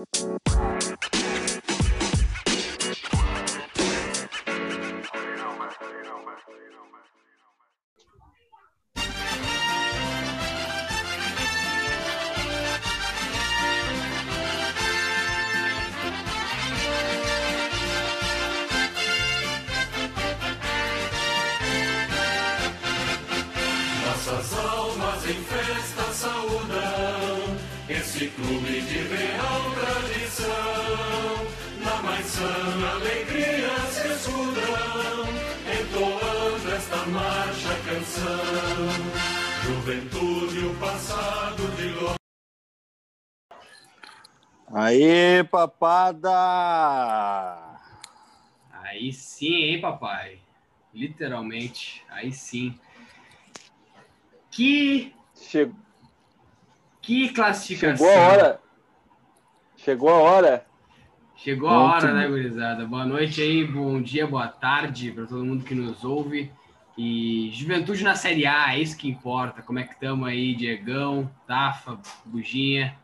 Nossas 0.00 0.79
papada! 45.50 46.30
Aí 48.72 49.12
sim, 49.12 49.52
hein, 49.54 49.80
papai? 49.80 50.38
Literalmente, 50.94 52.04
aí 52.08 52.32
sim. 52.32 52.78
Que, 54.50 55.14
Chegou, 55.34 55.76
que 57.00 57.28
classificação. 57.30 58.06
chegou 58.06 58.18
a 58.18 58.28
hora. 58.28 58.60
Chegou 59.76 60.08
a 60.08 60.14
hora. 60.18 60.66
Chegou 61.36 61.68
a 61.68 61.78
hora, 61.80 62.12
né, 62.12 62.28
gurizada? 62.28 62.84
Boa 62.84 63.06
noite 63.06 63.40
aí, 63.40 63.64
bom 63.64 64.00
dia, 64.02 64.26
boa 64.26 64.48
tarde 64.48 65.10
para 65.10 65.26
todo 65.26 65.44
mundo 65.44 65.64
que 65.64 65.74
nos 65.74 66.04
ouve. 66.04 66.52
E 66.98 67.50
Juventude 67.54 68.04
na 68.04 68.14
Série 68.14 68.46
A, 68.46 68.74
é 68.74 68.80
isso 68.80 68.96
que 68.96 69.08
importa. 69.08 69.62
Como 69.62 69.78
é 69.78 69.84
que 69.84 69.94
estamos 69.94 70.28
aí, 70.28 70.54
Diegão, 70.54 71.30
Tafa, 71.46 71.98
Buginha? 72.26 72.94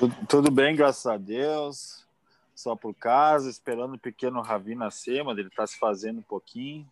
Tudo, 0.00 0.16
tudo 0.26 0.50
bem, 0.50 0.74
graças 0.74 1.04
a 1.06 1.18
Deus. 1.18 2.06
Só 2.54 2.74
por 2.74 2.94
casa, 2.94 3.50
esperando 3.50 3.96
o 3.96 3.98
pequeno 3.98 4.40
Ravi 4.40 4.74
nascer, 4.74 5.22
mas 5.22 5.36
ele 5.36 5.48
está 5.48 5.66
se 5.66 5.78
fazendo 5.78 6.20
um 6.20 6.22
pouquinho. 6.22 6.90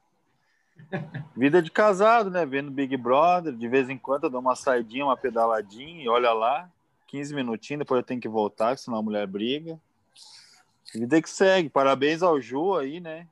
Vida 1.35 1.63
de 1.63 1.71
casado, 1.71 2.31
né? 2.31 2.45
Vendo 2.45 2.71
Big 2.71 2.95
Brother, 2.99 3.55
de 3.55 3.67
vez 3.67 3.89
em 3.89 3.97
quando 3.97 4.25
eu 4.25 4.31
dou 4.31 4.43
uma 4.43 4.55
saidinha, 4.55 5.07
uma 5.07 5.17
pedaladinha 5.17 6.05
e 6.05 6.07
olha 6.07 6.35
lá, 6.35 6.71
15 7.07 7.35
minutinhos, 7.35 7.79
depois 7.79 8.01
eu 8.01 8.07
tenho 8.07 8.21
que 8.21 8.29
voltar, 8.29 8.77
senão 8.77 8.99
a 8.99 9.03
mulher 9.03 9.27
briga. 9.27 9.81
Vida 10.95 11.23
que 11.23 11.31
segue. 11.31 11.71
Parabéns 11.71 12.23
ao 12.23 12.39
Ju 12.39 12.75
aí, 12.75 13.01
né? 13.01 13.27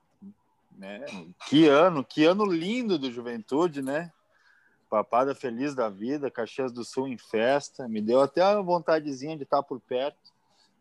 né? 0.72 1.04
Que 1.50 1.68
ano, 1.68 2.02
que 2.02 2.24
ano 2.24 2.46
lindo 2.46 2.98
do 2.98 3.12
Juventude, 3.12 3.82
né? 3.82 4.10
Papada 4.88 5.34
feliz 5.34 5.74
da 5.74 5.88
vida, 5.88 6.30
Caxias 6.30 6.72
do 6.72 6.84
Sul 6.84 7.08
em 7.08 7.18
festa. 7.18 7.88
Me 7.88 8.00
deu 8.00 8.20
até 8.20 8.40
a 8.42 8.60
vontadezinha 8.60 9.36
de 9.36 9.42
estar 9.42 9.62
por 9.62 9.80
perto, 9.80 10.32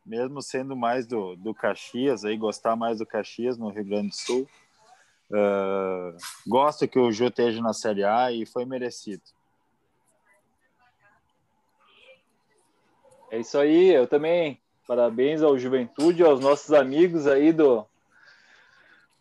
mesmo 0.06 0.42
sendo 0.42 0.76
mais 0.76 1.08
do, 1.08 1.36
do 1.36 1.54
Caxias, 1.54 2.24
aí 2.24 2.38
gostar 2.38 2.76
mais 2.76 3.00
do 3.00 3.06
Caxias 3.06 3.58
no 3.58 3.70
Rio 3.70 3.86
Grande 3.86 4.10
do 4.10 4.16
Sul. 4.16 4.48
Uh, 5.32 6.16
gosto 6.48 6.88
que 6.88 7.00
o 7.00 7.12
Ju 7.12 7.26
esteja 7.26 7.62
na 7.62 7.74
Série 7.74 8.04
A 8.04 8.32
e 8.32 8.46
foi 8.46 8.64
merecido. 8.64 9.24
É 13.32 13.40
isso 13.40 13.58
aí, 13.58 13.90
eu 13.90 14.08
também. 14.08 14.62
Parabéns 14.88 15.42
ao 15.42 15.58
Juventude, 15.58 16.24
aos 16.24 16.40
nossos 16.40 16.72
amigos 16.72 17.26
aí 17.26 17.52
do, 17.52 17.86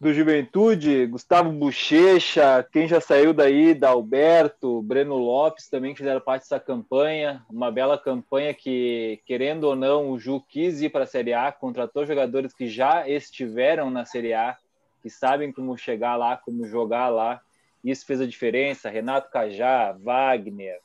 do 0.04 0.12
Juventude, 0.12 1.06
Gustavo 1.06 1.50
Bochecha, 1.50 2.62
quem 2.70 2.86
já 2.86 3.00
saiu 3.00 3.32
daí, 3.32 3.72
Dalberto, 3.72 4.82
Breno 4.82 5.16
Lopes 5.16 5.70
também 5.70 5.96
fizeram 5.96 6.20
parte 6.20 6.42
dessa 6.42 6.60
campanha. 6.60 7.42
Uma 7.48 7.72
bela 7.72 7.96
campanha 7.96 8.52
que, 8.52 9.22
querendo 9.24 9.64
ou 9.64 9.74
não, 9.74 10.10
o 10.10 10.18
Ju 10.18 10.42
quis 10.46 10.82
ir 10.82 10.90
para 10.90 11.04
a 11.04 11.06
Série 11.06 11.32
A, 11.32 11.50
contratou 11.50 12.04
jogadores 12.04 12.52
que 12.52 12.68
já 12.68 13.08
estiveram 13.08 13.90
na 13.90 14.04
Série 14.04 14.34
A, 14.34 14.58
que 15.00 15.08
sabem 15.08 15.50
como 15.50 15.74
chegar 15.78 16.16
lá, 16.16 16.36
como 16.36 16.66
jogar 16.66 17.08
lá. 17.08 17.40
Isso 17.82 18.04
fez 18.04 18.20
a 18.20 18.26
diferença. 18.26 18.90
Renato 18.90 19.30
Cajá, 19.30 19.96
Wagner, 19.98 20.80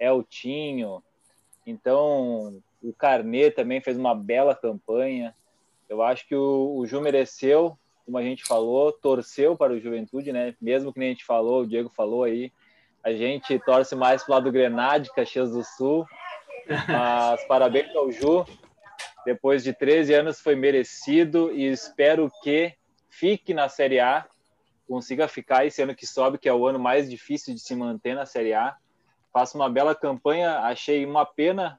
Eltinho. 0.00 1.00
Então, 1.64 2.60
o 2.82 2.92
Carnet 2.92 3.54
também 3.54 3.80
fez 3.80 3.96
uma 3.96 4.16
bela 4.16 4.52
campanha. 4.52 5.32
Eu 5.88 6.02
acho 6.02 6.26
que 6.26 6.34
o, 6.34 6.74
o 6.76 6.84
Ju 6.88 7.00
mereceu, 7.00 7.78
como 8.08 8.16
a 8.16 8.22
gente 8.22 8.42
falou, 8.42 8.90
torceu 8.90 9.54
para 9.54 9.74
o 9.74 9.78
Juventude, 9.78 10.32
né? 10.32 10.54
Mesmo 10.58 10.94
que 10.94 10.98
nem 10.98 11.10
a 11.10 11.12
gente 11.12 11.26
falou, 11.26 11.60
o 11.60 11.66
Diego 11.66 11.90
falou 11.90 12.24
aí, 12.24 12.50
a 13.04 13.12
gente 13.12 13.58
torce 13.58 13.94
mais 13.94 14.22
para 14.22 14.32
o 14.32 14.34
lado 14.36 14.44
do 14.44 14.52
Grenade, 14.52 15.12
Caxias 15.14 15.50
do 15.50 15.62
Sul. 15.62 16.06
Mas 16.88 17.44
parabéns 17.46 17.94
ao 17.94 18.10
Ju. 18.10 18.46
Depois 19.26 19.62
de 19.62 19.74
13 19.74 20.14
anos 20.14 20.40
foi 20.40 20.54
merecido 20.54 21.52
e 21.52 21.66
espero 21.66 22.32
que 22.42 22.72
fique 23.10 23.52
na 23.52 23.68
Série 23.68 24.00
A, 24.00 24.26
consiga 24.88 25.28
ficar 25.28 25.66
esse 25.66 25.82
ano 25.82 25.94
que 25.94 26.06
sobe, 26.06 26.38
que 26.38 26.48
é 26.48 26.54
o 26.54 26.66
ano 26.66 26.78
mais 26.78 27.10
difícil 27.10 27.52
de 27.52 27.60
se 27.60 27.76
manter 27.76 28.14
na 28.14 28.24
Série 28.24 28.54
A. 28.54 28.74
Faça 29.30 29.58
uma 29.58 29.68
bela 29.68 29.94
campanha. 29.94 30.60
Achei 30.60 31.04
uma 31.04 31.26
pena 31.26 31.78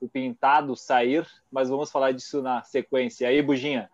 o 0.00 0.08
Pintado 0.08 0.74
sair, 0.74 1.26
mas 1.52 1.68
vamos 1.68 1.90
falar 1.90 2.12
disso 2.12 2.40
na 2.40 2.62
sequência. 2.62 3.28
Aí, 3.28 3.42
Buginha. 3.42 3.90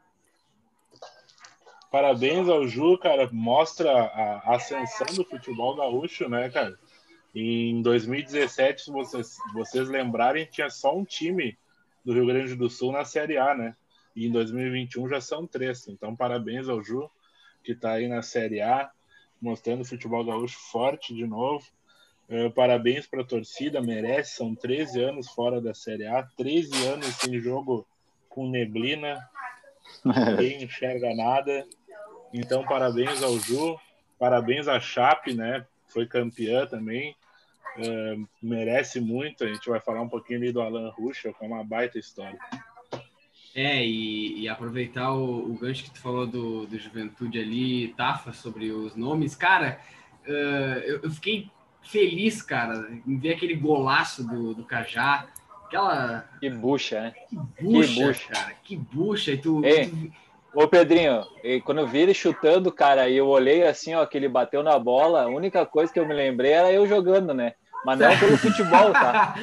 Parabéns 1.91 2.49
ao 2.49 2.67
Ju, 2.69 2.97
cara. 2.99 3.29
Mostra 3.33 3.91
a 3.91 4.55
ascensão 4.55 5.09
do 5.15 5.25
futebol 5.25 5.75
gaúcho, 5.75 6.29
né, 6.29 6.49
cara? 6.49 6.79
Em 7.35 7.83
2017, 7.83 8.83
se 8.83 8.91
vocês, 8.91 9.37
vocês 9.53 9.89
lembrarem, 9.89 10.47
tinha 10.47 10.71
só 10.71 10.97
um 10.97 11.05
time 11.05 11.59
do 12.05 12.13
Rio 12.13 12.27
Grande 12.27 12.55
do 12.55 12.69
Sul 12.69 12.93
na 12.93 13.05
Série 13.05 13.39
A, 13.39 13.55
né? 13.55 13.77
E 14.15 14.27
em 14.27 14.33
2021 14.33 15.09
já 15.09 15.21
são 15.21 15.47
três. 15.47 15.87
Então, 15.89 16.15
parabéns 16.15 16.69
ao 16.69 16.83
Ju, 16.83 17.11
que 17.63 17.73
está 17.73 17.93
aí 17.93 18.09
na 18.09 18.23
Série 18.23 18.61
A, 18.61 18.91
mostrando 19.41 19.83
o 19.83 19.85
futebol 19.85 20.25
gaúcho 20.25 20.59
forte 20.71 21.15
de 21.15 21.27
novo. 21.27 21.65
Uh, 22.29 22.51
parabéns 22.53 23.07
para 23.07 23.23
a 23.23 23.27
torcida, 23.27 23.81
merece. 23.81 24.37
São 24.37 24.55
13 24.55 25.03
anos 25.03 25.29
fora 25.31 25.61
da 25.61 25.75
Série 25.75 26.07
A, 26.07 26.23
13 26.37 26.87
anos 26.87 27.07
sem 27.17 27.41
jogo 27.41 27.87
com 28.29 28.49
neblina, 28.49 29.29
ninguém 30.05 30.63
enxerga 30.63 31.15
nada. 31.15 31.67
Então, 32.33 32.65
parabéns 32.65 33.23
ao 33.23 33.39
Ju, 33.39 33.79
parabéns 34.19 34.69
à 34.69 34.79
Chape, 34.79 35.35
né? 35.35 35.67
Foi 35.89 36.07
campeã 36.07 36.67
também. 36.67 37.17
Uh, 37.77 38.27
merece 38.43 39.01
muito. 39.01 39.45
A 39.45 39.49
gente 39.49 39.69
vai 39.69 39.81
falar 39.81 40.03
um 40.03 40.09
pouquinho 40.09 40.41
ali 40.41 40.53
do 40.53 40.61
Alan 40.61 40.91
Ruschel, 40.91 41.35
que 41.35 41.45
é 41.45 41.49
uma 41.49 41.65
baita 41.65 41.99
história. 41.99 42.39
É, 43.55 43.85
e, 43.85 44.43
e 44.43 44.49
aproveitar 44.49 45.13
o, 45.13 45.51
o, 45.51 45.55
gancho 45.55 45.85
que 45.85 45.91
tu 45.91 46.01
falou 46.01 46.27
do, 46.27 46.67
do 46.67 46.79
Juventude 46.79 47.39
ali, 47.41 47.89
Tafa, 47.97 48.33
sobre 48.33 48.71
os 48.71 48.95
nomes. 48.95 49.35
Cara, 49.35 49.81
uh, 50.25 50.79
eu, 50.85 51.01
eu, 51.03 51.11
fiquei 51.11 51.51
feliz, 51.83 52.43
cara, 52.43 52.89
em 53.07 53.19
ver 53.19 53.35
aquele 53.35 53.55
golaço 53.55 54.23
do, 54.27 54.55
do 54.55 54.65
Cajá. 54.65 55.27
Aquela. 55.67 56.29
Que 56.39 56.49
bucha, 56.49 57.01
né? 57.01 57.11
Que 57.11 57.37
bucha, 57.65 57.95
que 57.95 58.05
bucha. 58.05 58.29
cara. 58.29 58.55
Que 58.63 58.77
bucha. 58.77 59.33
E 59.33 59.39
tu, 59.39 59.65
Ei, 59.65 59.87
tu... 59.89 60.13
Ô, 60.55 60.67
Pedrinho, 60.67 61.25
quando 61.65 61.79
eu 61.79 61.87
vi 61.87 62.01
ele 62.01 62.15
chutando, 62.15 62.73
cara, 62.73 63.09
e 63.09 63.17
eu 63.17 63.29
olhei 63.29 63.67
assim, 63.67 63.95
ó, 63.95 64.05
que 64.05 64.17
ele 64.17 64.29
bateu 64.29 64.63
na 64.63 64.79
bola, 64.79 65.23
a 65.23 65.29
única 65.29 65.65
coisa 65.65 65.93
que 65.93 66.01
eu 66.01 66.07
me 66.07 66.15
lembrei 66.15 66.53
era 66.53 66.73
eu 66.73 66.87
jogando, 66.87 67.33
né? 67.33 67.55
Mas 67.85 67.99
não 67.99 68.19
pelo 68.19 68.37
futebol, 68.39 68.93
tá? 68.93 69.37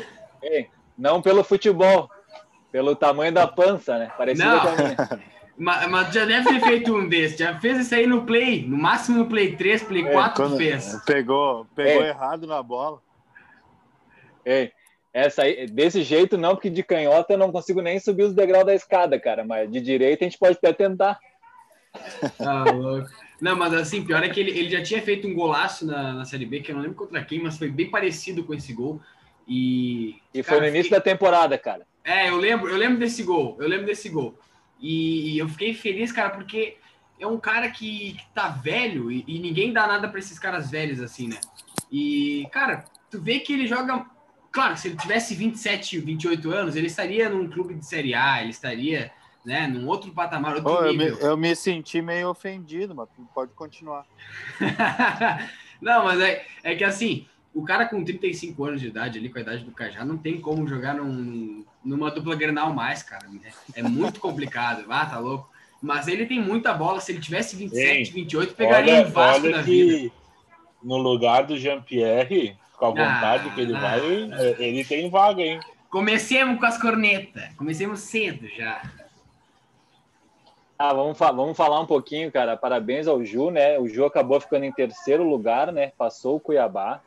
Ei, 0.43 0.69
não 0.97 1.21
pelo 1.21 1.43
futebol. 1.43 2.09
Pelo 2.71 2.95
tamanho 2.95 3.31
da 3.31 3.47
pança, 3.47 3.97
né? 3.97 4.11
Parecido 4.17 4.49
Não. 4.49 4.59
com 4.59 4.67
a 4.67 4.75
minha. 4.75 4.97
Mas, 5.59 5.87
mas 5.89 6.13
já 6.13 6.23
deve 6.23 6.47
ter 6.47 6.59
feito 6.59 6.95
um 6.95 7.09
desse. 7.09 7.39
Já 7.39 7.59
fez 7.59 7.79
isso 7.79 7.95
aí 7.95 8.05
no 8.05 8.27
Play. 8.27 8.63
No 8.67 8.77
máximo 8.77 9.17
no 9.17 9.25
Play 9.25 9.55
3, 9.55 9.81
Play 9.85 10.03
4 10.03 10.35
Quando 10.35 10.55
fez. 10.55 11.01
Pegou, 11.03 11.65
pegou 11.75 12.05
errado 12.05 12.45
na 12.45 12.61
bola. 12.61 12.99
Ei, 14.45 14.71
essa 15.13 15.43
aí, 15.43 15.65
desse 15.67 16.03
jeito 16.03 16.37
não, 16.37 16.55
porque 16.55 16.69
de 16.69 16.83
canhota 16.83 17.33
eu 17.33 17.37
não 17.37 17.51
consigo 17.51 17.81
nem 17.81 17.99
subir 17.99 18.23
os 18.23 18.33
degraus 18.33 18.65
da 18.65 18.75
escada, 18.75 19.19
cara. 19.19 19.43
Mas 19.43 19.71
de 19.71 19.79
direita 19.81 20.23
a 20.23 20.27
gente 20.29 20.37
pode 20.39 20.57
até 20.57 20.71
tentar. 20.73 21.19
Tá 22.37 22.63
louco. 22.65 23.09
Não, 23.41 23.55
mas 23.55 23.73
assim, 23.73 24.03
pior 24.03 24.23
é 24.23 24.29
que 24.29 24.39
ele, 24.39 24.51
ele 24.51 24.69
já 24.69 24.81
tinha 24.81 25.01
feito 25.01 25.27
um 25.27 25.33
golaço 25.33 25.85
na, 25.85 26.13
na 26.13 26.25
Série 26.25 26.45
B, 26.45 26.59
que 26.61 26.71
eu 26.71 26.75
não 26.75 26.81
lembro 26.81 26.97
contra 26.97 27.23
quem, 27.23 27.41
mas 27.41 27.57
foi 27.57 27.69
bem 27.69 27.89
parecido 27.89 28.43
com 28.43 28.53
esse 28.53 28.73
gol. 28.73 28.99
E, 29.47 30.15
E 30.33 30.43
cara, 30.43 30.57
foi 30.57 30.61
no 30.61 30.67
início 30.67 30.83
fiquei- 30.85 30.97
da 30.97 31.03
temporada, 31.03 31.57
cara. 31.57 31.85
É, 32.03 32.29
eu 32.29 32.37
lembro, 32.37 32.69
eu 32.69 32.77
lembro 32.77 32.97
desse 32.99 33.21
gol, 33.23 33.57
eu 33.59 33.67
lembro 33.67 33.85
desse 33.85 34.09
gol. 34.09 34.37
E, 34.79 35.33
e 35.33 35.37
eu 35.39 35.47
fiquei 35.49 35.73
feliz, 35.73 36.11
cara, 36.11 36.29
porque 36.29 36.77
é 37.19 37.25
um 37.27 37.37
cara 37.39 37.69
que, 37.69 38.13
que 38.13 38.25
tá 38.33 38.47
velho 38.49 39.11
e, 39.11 39.23
e 39.27 39.39
ninguém 39.39 39.73
dá 39.73 39.87
nada 39.87 40.07
pra 40.07 40.19
esses 40.19 40.37
caras 40.39 40.69
velhos 40.71 41.01
assim, 41.01 41.27
né? 41.27 41.37
E, 41.91 42.47
cara, 42.51 42.85
tu 43.09 43.21
vê 43.21 43.39
que 43.39 43.53
ele 43.53 43.67
joga 43.67 44.05
claro, 44.57 44.75
se 44.75 44.87
ele 44.87 44.97
tivesse 44.97 45.35
27, 45.35 45.99
28 45.99 46.51
anos, 46.51 46.75
ele 46.75 46.87
estaria 46.87 47.29
num 47.29 47.47
clube 47.47 47.75
de 47.75 47.85
Série 47.85 48.15
A, 48.15 48.41
ele 48.41 48.49
estaria 48.49 49.11
né, 49.45 49.67
num 49.67 49.87
outro 49.87 50.11
patamar, 50.11 50.55
outro 50.55 50.71
Ô, 50.71 50.77
eu, 50.83 50.93
me, 50.93 51.05
nível. 51.05 51.19
eu 51.19 51.37
me 51.37 51.55
senti 51.55 52.01
meio 52.01 52.27
ofendido, 52.29 52.95
mas 52.95 53.07
pode 53.35 53.51
continuar. 53.53 54.03
não, 55.79 56.05
mas 56.05 56.19
é, 56.21 56.43
é 56.63 56.73
que 56.73 56.83
assim, 56.83 57.27
o 57.53 57.63
cara 57.63 57.85
com 57.85 58.03
35 58.03 58.65
anos 58.65 58.81
de 58.81 58.87
idade, 58.87 59.19
ali 59.19 59.29
com 59.29 59.37
a 59.37 59.41
idade 59.41 59.63
do 59.63 59.71
Cajá, 59.71 60.03
não 60.03 60.17
tem 60.17 60.41
como 60.41 60.67
jogar 60.67 60.95
num, 60.95 61.63
numa 61.85 62.09
dupla 62.09 62.35
Grenal 62.35 62.73
mais, 62.73 63.03
cara. 63.03 63.27
É, 63.75 63.81
é 63.81 63.83
muito 63.83 64.19
complicado. 64.19 64.85
Ah, 64.89 65.05
tá 65.05 65.19
louco. 65.19 65.47
Mas 65.79 66.07
ele 66.07 66.25
tem 66.25 66.41
muita 66.41 66.73
bola. 66.73 66.99
Se 66.99 67.11
ele 67.11 67.21
tivesse 67.21 67.55
27, 67.55 68.09
Hein, 68.09 68.11
28, 68.11 68.55
pegaria 68.55 68.93
olha, 68.95 69.07
um 69.07 69.11
Vasco 69.11 69.45
olha 69.45 69.57
da 69.57 69.63
que 69.63 69.85
vida. 69.85 70.13
no 70.81 70.97
lugar 70.97 71.45
do 71.45 71.55
Jean-Pierre, 71.55 72.57
com 72.77 72.85
a 72.85 72.89
vontade 72.89 73.49
Ah, 73.49 73.53
que 73.53 73.61
ele 73.61 73.75
ah. 73.75 73.79
vai, 73.79 73.99
ele 74.59 74.85
tem 74.85 75.09
vaga, 75.09 75.41
hein? 75.41 75.59
Comecemos 75.89 76.59
com 76.59 76.65
as 76.65 76.79
cornetas. 76.79 77.53
Comecemos 77.55 78.01
cedo 78.01 78.47
já. 78.47 78.81
Ah, 80.77 80.93
vamos, 80.93 81.17
fa- 81.17 81.31
vamos 81.31 81.57
falar 81.57 81.79
um 81.79 81.87
pouquinho, 81.87 82.31
cara. 82.31 82.55
Parabéns 82.55 83.07
ao 83.07 83.23
Ju, 83.23 83.49
né? 83.49 83.79
O 83.79 83.87
Ju 83.87 84.05
acabou 84.05 84.39
ficando 84.39 84.63
em 84.65 84.71
terceiro 84.71 85.23
lugar, 85.23 85.71
né? 85.71 85.91
Passou 85.97 86.35
o 86.35 86.39
Cuiabá. 86.39 87.01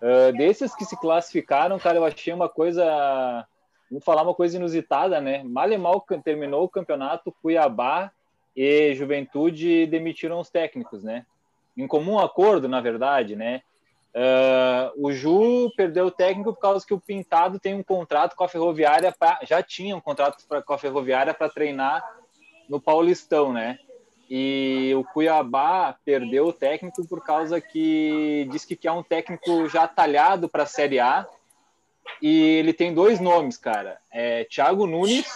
Ah, 0.00 0.32
desses 0.32 0.74
que 0.74 0.84
se 0.84 0.98
classificaram, 0.98 1.78
cara, 1.78 1.98
eu 1.98 2.04
achei 2.04 2.32
uma 2.32 2.48
coisa. 2.48 3.46
Vamos 3.90 4.04
falar 4.04 4.22
uma 4.22 4.34
coisa 4.34 4.56
inusitada, 4.56 5.20
né? 5.20 5.42
Mal 5.44 5.70
e 5.70 5.76
mal 5.76 6.00
terminou 6.24 6.64
o 6.64 6.68
campeonato, 6.68 7.34
Cuiabá 7.42 8.10
e 8.56 8.94
Juventude 8.94 9.86
demitiram 9.86 10.40
os 10.40 10.48
técnicos, 10.48 11.02
né? 11.02 11.26
Em 11.76 11.86
comum 11.86 12.18
acordo, 12.18 12.68
na 12.68 12.80
verdade, 12.80 13.36
né? 13.36 13.62
Ah, 14.20 14.90
o 14.96 15.12
Ju 15.12 15.70
perdeu 15.76 16.06
o 16.06 16.10
técnico 16.10 16.52
por 16.52 16.60
causa 16.60 16.84
que 16.84 16.92
o 16.92 16.98
Pintado 17.00 17.60
tem 17.60 17.72
um 17.74 17.84
contrato 17.84 18.34
com 18.34 18.42
a 18.42 18.48
Ferroviária, 18.48 19.14
pra- 19.16 19.38
já 19.42 19.62
tinha 19.62 19.94
um 19.96 20.00
contrato 20.00 20.44
pra, 20.48 20.60
com 20.60 20.72
a 20.72 20.78
Ferroviária 20.78 21.32
para 21.32 21.48
treinar 21.48 22.04
no 22.68 22.80
Paulistão, 22.80 23.52
né? 23.52 23.78
E 24.28 24.92
o 24.96 25.04
Cuiabá 25.04 25.96
perdeu 26.04 26.48
o 26.48 26.52
técnico 26.52 27.06
por 27.06 27.22
causa 27.22 27.60
que 27.60 28.48
diz 28.50 28.64
que 28.64 28.74
quer 28.74 28.90
um 28.90 29.04
técnico 29.04 29.68
já 29.68 29.86
talhado 29.86 30.48
para 30.48 30.64
a 30.64 30.66
Série 30.66 30.98
A. 30.98 31.24
E 32.20 32.56
ele 32.56 32.72
tem 32.72 32.92
dois 32.92 33.20
nomes, 33.20 33.56
cara. 33.56 33.98
É 34.10 34.42
Thiago 34.44 34.84
Nunes, 34.86 35.26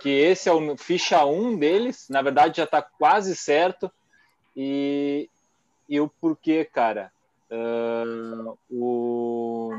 que 0.00 0.10
esse 0.10 0.48
é 0.48 0.52
o 0.52 0.76
ficha 0.76 1.24
1 1.26 1.56
deles, 1.58 2.06
na 2.08 2.22
verdade 2.22 2.58
já 2.58 2.64
está 2.64 2.80
quase 2.80 3.34
certo. 3.34 3.90
E, 4.56 5.28
e 5.88 6.00
o 6.00 6.08
porquê, 6.08 6.64
cara? 6.64 7.12
Ah, 7.50 8.54
o, 8.70 9.70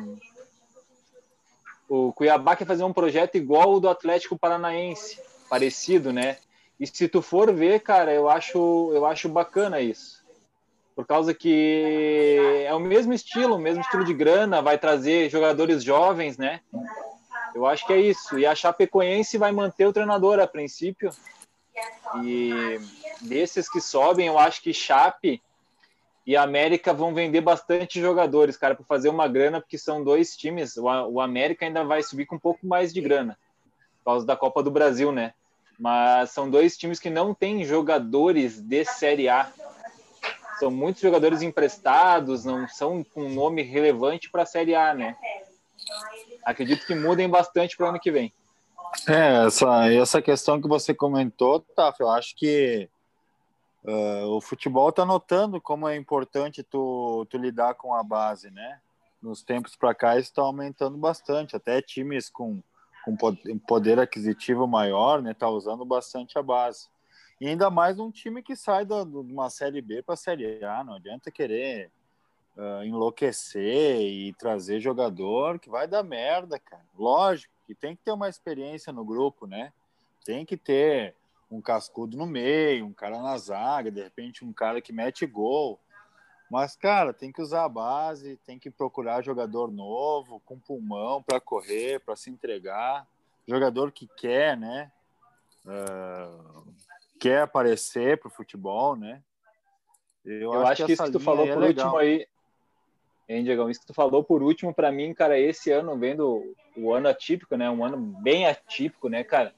o 1.90 2.14
Cuiabá 2.14 2.56
quer 2.56 2.66
fazer 2.66 2.84
um 2.84 2.94
projeto 2.94 3.36
igual 3.36 3.74
o 3.74 3.80
do 3.80 3.90
Atlético 3.90 4.38
Paranaense, 4.38 5.22
parecido, 5.50 6.14
né? 6.14 6.38
E 6.80 6.86
se 6.86 7.08
tu 7.08 7.22
for 7.22 7.52
ver, 7.54 7.82
cara, 7.82 8.14
eu 8.14 8.30
acho, 8.30 8.92
eu 8.94 9.06
acho 9.06 9.28
bacana 9.28 9.82
isso. 9.82 10.26
Por 10.96 11.06
causa 11.06 11.34
que 11.34 12.38
é 12.66 12.74
o 12.74 12.80
mesmo 12.80 13.14
estilo, 13.14 13.56
o 13.56 13.60
mesmo 13.60 13.82
estilo 13.82 14.04
de 14.04 14.14
grana, 14.14 14.62
vai 14.62 14.78
trazer 14.78 15.30
jogadores 15.30 15.84
jovens, 15.84 16.38
né? 16.38 16.62
Eu 17.54 17.66
acho 17.66 17.86
que 17.86 17.94
é 17.94 18.00
isso. 18.00 18.38
E 18.38 18.46
a 18.46 18.56
Chapecoense 18.56 19.38
vai 19.38 19.52
manter 19.52 19.86
o 19.86 19.94
treinador 19.94 20.40
a 20.40 20.48
princípio. 20.48 21.12
E 22.24 22.80
desses 23.22 23.70
que 23.70 23.80
sobem, 23.80 24.28
eu 24.28 24.40
acho 24.40 24.62
que 24.62 24.74
Chape 24.74 25.42
e 26.28 26.36
América 26.36 26.94
vão 26.94 27.14
vender 27.14 27.40
bastante 27.40 28.02
jogadores, 28.02 28.58
cara, 28.58 28.76
para 28.76 28.84
fazer 28.84 29.08
uma 29.08 29.30
grana, 29.30 29.62
porque 29.62 29.78
são 29.78 30.04
dois 30.04 30.36
times. 30.36 30.76
O, 30.76 30.90
A- 30.90 31.08
o 31.08 31.22
América 31.22 31.66
ainda 31.66 31.86
vai 31.86 32.04
subir 32.04 32.26
com 32.26 32.36
um 32.36 32.40
pouco 32.40 32.68
mais 32.68 32.94
de 32.94 33.00
grana, 33.00 33.40
por 34.00 34.12
causa 34.12 34.26
da 34.26 34.36
Copa 34.36 34.62
do 34.62 34.70
Brasil, 34.70 35.10
né? 35.10 35.34
Mas 35.80 36.32
são 36.32 36.50
dois 36.50 36.76
times 36.78 37.00
que 37.00 37.10
não 37.10 37.34
têm 37.34 37.64
jogadores 37.64 38.60
de 38.60 38.84
Série 38.84 39.30
A. 39.30 39.50
São 40.60 40.70
muitos 40.70 41.02
jogadores 41.02 41.42
emprestados, 41.42 42.44
não 42.44 42.68
são 42.68 43.06
com 43.06 43.30
nome 43.30 43.62
relevante 43.62 44.30
para 44.30 44.44
a 44.44 44.46
Série 44.46 44.76
A, 44.76 44.94
né? 44.94 45.16
Acredito 46.44 46.86
que 46.86 46.96
mudem 46.96 47.30
bastante 47.30 47.78
para 47.78 47.86
o 47.86 47.90
ano 47.90 48.00
que 48.00 48.12
vem. 48.12 48.34
É, 49.08 49.46
essa, 49.46 49.94
essa 49.94 50.22
questão 50.22 50.60
que 50.60 50.68
você 50.68 50.94
comentou, 50.94 51.60
Taf, 51.60 52.02
eu 52.02 52.10
acho 52.10 52.36
que 52.36 52.90
ah, 53.88 54.26
o 54.28 54.42
futebol 54.42 54.90
está 54.90 55.06
notando 55.06 55.62
como 55.62 55.88
é 55.88 55.96
importante 55.96 56.62
tu, 56.62 57.26
tu 57.30 57.38
lidar 57.38 57.74
com 57.76 57.96
a 57.96 58.04
base, 58.04 58.52
né? 58.52 58.82
Nos 59.22 59.42
tempos 59.42 59.76
para 59.76 59.96
cá 59.96 60.20
está 60.20 60.42
aumentando 60.42 60.98
bastante, 60.98 61.56
até 61.56 61.82
times 61.82 62.30
com, 62.30 62.62
com 63.06 63.16
po- 63.16 63.38
poder 63.66 63.98
aquisitivo 64.00 64.68
maior, 64.68 65.22
né? 65.22 65.34
Tá 65.34 65.50
usando 65.50 65.86
bastante 65.86 66.38
a 66.38 66.44
base. 66.44 66.88
E 67.40 67.48
ainda 67.48 67.70
mais 67.70 67.98
um 68.00 68.12
time 68.12 68.44
que 68.44 68.56
sai 68.56 68.86
de 68.86 68.94
uma 68.94 69.50
série 69.50 69.82
B 69.82 70.02
para 70.04 70.16
série 70.16 70.64
A, 70.64 70.84
não 70.84 70.96
adianta 70.96 71.32
querer 71.32 71.90
ah, 72.58 72.86
enlouquecer 72.86 74.02
e 74.02 74.34
trazer 74.34 74.80
jogador 74.80 75.60
que 75.60 75.70
vai 75.70 75.88
dar 75.88 76.04
merda, 76.04 76.60
cara. 76.60 76.84
Lógico 76.98 77.54
que 77.66 77.74
tem 77.74 77.96
que 77.96 78.04
ter 78.04 78.12
uma 78.12 78.28
experiência 78.28 78.92
no 78.92 79.06
grupo, 79.06 79.48
né? 79.48 79.72
Tem 80.26 80.46
que 80.46 80.58
ter 80.58 81.16
um 81.50 81.62
cascudo 81.62 82.18
no 82.18 82.26
meio, 82.26 82.86
um 82.86 82.94
cara 82.94 83.22
na 83.22 83.38
zaga, 83.38 83.90
de 83.90 84.02
repente 84.02 84.44
um 84.44 84.54
cara 84.54 84.82
que 84.82 84.92
mete 84.92 85.26
gol. 85.26 85.80
Mas, 86.50 86.76
cara, 86.76 87.14
tem 87.14 87.32
que 87.32 87.42
usar 87.42 87.66
a 87.66 87.70
base, 87.70 88.38
tem 88.46 88.58
que 88.58 88.72
procurar 88.72 89.22
jogador 89.22 89.70
novo, 89.70 90.42
com 90.46 90.58
pulmão 90.58 91.22
para 91.22 91.42
correr, 91.42 92.00
para 92.00 92.16
se 92.16 92.30
entregar. 92.30 93.06
Jogador 93.46 93.92
que 93.92 94.08
quer, 94.16 94.56
né? 94.56 94.92
Ah, 95.66 96.64
quer 97.20 97.42
aparecer 97.42 98.18
pro 98.20 98.30
futebol, 98.30 98.96
né? 98.96 99.22
Eu, 100.24 100.66
acho, 100.66 100.86
que, 100.86 100.94
isso 100.94 101.04
essa 101.04 101.12
que 101.12 101.18
tu 101.18 101.24
falou 101.24 101.46
é 101.46 101.54
por 101.54 101.62
legal. 101.62 101.86
último 101.88 101.98
aí, 102.00 102.28
hein, 103.28 103.44
Diegão? 103.44 103.70
Isso 103.70 103.82
que 103.82 103.88
tu 103.88 103.94
falou 103.94 104.24
por 104.24 104.42
último, 104.42 104.74
para 104.74 104.92
mim, 104.92 105.14
cara, 105.14 105.40
esse 105.40 105.72
ano, 105.72 105.98
vendo 105.98 106.56
o 106.76 106.94
ano 106.94 107.08
atípico, 107.08 107.56
né? 107.56 107.70
Um 107.70 107.84
ano 107.84 107.98
bem 107.98 108.46
atípico, 108.46 109.10
né, 109.10 109.24
cara? 109.24 109.54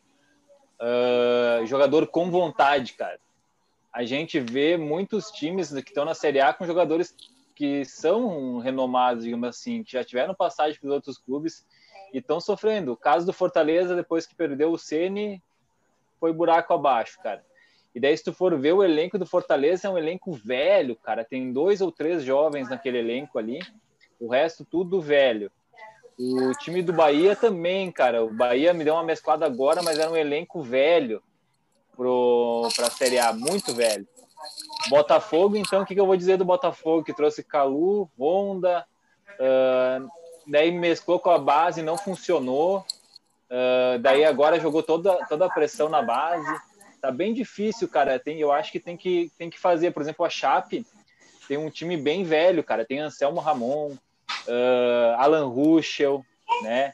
Ah, 0.79 1.61
jogador 1.65 2.07
com 2.07 2.31
vontade, 2.31 2.93
cara. 2.93 3.19
A 3.91 4.03
gente 4.05 4.39
vê 4.39 4.77
muitos 4.77 5.29
times 5.31 5.71
que 5.71 5.89
estão 5.89 6.05
na 6.05 6.13
Série 6.13 6.39
A 6.39 6.53
com 6.53 6.65
jogadores 6.65 7.13
que 7.55 7.83
são 7.83 8.59
renomados, 8.59 9.25
digamos 9.25 9.49
assim, 9.49 9.83
que 9.83 9.91
já 9.91 10.03
tiveram 10.03 10.33
passagem 10.33 10.79
pelos 10.79 10.95
outros 10.95 11.17
clubes 11.17 11.65
e 12.13 12.19
estão 12.19 12.39
sofrendo. 12.39 12.93
O 12.93 12.97
caso 12.97 13.25
do 13.25 13.33
Fortaleza, 13.33 13.95
depois 13.95 14.25
que 14.25 14.35
perdeu 14.35 14.71
o 14.71 14.77
Ceni, 14.77 15.43
foi 16.19 16.31
buraco 16.31 16.73
abaixo, 16.73 17.19
cara. 17.21 17.43
E 17.93 17.99
daí, 17.99 18.15
se 18.15 18.23
tu 18.23 18.31
for 18.31 18.57
ver 18.57 18.73
o 18.73 18.83
elenco 18.83 19.17
do 19.17 19.25
Fortaleza, 19.25 19.87
é 19.87 19.91
um 19.91 19.97
elenco 19.97 20.31
velho, 20.31 20.95
cara. 20.95 21.25
Tem 21.25 21.51
dois 21.51 21.81
ou 21.81 21.91
três 21.91 22.23
jovens 22.23 22.69
naquele 22.69 22.99
elenco 22.99 23.37
ali. 23.37 23.59
O 24.19 24.29
resto, 24.29 24.63
tudo 24.63 25.01
velho. 25.01 25.51
O 26.19 26.51
time 26.55 26.81
do 26.81 26.91
Bahia 26.91 27.35
também, 27.35 27.91
cara. 27.91 28.23
O 28.23 28.33
Bahia 28.33 28.73
me 28.73 28.83
deu 28.83 28.93
uma 28.93 29.03
mesclada 29.03 29.45
agora, 29.45 29.81
mas 29.81 29.97
era 29.97 30.11
um 30.11 30.17
elenco 30.17 30.61
velho 30.61 31.23
para 31.95 32.87
a 32.87 32.91
Série 32.91 33.19
A, 33.19 33.31
muito 33.31 33.73
velho. 33.73 34.07
Botafogo, 34.89 35.55
então, 35.55 35.81
o 35.81 35.85
que, 35.85 35.93
que 35.93 35.99
eu 35.99 36.05
vou 36.05 36.17
dizer 36.17 36.37
do 36.37 36.45
Botafogo? 36.45 37.03
Que 37.03 37.13
trouxe 37.13 37.43
Calu, 37.43 38.09
Honda, 38.17 38.85
ah, 39.39 39.99
daí 40.47 40.71
mesclou 40.71 41.19
com 41.19 41.29
a 41.29 41.37
base, 41.37 41.81
não 41.81 41.97
funcionou. 41.97 42.85
Ah, 43.49 43.97
daí 43.99 44.25
agora 44.25 44.59
jogou 44.59 44.83
toda, 44.83 45.25
toda 45.27 45.45
a 45.45 45.49
pressão 45.49 45.89
na 45.89 46.01
base 46.01 46.69
tá 46.99 47.11
bem 47.11 47.33
difícil, 47.33 47.87
cara. 47.87 48.19
Tem, 48.19 48.39
eu 48.39 48.51
acho 48.51 48.71
que 48.71 48.79
tem 48.79 48.95
que 48.95 49.31
tem 49.37 49.49
que 49.49 49.59
fazer, 49.59 49.91
por 49.91 50.01
exemplo, 50.01 50.25
a 50.25 50.29
Chape 50.29 50.85
tem 51.47 51.57
um 51.57 51.69
time 51.69 51.97
bem 51.97 52.23
velho, 52.23 52.63
cara. 52.63 52.85
Tem 52.85 52.99
Anselmo 52.99 53.39
Ramon, 53.39 53.95
uh, 54.47 55.15
Alan 55.17 55.47
Ruschel, 55.47 56.25
né? 56.63 56.93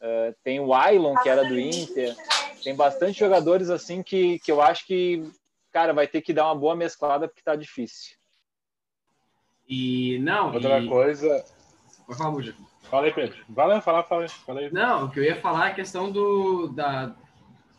Uh, 0.00 0.34
tem 0.42 0.60
o 0.60 0.74
Ailon, 0.74 1.14
que 1.16 1.28
era 1.28 1.44
do 1.44 1.58
Inter. 1.58 2.14
Tem 2.62 2.74
bastante 2.74 3.18
jogadores 3.18 3.70
assim 3.70 4.02
que, 4.02 4.38
que 4.40 4.52
eu 4.52 4.60
acho 4.60 4.86
que, 4.86 5.30
cara, 5.72 5.92
vai 5.92 6.06
ter 6.06 6.20
que 6.20 6.32
dar 6.32 6.46
uma 6.46 6.54
boa 6.54 6.76
mesclada 6.76 7.28
porque 7.28 7.42
tá 7.42 7.56
difícil. 7.56 8.16
E 9.68 10.18
não. 10.20 10.52
Outra 10.52 10.80
e... 10.80 10.88
coisa. 10.88 11.44
Falar, 12.16 12.30
Buja. 12.30 12.54
Fala 12.82 13.06
aí, 13.06 13.12
Pedro. 13.12 13.36
Vai 13.48 13.66
lá, 13.66 13.80
fala, 13.80 14.02
fala, 14.02 14.28
fala 14.28 14.60
aí. 14.60 14.72
Não, 14.72 15.06
o 15.06 15.10
que 15.10 15.20
eu 15.20 15.24
ia 15.24 15.40
falar 15.40 15.68
é 15.68 15.70
a 15.72 15.74
questão 15.74 16.12
do, 16.12 16.68
da, 16.68 17.14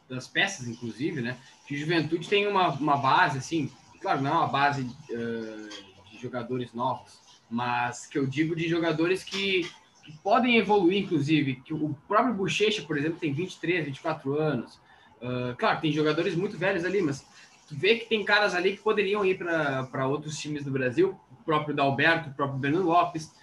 das 0.09 0.27
peças, 0.27 0.67
inclusive, 0.67 1.21
né? 1.21 1.37
Que 1.67 1.77
Juventude 1.77 2.27
tem 2.27 2.47
uma, 2.47 2.69
uma 2.69 2.97
base, 2.97 3.37
assim, 3.37 3.71
claro, 4.01 4.21
não 4.21 4.31
é 4.31 4.33
uma 4.33 4.47
base 4.47 4.81
uh, 4.81 6.09
de 6.09 6.17
jogadores 6.19 6.73
novos, 6.73 7.19
mas 7.49 8.05
que 8.05 8.17
eu 8.17 8.25
digo 8.25 8.55
de 8.55 8.67
jogadores 8.67 9.23
que, 9.23 9.69
que 10.03 10.11
podem 10.23 10.57
evoluir, 10.57 11.03
inclusive. 11.03 11.55
Que 11.57 11.73
o 11.73 11.95
próprio 12.07 12.33
Bochecha, 12.33 12.81
por 12.81 12.97
exemplo, 12.97 13.19
tem 13.19 13.33
23, 13.33 13.85
24 13.85 14.39
anos. 14.39 14.75
Uh, 15.21 15.55
claro, 15.57 15.79
tem 15.81 15.91
jogadores 15.91 16.35
muito 16.35 16.57
velhos 16.57 16.83
ali, 16.85 17.01
mas 17.01 17.25
tu 17.67 17.75
vê 17.75 17.95
que 17.95 18.07
tem 18.07 18.23
caras 18.23 18.53
ali 18.53 18.75
que 18.75 18.83
poderiam 18.83 19.25
ir 19.25 19.37
para 19.37 20.07
outros 20.07 20.37
times 20.37 20.63
do 20.63 20.71
Brasil, 20.71 21.19
o 21.31 21.43
próprio 21.43 21.75
Dalberto, 21.75 22.29
o 22.29 22.33
próprio 22.33 22.59
Bernardo 22.59 22.87
Lopes. 22.87 23.33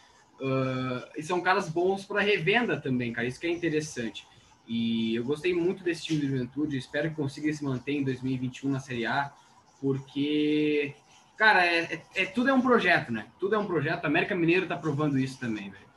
Uh, 0.41 1.07
e 1.17 1.23
são 1.23 1.41
caras 1.41 1.69
bons 1.69 2.05
para 2.05 2.21
revenda 2.21 2.81
também, 2.81 3.13
cara. 3.13 3.27
Isso 3.27 3.39
que 3.39 3.47
é 3.47 3.51
interessante. 3.51 4.27
E 4.67 5.15
eu 5.15 5.25
gostei 5.25 5.55
muito 5.55 5.83
desse 5.83 6.05
time 6.05 6.21
de 6.21 6.29
juventude. 6.29 6.77
Espero 6.77 7.11
que 7.11 7.17
consiga 7.17 7.53
se 7.53 7.65
manter 7.65 7.93
em 7.93 8.05
2021 8.05 8.71
na 8.71 8.81
Série 8.81 9.07
A, 9.07 9.33
porque, 9.81 10.95
cara, 11.37 11.67
é, 11.67 11.95
é, 11.95 12.23
é 12.23 12.27
tudo 12.27 12.51
é 12.51 12.53
um 12.53 12.61
projeto, 12.61 13.13
né? 13.13 13.27
Tudo 13.39 13.55
é 13.55 13.59
um 13.59 13.67
projeto. 13.67 14.05
A 14.05 14.09
América 14.09 14.35
Mineiro 14.35 14.67
tá 14.67 14.77
provando 14.77 15.19
isso 15.19 15.39
também, 15.39 15.71
velho. 15.71 15.93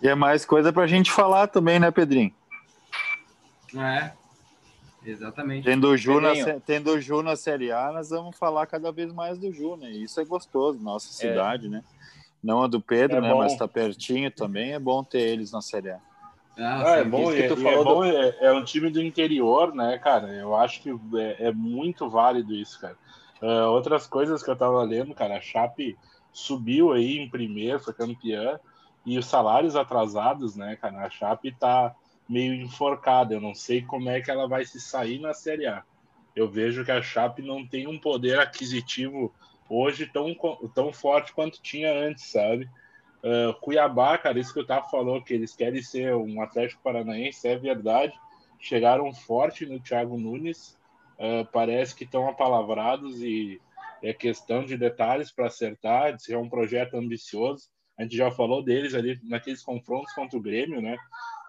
E 0.00 0.08
é 0.08 0.14
mais 0.14 0.44
coisa 0.44 0.72
pra 0.72 0.86
gente 0.86 1.10
falar 1.10 1.48
também, 1.48 1.80
né, 1.80 1.90
Pedrinho? 1.90 2.32
É, 3.76 4.12
exatamente. 5.04 5.64
Tendo 5.64 5.88
o 5.88 5.96
Ju, 5.96 6.20
na, 6.20 6.32
tendo 6.64 6.92
o 6.92 7.00
Ju 7.00 7.22
na 7.22 7.36
Série 7.36 7.72
A, 7.72 7.92
nós 7.92 8.10
vamos 8.10 8.36
falar 8.36 8.66
cada 8.66 8.92
vez 8.92 9.12
mais 9.12 9.38
do 9.38 9.52
Ju, 9.52 9.76
né? 9.76 9.90
Isso 9.90 10.20
é 10.20 10.24
gostoso, 10.24 10.78
nossa 10.80 11.08
é. 11.08 11.30
cidade, 11.30 11.66
é. 11.66 11.70
né? 11.70 11.84
Não 12.42 12.62
a 12.62 12.68
do 12.68 12.80
Pedro, 12.80 13.18
é 13.18 13.20
né? 13.20 13.30
Bom. 13.30 13.38
Mas 13.38 13.56
tá 13.56 13.66
pertinho 13.66 14.30
também. 14.30 14.72
É 14.72 14.78
bom 14.78 15.02
ter 15.02 15.20
eles 15.20 15.50
na 15.50 15.60
Série 15.60 15.90
A. 15.90 16.00
Ah, 16.56 16.92
ah 16.92 16.96
é 16.96 17.04
bom, 17.04 17.30
é, 17.32 17.46
é, 17.46 17.54
bom 17.54 18.00
do... 18.00 18.04
é, 18.04 18.36
é, 18.40 18.52
um 18.52 18.64
time 18.64 18.90
do 18.90 19.00
interior, 19.00 19.74
né, 19.74 19.98
cara? 19.98 20.28
Eu 20.28 20.56
acho 20.56 20.82
que 20.82 20.90
é, 20.90 21.48
é 21.48 21.52
muito 21.52 22.08
válido 22.08 22.52
isso, 22.52 22.80
cara. 22.80 22.96
Uh, 23.42 23.70
outras 23.70 24.06
coisas 24.06 24.42
que 24.42 24.50
eu 24.50 24.56
tava 24.56 24.82
lendo, 24.82 25.14
cara, 25.14 25.36
a 25.36 25.40
Chape 25.40 25.96
subiu 26.32 26.92
aí 26.92 27.18
em 27.18 27.28
primeiro, 27.28 27.80
foi 27.80 27.94
campeã, 27.94 28.58
e 29.06 29.18
os 29.18 29.26
salários 29.26 29.76
atrasados, 29.76 30.56
né, 30.56 30.76
cara? 30.76 31.06
A 31.06 31.10
Chape 31.10 31.52
tá 31.52 31.94
meio 32.28 32.54
enforcada. 32.54 33.34
Eu 33.34 33.40
não 33.40 33.54
sei 33.54 33.82
como 33.82 34.10
é 34.10 34.20
que 34.20 34.30
ela 34.30 34.46
vai 34.46 34.64
se 34.64 34.80
sair 34.80 35.18
na 35.18 35.32
Série 35.32 35.66
A. 35.66 35.82
Eu 36.36 36.48
vejo 36.48 36.84
que 36.84 36.92
a 36.92 37.02
Chape 37.02 37.42
não 37.42 37.66
tem 37.66 37.86
um 37.86 37.98
poder 37.98 38.38
aquisitivo 38.38 39.32
hoje 39.68 40.06
tão, 40.06 40.34
tão 40.74 40.92
forte 40.92 41.32
quanto 41.32 41.60
tinha 41.60 41.92
antes, 41.92 42.24
sabe? 42.24 42.68
Uh, 43.18 43.52
Cuiabá, 43.60 44.16
cara, 44.16 44.38
isso 44.38 44.54
que 44.54 44.60
o 44.60 44.66
Tato 44.66 44.90
falou, 44.90 45.22
que 45.22 45.34
eles 45.34 45.56
querem 45.56 45.82
ser 45.82 46.14
um 46.14 46.40
Atlético 46.40 46.82
Paranaense, 46.82 47.48
é 47.48 47.56
verdade. 47.56 48.12
Chegaram 48.60 49.12
forte 49.12 49.66
no 49.66 49.80
Thiago 49.80 50.16
Nunes, 50.16 50.77
uh, 51.18 51.46
parece 51.52 51.94
que 51.94 52.04
estão 52.04 52.28
apalavrados 52.28 53.20
e 53.22 53.60
é 54.02 54.12
questão 54.12 54.64
de 54.64 54.76
detalhes 54.76 55.32
para 55.32 55.46
acertar. 55.46 56.16
É 56.28 56.36
um 56.36 56.48
projeto 56.48 56.94
ambicioso. 56.94 57.64
A 57.98 58.02
gente 58.02 58.16
já 58.16 58.30
falou 58.30 58.62
deles 58.62 58.94
ali 58.94 59.18
naqueles 59.24 59.62
confrontos 59.62 60.12
contra 60.14 60.38
o 60.38 60.42
Grêmio, 60.42 60.80
né? 60.80 60.96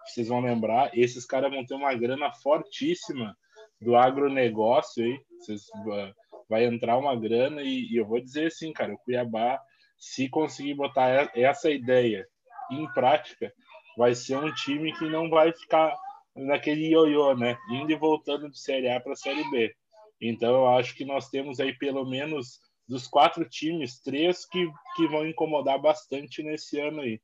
Vocês 0.04 0.28
vão 0.28 0.40
lembrar, 0.40 0.90
esses 0.96 1.24
caras 1.24 1.50
vão 1.50 1.64
ter 1.64 1.74
uma 1.74 1.94
grana 1.94 2.32
fortíssima 2.32 3.36
do 3.80 3.94
agronegócio 3.96 5.04
aí. 5.04 5.20
Vocês, 5.38 5.62
uh, 5.68 6.12
vai 6.48 6.64
entrar 6.64 6.98
uma 6.98 7.14
grana 7.14 7.62
e, 7.62 7.86
e 7.92 7.96
eu 7.96 8.04
vou 8.04 8.20
dizer 8.20 8.48
assim, 8.48 8.72
cara, 8.72 8.92
o 8.92 8.98
Cuiabá, 8.98 9.60
se 9.96 10.28
conseguir 10.28 10.74
botar 10.74 11.30
essa 11.34 11.70
ideia 11.70 12.26
em 12.72 12.92
prática, 12.92 13.52
vai 13.96 14.14
ser 14.14 14.36
um 14.36 14.52
time 14.52 14.92
que 14.94 15.08
não 15.08 15.30
vai 15.30 15.52
ficar 15.52 15.94
naquele 16.34 16.88
ioiô, 16.88 17.34
né? 17.36 17.56
Indo 17.70 17.92
e 17.92 17.96
voltando 17.96 18.50
de 18.50 18.58
Série 18.58 18.88
A 18.88 19.00
para 19.00 19.16
Série 19.16 19.48
B. 19.50 19.74
Então 20.20 20.50
eu 20.50 20.68
acho 20.68 20.94
que 20.94 21.04
nós 21.04 21.28
temos 21.28 21.60
aí 21.60 21.72
pelo 21.72 22.04
menos 22.04 22.60
dos 22.88 23.06
quatro 23.06 23.48
times, 23.48 24.00
três 24.00 24.44
que, 24.44 24.68
que 24.96 25.06
vão 25.06 25.26
incomodar 25.26 25.80
bastante 25.80 26.42
nesse 26.42 26.80
ano 26.80 27.02
aí, 27.02 27.20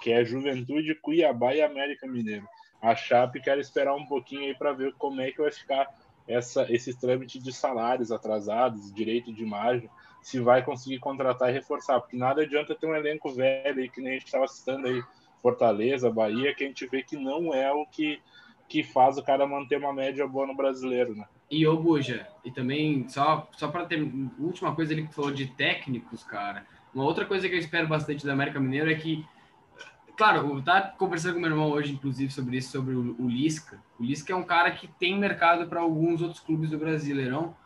que 0.00 0.12
é 0.12 0.24
Juventude, 0.24 0.94
Cuiabá 0.94 1.54
e 1.54 1.60
América 1.60 2.06
Mineiro. 2.06 2.46
A 2.80 2.94
Chape 2.94 3.40
quer 3.40 3.58
esperar 3.58 3.94
um 3.94 4.06
pouquinho 4.06 4.42
aí 4.42 4.54
para 4.54 4.72
ver 4.72 4.94
como 4.94 5.20
é 5.20 5.32
que 5.32 5.42
vai 5.42 5.50
ficar 5.50 5.92
essa, 6.28 6.72
esses 6.72 6.94
trâmites 6.94 7.42
de 7.42 7.52
salários 7.52 8.12
atrasados, 8.12 8.94
direito 8.94 9.32
de 9.32 9.42
imagem, 9.42 9.90
se 10.22 10.38
vai 10.38 10.64
conseguir 10.64 11.00
contratar 11.00 11.50
e 11.50 11.54
reforçar, 11.54 12.00
porque 12.00 12.16
nada 12.16 12.42
adianta 12.42 12.74
ter 12.74 12.86
um 12.86 12.94
elenco 12.94 13.32
velho 13.32 13.80
aí, 13.80 13.88
que 13.88 14.00
nem 14.00 14.12
a 14.12 14.14
gente 14.14 14.26
estava 14.26 14.46
citando 14.46 14.86
aí, 14.86 15.02
Fortaleza, 15.42 16.10
Bahia, 16.10 16.54
que 16.54 16.64
a 16.64 16.66
gente 16.66 16.86
vê 16.86 17.02
que 17.02 17.16
não 17.16 17.52
é 17.54 17.72
o 17.72 17.86
que, 17.86 18.20
que 18.68 18.82
faz 18.82 19.18
o 19.18 19.22
cara 19.22 19.46
manter 19.46 19.78
uma 19.78 19.92
média 19.92 20.26
boa 20.26 20.46
no 20.46 20.56
brasileiro, 20.56 21.14
né? 21.14 21.26
E 21.50 21.66
ô 21.66 21.76
Buja, 21.76 22.28
e 22.44 22.50
também, 22.50 23.08
só, 23.08 23.48
só 23.52 23.68
para 23.68 23.86
ter 23.86 24.00
última 24.38 24.74
coisa 24.74 24.92
ali 24.92 25.06
que 25.06 25.14
falou 25.14 25.32
de 25.32 25.46
técnicos, 25.46 26.22
cara, 26.22 26.64
uma 26.94 27.04
outra 27.04 27.24
coisa 27.24 27.48
que 27.48 27.54
eu 27.54 27.58
espero 27.58 27.88
bastante 27.88 28.24
da 28.24 28.32
América 28.32 28.60
Mineiro 28.60 28.90
é 28.90 28.94
que 28.94 29.24
Claro, 30.20 30.54
eu 30.54 30.62
tava 30.62 30.88
conversando 30.98 31.32
com 31.32 31.40
meu 31.40 31.48
irmão 31.48 31.70
hoje, 31.70 31.94
inclusive, 31.94 32.30
sobre 32.30 32.58
isso, 32.58 32.72
sobre 32.72 32.94
o, 32.94 33.16
o 33.18 33.26
Lisca. 33.26 33.82
O 33.98 34.04
Lisca 34.04 34.34
é 34.34 34.36
um 34.36 34.42
cara 34.42 34.70
que 34.70 34.86
tem 34.86 35.18
mercado 35.18 35.66
para 35.66 35.80
alguns 35.80 36.20
outros 36.20 36.40
clubes 36.40 36.68
do 36.68 36.76
Brasileirão. 36.76 37.56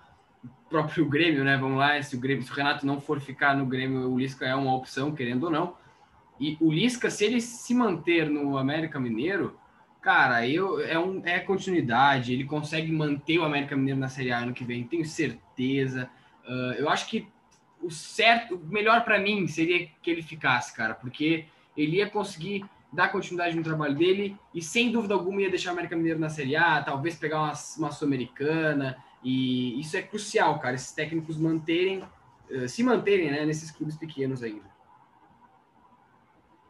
O 0.44 0.68
próprio 0.68 1.04
Grêmio, 1.04 1.42
né? 1.42 1.56
Vamos 1.56 1.78
lá, 1.78 2.00
se 2.00 2.14
o, 2.14 2.20
Grêmio, 2.20 2.44
se 2.44 2.52
o 2.52 2.54
Renato 2.54 2.86
não 2.86 3.00
for 3.00 3.20
ficar 3.20 3.56
no 3.56 3.66
Grêmio, 3.66 4.08
o 4.08 4.16
Lisca 4.16 4.46
é 4.46 4.54
uma 4.54 4.72
opção, 4.72 5.12
querendo 5.12 5.42
ou 5.42 5.50
não. 5.50 5.76
E 6.38 6.56
o 6.60 6.72
Lisca, 6.72 7.10
se 7.10 7.24
ele 7.24 7.40
se 7.40 7.74
manter 7.74 8.28
no 8.28 8.58
América 8.58 8.98
Mineiro, 8.98 9.58
cara, 10.00 10.46
eu, 10.46 10.80
é, 10.80 10.98
um, 10.98 11.22
é 11.24 11.40
continuidade. 11.40 12.32
Ele 12.32 12.44
consegue 12.44 12.92
manter 12.92 13.38
o 13.38 13.44
América 13.44 13.76
Mineiro 13.76 13.98
na 13.98 14.08
Série 14.08 14.32
A 14.32 14.38
ano 14.38 14.52
que 14.52 14.64
vem, 14.64 14.84
tenho 14.84 15.04
certeza. 15.04 16.10
Uh, 16.46 16.74
eu 16.76 16.88
acho 16.88 17.08
que 17.08 17.26
o 17.80 17.90
certo, 17.90 18.56
o 18.56 18.66
melhor 18.66 19.04
para 19.04 19.18
mim 19.18 19.46
seria 19.46 19.86
que 20.02 20.10
ele 20.10 20.22
ficasse, 20.22 20.74
cara, 20.74 20.94
porque 20.94 21.46
ele 21.76 21.96
ia 21.96 22.08
conseguir 22.08 22.64
dar 22.92 23.10
continuidade 23.10 23.56
no 23.56 23.62
trabalho 23.62 23.94
dele 23.94 24.36
e, 24.54 24.62
sem 24.62 24.90
dúvida 24.90 25.14
alguma, 25.14 25.42
ia 25.42 25.50
deixar 25.50 25.70
o 25.70 25.72
América 25.72 25.96
Mineiro 25.96 26.18
na 26.18 26.28
Série 26.28 26.54
A, 26.54 26.82
talvez 26.82 27.16
pegar 27.16 27.40
uma, 27.40 27.52
uma 27.78 27.90
Sul-Americana. 27.90 28.96
E 29.22 29.80
isso 29.80 29.96
é 29.96 30.02
crucial, 30.02 30.58
cara, 30.58 30.74
esses 30.74 30.92
técnicos 30.92 31.38
manterem, 31.38 32.02
uh, 32.50 32.68
se 32.68 32.82
manterem 32.82 33.30
né, 33.30 33.44
nesses 33.44 33.70
clubes 33.70 33.96
pequenos 33.96 34.42
ainda. 34.42 34.73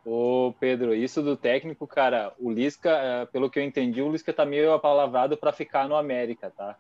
Ô, 0.04 0.52
Pedro, 0.61 0.94
isso 0.94 1.23
do 1.23 1.37
técnico, 1.37 1.87
cara, 1.87 2.32
o 2.38 2.50
Lisca, 2.50 2.90
eh, 2.90 3.26
pelo 3.26 3.49
que 3.49 3.58
eu 3.58 3.62
entendi, 3.62 4.02
o 4.02 4.12
Lisca 4.12 4.32
tá 4.32 4.44
meio 4.44 4.73
apalavrado 4.73 5.37
para 5.37 5.52
ficar 5.52 5.88
no 5.88 5.96
América, 5.96 6.52
tá? 6.54 6.76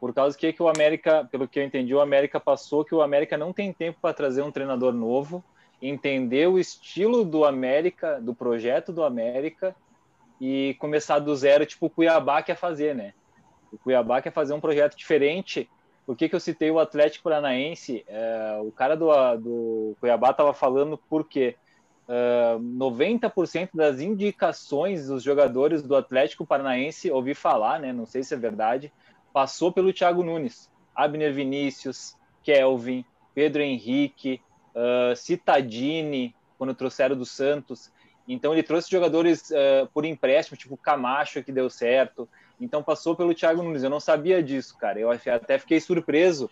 Por 0.00 0.14
causa 0.14 0.36
que, 0.36 0.52
que 0.52 0.62
o 0.62 0.68
América, 0.68 1.28
pelo 1.30 1.46
que 1.46 1.58
eu 1.58 1.64
entendi, 1.64 1.94
o 1.94 2.00
América 2.00 2.40
passou 2.40 2.84
que 2.84 2.94
o 2.94 3.02
América 3.02 3.36
não 3.36 3.52
tem 3.52 3.72
tempo 3.72 3.98
para 4.00 4.14
trazer 4.14 4.42
um 4.42 4.50
treinador 4.50 4.92
novo 4.92 5.44
entender 5.82 6.46
o 6.48 6.58
estilo 6.58 7.24
do 7.24 7.44
América, 7.44 8.20
do 8.20 8.32
projeto 8.32 8.92
do 8.92 9.02
América 9.02 9.74
e 10.40 10.76
começar 10.78 11.18
do 11.18 11.34
zero, 11.34 11.66
tipo 11.66 11.86
o 11.86 11.90
Cuiabá 11.90 12.42
quer 12.42 12.56
fazer, 12.56 12.94
né? 12.94 13.12
O 13.72 13.78
Cuiabá 13.78 14.22
quer 14.22 14.32
fazer 14.32 14.54
um 14.54 14.60
projeto 14.60 14.96
diferente. 14.96 15.68
Por 16.06 16.16
que, 16.16 16.28
que 16.28 16.34
eu 16.34 16.40
citei 16.40 16.70
o 16.70 16.78
Atlético 16.78 17.24
Paranaense? 17.24 18.04
É, 18.06 18.60
o 18.62 18.70
cara 18.70 18.96
do, 18.96 19.08
do 19.36 19.96
Cuiabá 19.98 20.30
estava 20.30 20.54
falando 20.54 20.96
porque 21.08 21.56
uh, 22.08 22.58
90% 22.58 23.70
das 23.74 24.00
indicações 24.00 25.06
dos 25.08 25.22
jogadores 25.22 25.82
do 25.82 25.96
Atlético 25.96 26.46
Paranaense, 26.46 27.10
ouvi 27.10 27.34
falar, 27.34 27.80
né? 27.80 27.92
Não 27.92 28.06
sei 28.06 28.22
se 28.22 28.34
é 28.34 28.36
verdade, 28.36 28.92
passou 29.32 29.72
pelo 29.72 29.92
Thiago 29.92 30.22
Nunes. 30.22 30.70
Abner 30.94 31.32
Vinícius, 31.32 32.16
Kelvin, 32.42 33.04
Pedro 33.34 33.62
Henrique, 33.62 34.40
uh, 34.74 35.16
Citadini, 35.16 36.34
quando 36.58 36.74
trouxeram 36.74 37.16
do 37.16 37.24
Santos. 37.24 37.90
Então 38.28 38.52
ele 38.52 38.62
trouxe 38.62 38.90
jogadores 38.90 39.50
uh, 39.50 39.88
por 39.92 40.04
empréstimo, 40.04 40.56
tipo 40.56 40.76
Camacho, 40.76 41.42
que 41.42 41.50
deu 41.50 41.68
certo. 41.70 42.28
Então 42.60 42.82
passou 42.82 43.16
pelo 43.16 43.34
Thiago 43.34 43.62
Nunes. 43.62 43.82
Eu 43.82 43.90
não 43.90 44.00
sabia 44.00 44.42
disso, 44.42 44.76
cara. 44.78 44.98
Eu 45.00 45.10
até 45.10 45.58
fiquei 45.58 45.80
surpreso 45.80 46.50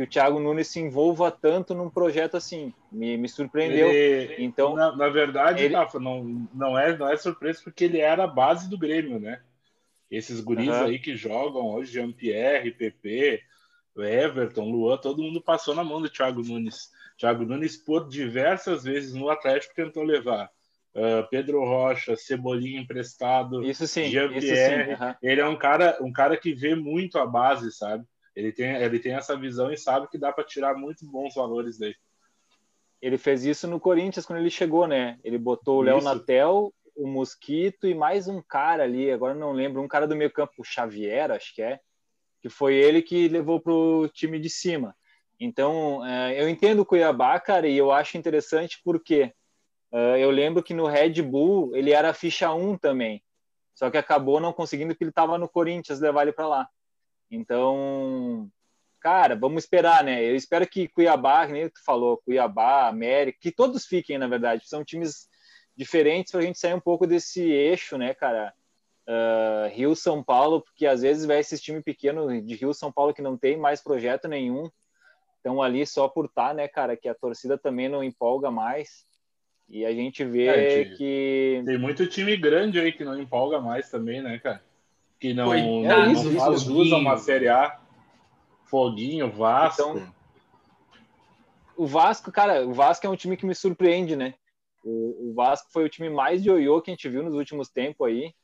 que 0.00 0.04
o 0.04 0.06
Thiago 0.06 0.40
Nunes 0.40 0.68
se 0.68 0.80
envolva 0.80 1.30
tanto 1.30 1.74
num 1.74 1.90
projeto 1.90 2.34
assim. 2.34 2.72
Me, 2.90 3.18
me 3.18 3.28
surpreendeu. 3.28 3.88
Ele, 3.88 4.42
então, 4.42 4.74
na, 4.74 4.96
na 4.96 5.08
verdade, 5.10 5.64
ele... 5.64 5.74
Rafa, 5.74 6.00
não, 6.00 6.48
não, 6.54 6.78
é, 6.78 6.96
não 6.96 7.06
é 7.06 7.18
surpresa 7.18 7.60
porque 7.62 7.84
ele 7.84 7.98
era 7.98 8.24
a 8.24 8.26
base 8.26 8.70
do 8.70 8.78
Grêmio, 8.78 9.20
né? 9.20 9.42
Esses 10.10 10.40
guris 10.40 10.68
uhum. 10.68 10.84
aí 10.84 10.98
que 10.98 11.14
jogam 11.14 11.68
hoje, 11.70 11.92
Jean-Pierre, 11.92 12.70
PP, 12.72 13.42
Everton, 13.98 14.70
Luan, 14.70 14.96
todo 14.96 15.22
mundo 15.22 15.42
passou 15.42 15.74
na 15.74 15.84
mão 15.84 16.00
do 16.00 16.08
Thiago 16.08 16.42
Nunes. 16.42 16.90
Thiago 17.18 17.44
Nunes, 17.44 17.76
por 17.76 18.08
diversas 18.08 18.84
vezes 18.84 19.12
no 19.12 19.28
Atlético, 19.28 19.74
tentou 19.74 20.02
levar 20.02 20.50
uh, 20.94 21.28
Pedro 21.30 21.60
Rocha, 21.62 22.16
Cebolinha 22.16 22.80
emprestado, 22.80 23.62
isso 23.62 23.86
sim, 23.86 24.06
Jean-Pierre. 24.06 24.94
Uhum. 24.94 25.14
Ele 25.22 25.40
é 25.42 25.46
um 25.46 25.56
cara, 25.56 25.98
um 26.00 26.10
cara 26.10 26.38
que 26.38 26.54
vê 26.54 26.74
muito 26.74 27.18
a 27.18 27.26
base, 27.26 27.70
sabe? 27.70 28.02
Ele 28.34 28.52
tem, 28.52 28.74
ele 28.76 28.98
tem 28.98 29.14
essa 29.14 29.36
visão 29.36 29.72
e 29.72 29.76
sabe 29.76 30.08
que 30.08 30.18
dá 30.18 30.32
para 30.32 30.44
tirar 30.44 30.74
muito 30.74 31.04
bons 31.06 31.34
valores 31.34 31.78
daí. 31.78 31.94
Ele 33.02 33.16
fez 33.16 33.44
isso 33.44 33.66
no 33.66 33.80
Corinthians 33.80 34.26
quando 34.26 34.40
ele 34.40 34.50
chegou, 34.50 34.86
né? 34.86 35.18
Ele 35.24 35.38
botou 35.38 35.78
o 35.78 35.82
Léo 35.82 36.02
Natel, 36.02 36.72
o 36.94 37.06
Mosquito 37.06 37.86
e 37.86 37.94
mais 37.94 38.28
um 38.28 38.42
cara 38.42 38.84
ali, 38.84 39.10
agora 39.10 39.34
não 39.34 39.52
lembro, 39.52 39.80
um 39.80 39.88
cara 39.88 40.06
do 40.06 40.14
meio 40.14 40.30
campo, 40.30 40.52
o 40.58 40.64
Xavier, 40.64 41.30
acho 41.30 41.54
que 41.54 41.62
é, 41.62 41.80
que 42.42 42.48
foi 42.48 42.74
ele 42.74 43.00
que 43.00 43.26
levou 43.28 43.60
pro 43.60 44.08
time 44.12 44.38
de 44.38 44.50
cima. 44.50 44.94
Então, 45.38 46.04
é, 46.04 46.40
eu 46.42 46.48
entendo 46.48 46.80
o 46.80 46.84
Cuiabá, 46.84 47.40
cara, 47.40 47.66
e 47.66 47.76
eu 47.76 47.90
acho 47.90 48.18
interessante 48.18 48.80
porque 48.84 49.32
é, 49.90 50.22
eu 50.22 50.30
lembro 50.30 50.62
que 50.62 50.74
no 50.74 50.86
Red 50.86 51.22
Bull 51.22 51.74
ele 51.74 51.92
era 51.92 52.12
ficha 52.12 52.52
1 52.52 52.76
também, 52.76 53.22
só 53.74 53.90
que 53.90 53.96
acabou 53.96 54.38
não 54.38 54.52
conseguindo 54.52 54.92
porque 54.92 55.04
ele 55.04 55.10
estava 55.10 55.38
no 55.38 55.48
Corinthians 55.48 56.00
levar 56.00 56.22
ele 56.22 56.32
para 56.32 56.46
lá. 56.46 56.68
Então, 57.30 58.50
cara, 59.00 59.36
vamos 59.36 59.64
esperar, 59.64 60.02
né? 60.02 60.24
Eu 60.24 60.34
espero 60.34 60.66
que 60.66 60.88
Cuiabá, 60.88 61.46
nem 61.46 61.68
tu 61.68 61.82
falou, 61.84 62.20
Cuiabá, 62.24 62.88
América, 62.88 63.38
que 63.40 63.52
todos 63.52 63.86
fiquem, 63.86 64.18
na 64.18 64.26
verdade. 64.26 64.68
São 64.68 64.84
times 64.84 65.28
diferentes 65.76 66.32
para 66.32 66.40
a 66.40 66.44
gente 66.44 66.58
sair 66.58 66.74
um 66.74 66.80
pouco 66.80 67.06
desse 67.06 67.42
eixo, 67.42 67.96
né, 67.96 68.12
cara? 68.14 68.52
Uh, 69.08 69.68
Rio 69.74 69.96
São 69.96 70.22
Paulo, 70.22 70.60
porque 70.60 70.86
às 70.86 71.02
vezes 71.02 71.24
vai 71.24 71.38
esses 71.38 71.60
time 71.60 71.82
pequeno 71.82 72.40
de 72.42 72.54
Rio 72.54 72.72
São 72.74 72.92
Paulo 72.92 73.14
que 73.14 73.22
não 73.22 73.36
tem 73.36 73.56
mais 73.56 73.82
projeto 73.82 74.28
nenhum, 74.28 74.70
então 75.40 75.60
ali 75.60 75.84
só 75.86 76.06
por 76.06 76.26
estar, 76.26 76.48
tá, 76.48 76.54
né, 76.54 76.68
cara, 76.68 76.96
que 76.96 77.08
a 77.08 77.14
torcida 77.14 77.58
também 77.58 77.88
não 77.88 78.04
empolga 78.04 78.50
mais. 78.50 79.06
E 79.68 79.86
a 79.86 79.92
gente 79.92 80.24
vê 80.24 80.46
é, 80.46 80.84
que 80.96 81.62
tem 81.64 81.78
muito 81.78 82.06
time 82.06 82.36
grande 82.36 82.78
aí 82.80 82.92
que 82.92 83.04
não 83.04 83.18
empolga 83.18 83.60
mais 83.60 83.88
também, 83.88 84.20
né, 84.20 84.38
cara? 84.38 84.62
Que 85.20 85.34
não, 85.34 85.46
Foi, 85.46 85.60
não, 85.60 86.02
é 86.02 86.12
isso, 86.12 86.30
não 86.30 86.40
faz 86.40 86.62
jus 86.62 86.92
a 86.92 86.96
uma 86.96 87.18
Série 87.18 87.48
A. 87.48 87.78
Foguinho, 88.64 89.30
Vasco. 89.30 89.82
Então, 89.82 90.14
o 91.76 91.86
Vasco, 91.86 92.32
cara, 92.32 92.66
o 92.66 92.72
Vasco 92.72 93.06
é 93.06 93.10
um 93.10 93.16
time 93.16 93.36
que 93.36 93.44
me 93.44 93.54
surpreende, 93.54 94.16
né? 94.16 94.34
O, 94.82 95.30
o 95.30 95.34
Vasco 95.34 95.70
foi 95.70 95.84
o 95.84 95.88
time 95.88 96.08
mais 96.08 96.42
de 96.42 96.48
ioiô 96.48 96.80
que 96.80 96.90
a 96.90 96.94
gente 96.94 97.08
viu 97.08 97.22
nos 97.22 97.34
últimos 97.34 97.68
tempos 97.68 98.06
aí. 98.06 98.34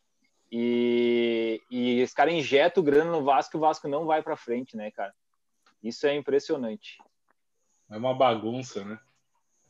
E, 0.50 1.60
e 1.70 2.00
esse 2.00 2.14
cara 2.14 2.30
injeta 2.30 2.78
o 2.78 2.82
grana 2.82 3.10
no 3.10 3.24
Vasco 3.24 3.56
e 3.56 3.58
o 3.58 3.60
Vasco 3.60 3.88
não 3.88 4.04
vai 4.04 4.22
para 4.22 4.36
frente, 4.36 4.76
né, 4.76 4.90
cara? 4.90 5.14
Isso 5.82 6.06
é 6.06 6.14
impressionante. 6.14 6.98
É 7.90 7.96
uma 7.96 8.14
bagunça, 8.14 8.84
né? 8.84 8.98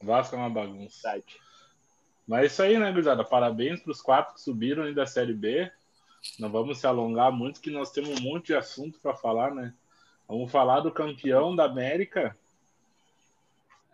O 0.01 0.07
Vasco 0.07 0.35
é 0.35 0.39
uma 0.39 0.51
bagunça. 0.51 1.11
Verdade. 1.11 1.41
Mas 2.27 2.43
é 2.43 2.47
isso 2.47 2.63
aí, 2.63 2.79
né, 2.79 2.91
gurizada? 2.91 3.25
Parabéns 3.25 3.81
para 3.81 3.93
os 3.93 4.03
quatro 4.03 4.35
que 4.35 4.41
subiram 4.41 4.83
aí 4.83 4.95
da 4.95 5.07
Série 5.07 5.35
B. 5.35 5.71
Não 6.39 6.51
vamos 6.51 6.79
se 6.79 6.87
alongar 6.87 7.33
muito, 7.33 7.61
que 7.61 7.71
nós 7.71 7.91
temos 7.91 8.21
um 8.21 8.23
monte 8.23 8.47
de 8.47 8.55
assunto 8.55 8.99
para 9.01 9.15
falar, 9.15 9.55
né? 9.55 9.73
Vamos 10.29 10.51
falar 10.51 10.81
do 10.81 10.91
campeão 10.91 11.55
da 11.55 11.65
América. 11.65 12.37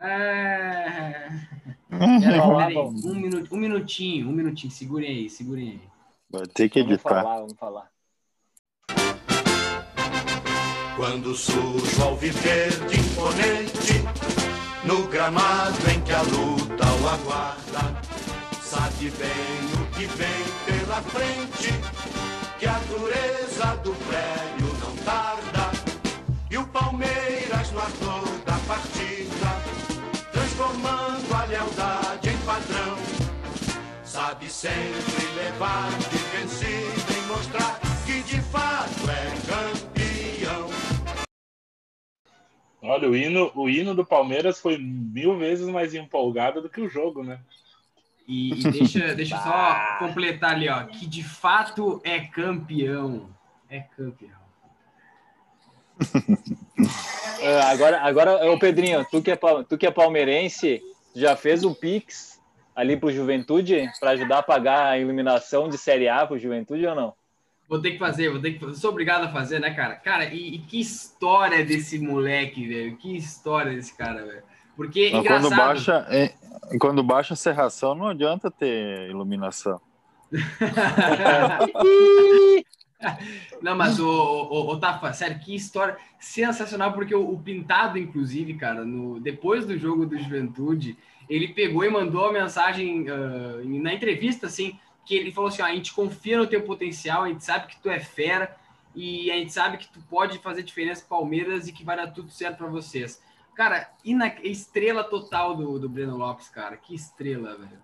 É... 0.01 1.29
Pera, 1.93 2.81
um, 2.81 3.15
minuto, 3.15 3.55
um 3.55 3.59
minutinho, 3.59 4.29
um 4.29 4.33
minutinho, 4.33 4.73
segurem 4.73 5.11
aí, 5.11 5.31
segurem 5.31 5.71
aí. 5.71 5.81
Vai 6.31 6.47
ter 6.47 6.69
que 6.69 6.81
editar. 6.81 7.23
Vamos 7.23 7.23
falar, 7.23 7.41
vamos 7.41 7.59
falar. 7.59 7.93
Quando 10.97 11.35
surge 11.35 12.03
ao 12.03 12.17
viver 12.17 12.71
de 12.89 12.99
imponente, 12.99 14.03
no 14.85 15.07
gramado 15.09 15.91
em 15.91 16.01
que 16.01 16.12
a 16.12 16.23
luta 16.23 16.85
o 17.03 17.09
aguarda, 17.09 18.01
sabe 18.62 19.11
bem 19.11 19.83
o 19.83 19.87
que 19.95 20.07
vem 20.07 20.45
pela 20.67 21.03
frente, 21.03 21.73
que 22.62 22.69
a 22.69 22.78
dureza 22.78 23.76
do 23.83 23.92
prédio 24.07 24.69
não 24.78 24.97
tarda, 25.04 25.73
e 26.49 26.57
o 26.57 26.64
Palmeiras 26.69 27.73
no 27.73 27.81
ator 27.81 28.23
da 28.47 28.57
partida, 28.69 30.31
transformando 30.31 31.35
a 31.35 31.45
lealdade 31.47 32.28
em 32.28 32.38
padrão, 32.47 32.97
sabe 34.04 34.49
sempre 34.49 35.26
levar 35.35 35.90
de 35.99 36.19
vencido 36.38 37.12
e 37.19 37.26
mostrar 37.26 37.81
que 38.07 38.23
de 38.23 38.40
fato 38.42 39.11
é 39.11 39.26
campeão. 39.50 40.69
Olha, 42.81 43.11
o 43.11 43.16
hino, 43.16 43.50
o 43.57 43.69
hino 43.69 43.92
do 43.92 44.07
Palmeiras 44.07 44.61
foi 44.61 44.78
mil 44.78 45.37
vezes 45.37 45.66
mais 45.66 45.95
empolgado 45.95 46.62
do 46.62 46.69
que 46.69 46.81
o 46.81 46.88
jogo, 46.88 47.25
né? 47.25 47.40
E, 48.33 48.55
e 48.55 48.62
deixa, 48.73 49.15
deixa 49.15 49.37
só 49.37 49.99
completar 49.99 50.53
ali, 50.53 50.67
ó, 50.67 50.85
que 50.85 51.07
de 51.07 51.23
fato 51.23 52.01
é 52.03 52.21
campeão. 52.21 53.29
É 53.69 53.81
campeão. 53.81 54.41
É, 57.41 57.61
agora, 57.71 58.01
agora, 58.01 58.51
ô 58.51 58.59
Pedrinho, 58.59 59.07
tu 59.11 59.21
que, 59.21 59.31
é, 59.31 59.39
tu 59.69 59.77
que 59.77 59.87
é 59.87 59.91
palmeirense, 59.91 60.83
já 61.15 61.37
fez 61.37 61.62
o 61.62 61.75
Pix 61.75 62.41
ali 62.75 62.97
pro 62.97 63.12
Juventude 63.12 63.91
para 64.01 64.12
ajudar 64.12 64.39
a 64.39 64.43
pagar 64.43 64.87
a 64.87 64.99
iluminação 64.99 65.69
de 65.69 65.77
Série 65.77 66.09
A 66.09 66.27
pro 66.27 66.39
Juventude 66.39 66.87
ou 66.87 66.95
não? 66.95 67.15
Vou 67.69 67.81
ter 67.81 67.93
que 67.93 67.99
fazer, 67.99 68.31
vou 68.31 68.41
ter 68.41 68.53
que 68.53 68.59
fazer. 68.59 68.75
Sou 68.77 68.91
obrigado 68.91 69.25
a 69.25 69.33
fazer, 69.33 69.59
né, 69.59 69.73
cara? 69.75 69.95
Cara, 69.97 70.25
e, 70.27 70.55
e 70.55 70.59
que 70.59 70.81
história 70.81 71.65
desse 71.65 71.99
moleque, 71.99 72.67
velho? 72.67 72.97
Que 72.97 73.15
história 73.15 73.75
desse 73.75 73.95
cara, 73.95 74.25
velho? 74.25 74.43
Porque, 74.82 75.10
Mas 75.12 75.21
engraçado... 75.21 75.49
Quando 75.49 75.56
baixa, 75.56 76.06
é, 76.10 76.34
quando 76.80 77.02
baixa 77.04 77.34
a 77.34 77.36
serração, 77.36 77.95
não 77.95 78.08
adianta 78.08 78.50
ter 78.50 79.08
iluminação. 79.08 79.80
Não, 83.60 83.76
mas 83.76 83.99
o, 83.99 84.08
o, 84.08 84.71
o, 84.71 84.78
Tafa, 84.78 85.12
sério, 85.12 85.38
que 85.40 85.54
história 85.54 85.97
sensacional, 86.21 86.92
porque 86.92 87.14
o, 87.14 87.32
o, 87.32 87.38
Pintado, 87.38 87.99
inclusive, 87.99 88.54
cara, 88.54 88.84
no, 88.84 89.18
depois 89.18 89.66
do 89.66 89.76
jogo 89.76 90.06
do 90.06 90.16
Juventude, 90.16 90.97
ele 91.28 91.49
pegou 91.49 91.84
e 91.84 91.90
mandou 91.90 92.26
a 92.26 92.32
mensagem 92.32 93.10
uh, 93.10 93.82
na 93.82 93.92
entrevista, 93.92 94.47
assim, 94.47 94.78
que 95.04 95.16
ele 95.16 95.32
falou 95.32 95.49
assim: 95.49 95.62
ó, 95.62 95.66
a 95.66 95.75
gente 95.75 95.92
confia 95.92 96.38
no 96.38 96.47
teu 96.47 96.62
potencial, 96.62 97.25
a 97.25 97.28
gente 97.28 97.45
sabe 97.45 97.66
que 97.66 97.80
tu 97.80 97.90
é 97.90 97.99
fera 97.99 98.54
e 98.95 99.30
a 99.30 99.34
gente 99.34 99.52
sabe 99.52 99.78
que 99.78 99.88
tu 99.88 100.00
pode 100.08 100.38
fazer 100.38 100.62
diferença 100.62 101.04
Palmeiras 101.08 101.66
e 101.66 101.73
que 101.73 101.84
vai 101.84 101.97
dar 101.97 102.08
tudo 102.08 102.30
certo 102.30 102.58
para 102.58 102.68
vocês. 102.68 103.21
Cara, 103.54 103.91
e 104.04 104.15
na 104.15 104.28
estrela 104.43 105.04
total 105.04 105.54
do, 105.54 105.78
do 105.78 105.88
Breno 105.88 106.17
Lopes, 106.17 106.49
cara, 106.49 106.76
que 106.76 106.95
estrela, 106.95 107.56
velho. 107.56 107.82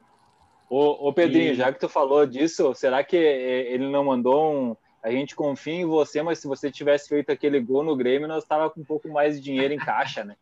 Ô, 0.68 1.08
ô 1.08 1.12
Pedrinho, 1.12 1.52
e... 1.52 1.54
já 1.54 1.72
que 1.72 1.80
tu 1.80 1.88
falou 1.88 2.26
disso, 2.26 2.74
será 2.74 3.02
que 3.02 3.16
ele 3.16 3.88
não 3.88 4.04
mandou 4.04 4.54
um. 4.54 4.76
A 5.02 5.10
gente 5.10 5.36
confia 5.36 5.74
em 5.74 5.86
você, 5.86 6.22
mas 6.22 6.38
se 6.38 6.48
você 6.48 6.70
tivesse 6.70 7.08
feito 7.08 7.30
aquele 7.30 7.60
gol 7.60 7.84
no 7.84 7.96
Grêmio, 7.96 8.26
nós 8.26 8.44
tava 8.44 8.68
com 8.68 8.80
um 8.80 8.84
pouco 8.84 9.08
mais 9.08 9.36
de 9.36 9.42
dinheiro 9.42 9.72
em 9.72 9.78
caixa, 9.78 10.24
né? 10.24 10.36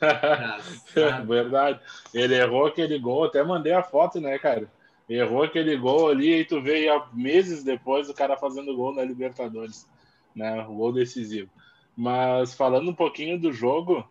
Verdade. 1.26 1.80
Ele 2.12 2.34
errou 2.34 2.66
aquele 2.66 2.98
gol, 2.98 3.24
até 3.24 3.42
mandei 3.42 3.72
a 3.72 3.82
foto, 3.82 4.20
né, 4.20 4.38
cara? 4.38 4.70
Errou 5.08 5.42
aquele 5.42 5.76
gol 5.76 6.08
ali 6.08 6.40
e 6.40 6.44
tu 6.44 6.60
veio 6.60 7.04
meses 7.12 7.62
depois 7.62 8.08
o 8.08 8.14
cara 8.14 8.36
fazendo 8.36 8.74
gol 8.74 8.94
na 8.94 9.04
Libertadores, 9.04 9.88
né? 10.34 10.64
O 10.66 10.74
gol 10.74 10.92
decisivo. 10.92 11.50
Mas 12.00 12.54
falando 12.54 12.90
um 12.90 12.94
pouquinho 12.94 13.38
do 13.38 13.52
jogo, 13.52 14.08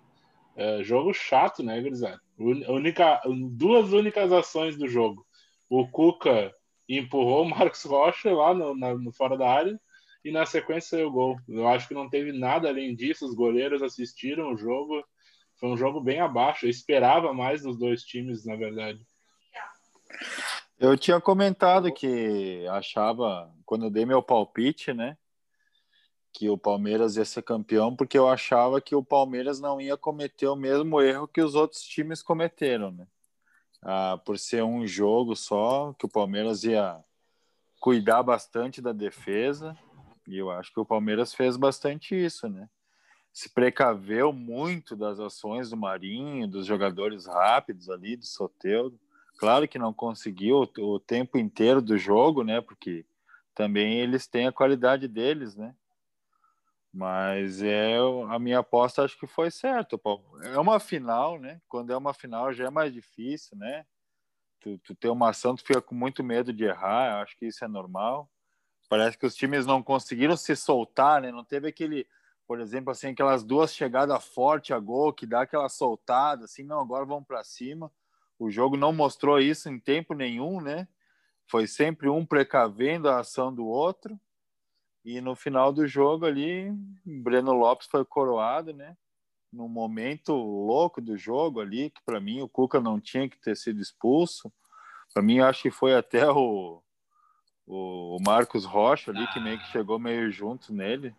é, 0.55 0.83
jogo 0.83 1.11
chato, 1.11 1.63
né, 1.63 1.81
Grisado? 1.81 2.21
Única, 2.37 3.19
duas 3.53 3.91
únicas 3.91 4.31
ações 4.31 4.77
do 4.77 4.87
jogo. 4.87 5.25
O 5.67 5.87
Cuca 5.87 6.53
empurrou 6.87 7.41
o 7.41 7.49
Marcos 7.49 7.83
Rocha 7.85 8.31
lá 8.31 8.53
no, 8.53 8.77
na, 8.77 8.93
no 8.93 9.11
fora 9.11 9.35
da 9.35 9.49
área 9.49 9.81
e 10.23 10.31
na 10.31 10.45
sequência 10.45 10.97
saiu 10.99 11.07
o 11.07 11.11
gol. 11.11 11.39
Eu 11.47 11.67
acho 11.67 11.87
que 11.87 11.95
não 11.95 12.07
teve 12.07 12.31
nada 12.31 12.69
além 12.69 12.95
disso. 12.95 13.25
Os 13.25 13.33
goleiros 13.33 13.81
assistiram 13.81 14.53
o 14.53 14.57
jogo. 14.57 15.03
Foi 15.59 15.69
um 15.69 15.77
jogo 15.77 15.99
bem 15.99 16.19
abaixo. 16.19 16.67
Eu 16.67 16.69
esperava 16.69 17.33
mais 17.33 17.63
dos 17.63 17.75
dois 17.75 18.03
times, 18.03 18.45
na 18.45 18.55
verdade. 18.55 18.99
Eu 20.79 20.95
tinha 20.95 21.19
comentado 21.19 21.91
que 21.91 22.67
achava, 22.67 23.51
quando 23.65 23.85
eu 23.85 23.89
dei 23.89 24.05
meu 24.05 24.21
palpite, 24.21 24.93
né, 24.93 25.17
que 26.31 26.49
o 26.49 26.57
Palmeiras 26.57 27.15
ia 27.17 27.25
ser 27.25 27.41
campeão, 27.41 27.95
porque 27.95 28.17
eu 28.17 28.27
achava 28.27 28.79
que 28.79 28.95
o 28.95 29.03
Palmeiras 29.03 29.59
não 29.59 29.81
ia 29.81 29.97
cometer 29.97 30.47
o 30.47 30.55
mesmo 30.55 31.01
erro 31.01 31.27
que 31.27 31.41
os 31.41 31.55
outros 31.55 31.81
times 31.81 32.21
cometeram, 32.21 32.91
né? 32.91 33.07
Ah, 33.81 34.19
por 34.25 34.37
ser 34.37 34.63
um 34.63 34.85
jogo 34.85 35.35
só, 35.35 35.93
que 35.93 36.05
o 36.05 36.09
Palmeiras 36.09 36.63
ia 36.63 36.99
cuidar 37.79 38.23
bastante 38.23 38.81
da 38.81 38.91
defesa, 38.91 39.77
e 40.27 40.37
eu 40.37 40.51
acho 40.51 40.71
que 40.73 40.79
o 40.79 40.85
Palmeiras 40.85 41.33
fez 41.33 41.57
bastante 41.57 42.13
isso, 42.13 42.47
né? 42.49 42.69
Se 43.31 43.49
precaveu 43.49 44.33
muito 44.33 44.95
das 44.95 45.19
ações 45.19 45.69
do 45.69 45.77
Marinho, 45.77 46.47
dos 46.47 46.65
jogadores 46.65 47.25
rápidos 47.25 47.89
ali, 47.89 48.17
do 48.17 48.25
Soteldo 48.25 48.99
Claro 49.39 49.69
que 49.69 49.79
não 49.79 49.93
conseguiu 49.93 50.69
o 50.79 50.99
tempo 50.99 51.37
inteiro 51.37 51.81
do 51.81 51.97
jogo, 51.97 52.43
né? 52.43 52.59
Porque 52.59 53.05
também 53.55 54.01
eles 54.01 54.27
têm 54.27 54.47
a 54.47 54.51
qualidade 54.51 55.07
deles, 55.07 55.55
né? 55.55 55.73
Mas 56.91 57.61
é 57.61 57.97
a 58.29 58.39
minha 58.39 58.59
aposta 58.59 59.03
acho 59.03 59.17
que 59.17 59.27
foi 59.27 59.51
certo. 59.51 60.01
É 60.43 60.57
uma 60.59 60.79
final, 60.79 61.39
né? 61.39 61.61
Quando 61.67 61.91
é 61.93 61.97
uma 61.97 62.13
final 62.13 62.51
já 62.51 62.65
é 62.65 62.69
mais 62.69 62.91
difícil, 62.93 63.57
né? 63.57 63.85
Tu, 64.59 64.77
tu 64.79 64.95
ter 64.95 65.09
uma 65.09 65.29
ação, 65.29 65.55
tu 65.55 65.63
fica 65.63 65.81
com 65.81 65.95
muito 65.95 66.23
medo 66.23 66.51
de 66.51 66.65
errar. 66.65 67.21
acho 67.21 67.37
que 67.37 67.45
isso 67.45 67.63
é 67.63 67.67
normal. 67.67 68.29
Parece 68.89 69.17
que 69.17 69.25
os 69.25 69.35
times 69.35 69.65
não 69.65 69.83
conseguiram 69.83 70.35
se 70.35 70.55
soltar, 70.55 71.21
né? 71.21 71.31
Não 71.31 71.43
teve 71.45 71.67
aquele, 71.67 72.07
por 72.47 72.59
exemplo, 72.59 72.91
assim, 72.91 73.09
aquelas 73.09 73.43
duas 73.43 73.73
chegadas 73.73 74.25
fortes 74.25 74.71
a 74.71 74.79
gol 74.79 75.13
que 75.13 75.27
dá 75.27 75.41
aquela 75.41 75.69
soltada, 75.69 76.45
assim, 76.45 76.63
não, 76.63 76.79
agora 76.79 77.05
vamos 77.05 77.27
para 77.27 77.43
cima 77.43 77.91
o 78.39 78.49
jogo 78.49 78.77
não 78.77 78.93
mostrou 78.93 79.37
isso 79.37 79.69
em 79.69 79.77
tempo 79.77 80.13
nenhum, 80.13 80.61
né? 80.61 80.87
Foi 81.45 81.67
sempre 81.67 82.07
um 82.07 82.25
precavendo 82.25 83.09
a 83.09 83.19
ação 83.19 83.53
do 83.53 83.67
outro. 83.67 84.17
E 85.09 85.21
no 85.21 85.35
final 85.35 85.73
do 85.73 85.87
jogo 85.87 86.23
ali, 86.23 86.71
Breno 87.03 87.51
Lopes 87.51 87.87
foi 87.87 88.05
coroado, 88.05 88.75
né? 88.75 88.95
No 89.51 89.67
momento 89.67 90.33
louco 90.33 91.01
do 91.01 91.17
jogo 91.17 91.59
ali, 91.59 91.89
que 91.89 91.99
para 92.05 92.19
mim 92.19 92.41
o 92.41 92.47
Cuca 92.47 92.79
não 92.79 92.99
tinha 92.99 93.27
que 93.27 93.35
ter 93.35 93.57
sido 93.57 93.81
expulso. 93.81 94.53
Para 95.11 95.23
mim, 95.23 95.39
acho 95.39 95.63
que 95.63 95.71
foi 95.71 95.95
até 95.95 96.29
o, 96.29 96.79
o 97.65 98.19
Marcos 98.23 98.65
Rocha 98.65 99.09
ali, 99.09 99.25
que 99.33 99.39
meio 99.39 99.57
que 99.57 99.71
chegou 99.71 99.97
meio 99.97 100.31
junto 100.31 100.71
nele. 100.71 101.15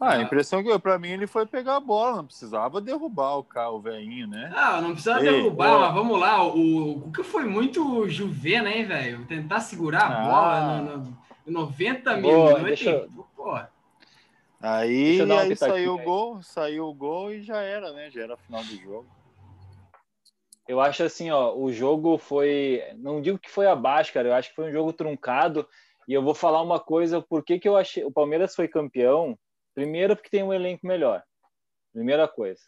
Ah, 0.00 0.12
a 0.12 0.22
impressão 0.22 0.62
que 0.62 0.78
para 0.78 0.96
mim 0.96 1.08
ele 1.08 1.26
foi 1.26 1.44
pegar 1.44 1.74
a 1.74 1.80
bola, 1.80 2.18
não 2.18 2.26
precisava 2.26 2.80
derrubar 2.80 3.38
o 3.38 3.42
carro, 3.42 3.78
o 3.78 3.80
velhinho, 3.80 4.28
né? 4.28 4.52
Ah, 4.54 4.80
não 4.80 4.92
precisava 4.92 5.24
Ei, 5.24 5.42
derrubar, 5.42 5.74
ó, 5.74 5.80
mas 5.80 5.94
vamos 5.94 6.20
lá. 6.20 6.44
O, 6.44 7.08
o 7.08 7.10
que 7.10 7.24
foi 7.24 7.44
muito 7.44 8.08
Juve, 8.08 8.60
né, 8.60 8.84
velho? 8.84 9.26
Tentar 9.26 9.58
segurar 9.58 10.04
a 10.04 10.06
ah, 10.06 10.24
bola 10.24 10.80
no, 10.82 10.98
no 10.98 11.27
90 11.48 12.16
mil. 12.16 12.62
Deixa... 12.62 12.90
Eu... 12.90 13.26
Pô. 13.34 13.58
Aí, 14.60 15.20
aí 15.20 15.56
saiu 15.56 15.94
o 15.94 16.02
gol, 16.02 16.42
saiu 16.42 16.88
o 16.88 16.94
gol 16.94 17.32
e 17.32 17.42
já 17.42 17.60
era, 17.62 17.92
né? 17.92 18.10
Já 18.10 18.22
era 18.22 18.34
a 18.34 18.36
final 18.36 18.62
do 18.64 18.76
jogo. 18.76 19.06
Eu 20.66 20.80
acho 20.80 21.02
assim, 21.02 21.30
ó, 21.30 21.54
o 21.54 21.72
jogo 21.72 22.18
foi, 22.18 22.82
não 22.96 23.22
digo 23.22 23.38
que 23.38 23.48
foi 23.48 23.66
abaixo, 23.66 24.12
cara, 24.12 24.28
eu 24.28 24.34
acho 24.34 24.50
que 24.50 24.56
foi 24.56 24.68
um 24.68 24.72
jogo 24.72 24.92
truncado. 24.92 25.66
E 26.06 26.12
eu 26.12 26.22
vou 26.22 26.34
falar 26.34 26.60
uma 26.60 26.80
coisa, 26.80 27.22
por 27.22 27.44
que 27.44 27.58
que 27.58 27.68
eu 27.68 27.76
achei, 27.76 28.04
o 28.04 28.10
Palmeiras 28.10 28.54
foi 28.54 28.66
campeão? 28.68 29.38
Primeiro 29.74 30.16
porque 30.16 30.28
tem 30.28 30.42
um 30.42 30.52
elenco 30.52 30.86
melhor. 30.86 31.22
Primeira 31.92 32.26
coisa. 32.28 32.60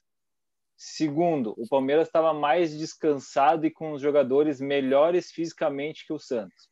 Segundo, 0.76 1.54
o 1.58 1.68
Palmeiras 1.68 2.06
estava 2.06 2.32
mais 2.32 2.76
descansado 2.76 3.66
e 3.66 3.70
com 3.70 3.92
os 3.92 4.00
jogadores 4.00 4.60
melhores 4.60 5.30
fisicamente 5.30 6.06
que 6.06 6.12
o 6.12 6.18
Santos. 6.18 6.70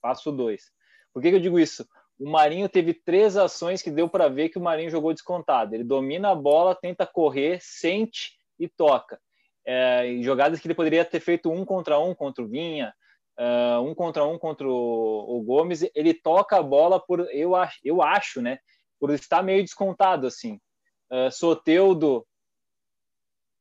Passo 0.00 0.32
dois. 0.32 0.72
Por 1.14 1.22
que, 1.22 1.30
que 1.30 1.36
eu 1.36 1.40
digo 1.40 1.60
isso? 1.60 1.88
O 2.18 2.28
Marinho 2.28 2.68
teve 2.68 2.92
três 2.92 3.36
ações 3.36 3.80
que 3.80 3.90
deu 3.90 4.08
para 4.08 4.28
ver 4.28 4.48
que 4.48 4.58
o 4.58 4.62
Marinho 4.62 4.90
jogou 4.90 5.14
descontado. 5.14 5.74
Ele 5.74 5.84
domina 5.84 6.30
a 6.30 6.34
bola, 6.34 6.74
tenta 6.74 7.06
correr, 7.06 7.58
sente 7.62 8.32
e 8.58 8.68
toca. 8.68 9.20
É, 9.64 10.18
jogadas 10.20 10.60
que 10.60 10.66
ele 10.66 10.74
poderia 10.74 11.04
ter 11.04 11.20
feito 11.20 11.50
um 11.50 11.64
contra 11.64 11.98
um 11.98 12.14
contra 12.14 12.44
o 12.44 12.48
Vinha, 12.48 12.92
uh, 13.38 13.80
um 13.80 13.94
contra 13.94 14.24
um 14.24 14.38
contra 14.38 14.68
o, 14.68 15.38
o, 15.38 15.42
Gomes. 15.42 15.88
Ele 15.94 16.12
toca 16.12 16.56
a 16.56 16.62
bola 16.62 17.00
por, 17.00 17.20
eu 17.32 17.54
acho, 17.54 17.78
eu 17.82 18.02
acho, 18.02 18.42
né? 18.42 18.58
Por 19.00 19.10
estar 19.10 19.42
meio 19.42 19.62
descontado 19.62 20.26
assim. 20.26 20.60
Uh, 21.10 21.30
Soteudo 21.30 22.26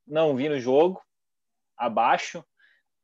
não 0.05 0.35
vi 0.35 0.49
no 0.49 0.59
jogo, 0.59 1.01
abaixo. 1.77 2.43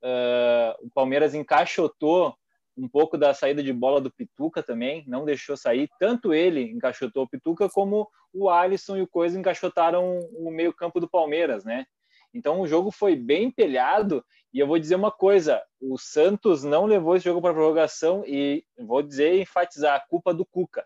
Uh, 0.04 0.86
o 0.86 0.90
Palmeiras 0.92 1.34
encaixotou 1.34 2.36
um 2.80 2.88
pouco 2.88 3.18
da 3.18 3.34
saída 3.34 3.62
de 3.62 3.74
bola 3.74 4.00
do 4.00 4.12
Pituca 4.12 4.64
também, 4.64 5.04
não 5.06 5.26
deixou 5.26 5.58
sair. 5.58 5.90
Tanto 6.00 6.34
ele 6.34 6.62
encaixotou 6.62 7.24
o 7.24 7.30
Pituca, 7.30 7.70
como 7.70 8.08
o 8.34 8.50
Alisson 8.50 8.98
e 8.98 9.02
o 9.02 9.08
Coisa 9.08 9.38
encaixotaram 9.38 10.20
o 10.34 10.50
meio-campo 10.50 11.00
do 11.00 11.10
Palmeiras, 11.10 11.66
né? 11.66 11.86
Então 12.34 12.62
o 12.62 12.68
jogo 12.68 12.92
foi 12.92 13.16
bem 13.16 13.46
empelhado. 13.46 14.24
E 14.54 14.60
eu 14.60 14.68
vou 14.68 14.80
dizer 14.80 14.96
uma 14.96 15.12
coisa: 15.12 15.62
o 15.82 15.98
Santos 15.98 16.64
não 16.64 16.86
levou 16.86 17.16
esse 17.16 17.26
jogo 17.26 17.42
para 17.42 17.54
prorrogação 17.54 18.24
e 18.26 18.64
vou 18.78 19.04
dizer 19.04 19.40
enfatizar 19.40 19.96
a 19.96 20.00
culpa 20.00 20.34
do 20.34 20.46
Cuca. 20.46 20.86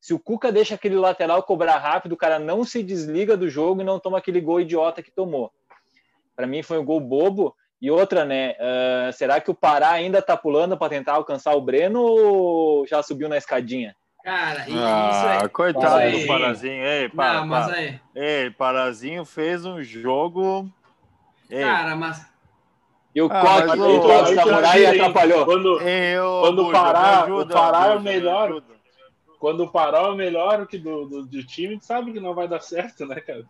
Se 0.00 0.14
o 0.14 0.18
Cuca 0.18 0.50
deixa 0.50 0.74
aquele 0.74 0.96
lateral 0.96 1.42
cobrar 1.42 1.78
rápido, 1.78 2.12
o 2.12 2.16
cara 2.16 2.38
não 2.38 2.64
se 2.64 2.82
desliga 2.82 3.36
do 3.36 3.48
jogo 3.48 3.82
e 3.82 3.84
não 3.84 4.00
toma 4.00 4.18
aquele 4.18 4.40
gol 4.40 4.60
idiota 4.60 5.02
que 5.02 5.10
tomou. 5.10 5.52
Para 6.34 6.46
mim 6.46 6.62
foi 6.62 6.78
um 6.78 6.84
gol 6.84 7.00
bobo 7.00 7.54
e 7.80 7.90
outra, 7.90 8.24
né? 8.24 8.52
Uh, 8.52 9.12
será 9.12 9.40
que 9.40 9.50
o 9.50 9.54
Pará 9.54 9.92
ainda 9.92 10.20
tá 10.20 10.36
pulando 10.36 10.76
para 10.76 10.90
tentar 10.90 11.14
alcançar 11.14 11.54
o 11.54 11.60
Breno 11.60 12.02
ou 12.02 12.86
já 12.86 13.02
subiu 13.02 13.28
na 13.28 13.38
escadinha? 13.38 13.96
Cara, 14.22 14.66
ah, 14.68 15.38
isso 15.40 15.48
Coitado 15.50 15.96
aí. 15.96 16.20
do 16.20 16.26
Parazinho. 16.26 16.84
Ei, 16.84 17.08
para, 17.08 17.40
Não, 17.40 17.46
mas 17.46 17.66
para. 17.66 17.76
aí. 17.76 18.00
Ei, 18.14 18.50
Parazinho 18.50 19.24
fez 19.24 19.64
um 19.64 19.82
jogo. 19.82 20.68
Ei. 21.48 21.64
Cara, 21.64 21.96
mas. 21.96 22.28
E 23.14 23.22
o 23.22 23.26
ah, 23.32 23.40
Coque 23.40 23.78
entrou 23.78 24.24
de 24.24 24.34
samurai 24.34 24.82
e 24.82 24.86
atrapalhou. 24.86 25.44
Quando, 25.46 25.80
eu, 25.80 26.40
quando 26.42 26.68
o 26.68 26.70
Pará, 26.70 27.22
ajuda, 27.22 27.54
o 27.54 27.56
Pará 27.56 27.86
é 27.86 27.96
o 27.96 28.00
melhor. 28.00 28.62
Quando 29.38 29.64
o 29.64 29.68
Pará 29.70 30.00
é 30.00 30.08
o 30.08 30.14
melhor 30.14 30.66
que 30.66 30.76
do, 30.76 31.06
do, 31.06 31.26
do 31.26 31.46
time, 31.46 31.78
sabe 31.80 32.12
que 32.12 32.20
não 32.20 32.34
vai 32.34 32.46
dar 32.46 32.60
certo, 32.60 33.06
né, 33.06 33.18
cara? 33.20 33.44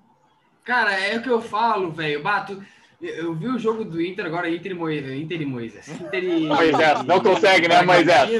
Cara, 0.64 0.92
é 0.94 1.16
o 1.16 1.22
que 1.22 1.28
eu 1.28 1.42
falo, 1.42 1.90
velho. 1.90 2.22
Bato. 2.22 2.62
Eu 3.00 3.34
vi 3.34 3.48
o 3.48 3.58
jogo 3.58 3.84
do 3.84 4.00
Inter 4.00 4.26
agora, 4.26 4.50
Inter 4.50 4.72
e 4.72 4.74
Moisés. 4.74 5.20
Inter 5.20 5.40
e 5.40 5.46
Moisés. 5.46 5.88
Inter 5.88 6.22
e... 6.22 6.46
Moisés, 6.46 7.02
não 7.04 7.20
consegue, 7.20 7.66
né, 7.66 7.82
Moisés? 7.82 8.30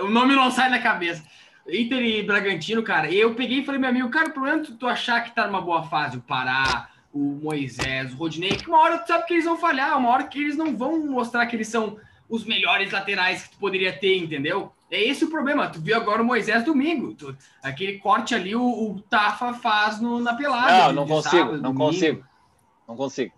o 0.00 0.08
nome 0.08 0.34
não 0.34 0.50
sai 0.50 0.70
da 0.70 0.78
cabeça. 0.78 1.22
Inter 1.68 2.02
e 2.02 2.22
Bragantino, 2.22 2.82
cara. 2.82 3.10
E 3.10 3.20
eu 3.20 3.34
peguei 3.34 3.60
e 3.60 3.64
falei, 3.64 3.80
meu 3.80 3.90
amigo, 3.90 4.08
cara, 4.08 4.28
o 4.28 4.32
problema 4.32 4.62
é 4.62 4.64
tu, 4.64 4.74
tu 4.74 4.86
achar 4.86 5.22
que 5.22 5.34
tá 5.34 5.46
numa 5.46 5.60
boa 5.60 5.82
fase, 5.84 6.16
o 6.16 6.22
Pará, 6.22 6.88
o 7.12 7.38
Moisés, 7.42 8.12
o 8.12 8.16
Rodinei, 8.16 8.56
que 8.56 8.68
uma 8.68 8.80
hora 8.80 8.98
tu 8.98 9.06
sabe 9.06 9.26
que 9.26 9.34
eles 9.34 9.44
vão 9.44 9.58
falhar, 9.58 9.98
uma 9.98 10.08
hora 10.08 10.24
que 10.24 10.40
eles 10.40 10.56
não 10.56 10.76
vão 10.76 10.98
mostrar 11.06 11.46
que 11.46 11.54
eles 11.54 11.68
são 11.68 11.98
os 12.28 12.44
melhores 12.44 12.90
laterais 12.90 13.42
que 13.42 13.50
tu 13.50 13.58
poderia 13.58 13.92
ter, 13.92 14.16
entendeu? 14.16 14.72
É 14.90 15.02
esse 15.02 15.24
o 15.24 15.30
problema. 15.30 15.68
Tu 15.68 15.80
viu 15.80 15.96
agora 15.96 16.22
o 16.22 16.24
Moisés 16.24 16.64
domingo. 16.64 17.14
Tu, 17.14 17.36
aquele 17.62 17.98
corte 17.98 18.34
ali, 18.34 18.56
o, 18.56 18.62
o 18.62 19.00
Tafa 19.08 19.52
faz 19.54 20.00
no, 20.00 20.18
na 20.18 20.34
pelada. 20.34 20.88
Não, 20.88 20.92
não 20.92 21.06
consigo, 21.06 21.36
sábado, 21.36 21.62
não 21.62 21.74
domingo. 21.74 21.84
consigo. 21.84 22.24
Não 22.86 22.96
consigo. 22.96 23.32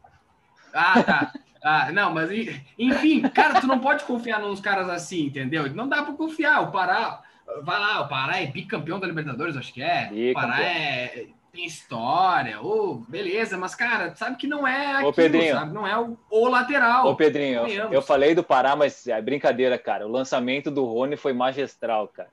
Ah, 0.72 1.02
tá. 1.02 1.33
Ah, 1.62 1.90
não, 1.92 2.12
mas 2.12 2.30
enfim, 2.78 3.22
cara, 3.22 3.59
tu 3.59 3.66
não 3.66 3.78
pode 3.78 4.04
confiar 4.04 4.38
nos 4.38 4.61
caras 4.61 4.87
assim, 4.90 5.26
entendeu? 5.26 5.72
Não 5.74 5.88
dá 5.88 6.02
para 6.02 6.12
confiar. 6.12 6.61
O 6.61 6.70
Pará, 6.70 7.22
vai 7.62 7.80
lá, 7.80 8.02
o 8.02 8.09
Pará 8.09 8.42
é 8.42 8.46
bicampeão 8.46 9.00
da 9.00 9.07
Libertadores, 9.07 9.57
acho 9.57 9.72
que 9.72 9.83
é. 9.83 10.09
Bicampeão. 10.09 10.30
O 10.30 10.35
Pará 10.35 10.62
é, 10.62 11.26
tem 11.54 11.64
história, 11.64 12.61
oh, 12.61 12.96
beleza, 13.09 13.57
mas 13.57 13.74
cara, 13.74 14.14
sabe 14.16 14.37
que 14.37 14.46
não 14.46 14.66
é 14.66 14.92
aquilo, 14.96 15.09
Ô, 15.09 15.12
Pedrinho, 15.12 15.54
sabe? 15.54 15.72
Não 15.72 15.87
é 15.87 15.98
o, 15.98 16.18
o 16.28 16.48
lateral. 16.48 17.07
Ô, 17.07 17.14
Pedrinho, 17.16 17.66
eu, 17.66 17.92
eu 17.92 18.02
falei 18.02 18.35
do 18.35 18.42
Pará, 18.42 18.76
mas 18.76 19.07
é 19.07 19.22
brincadeira, 19.22 19.78
cara. 19.78 20.07
O 20.07 20.11
lançamento 20.11 20.70
do 20.70 20.85
Rony 20.85 21.16
foi 21.16 21.33
magistral, 21.33 22.09
cara. 22.09 22.28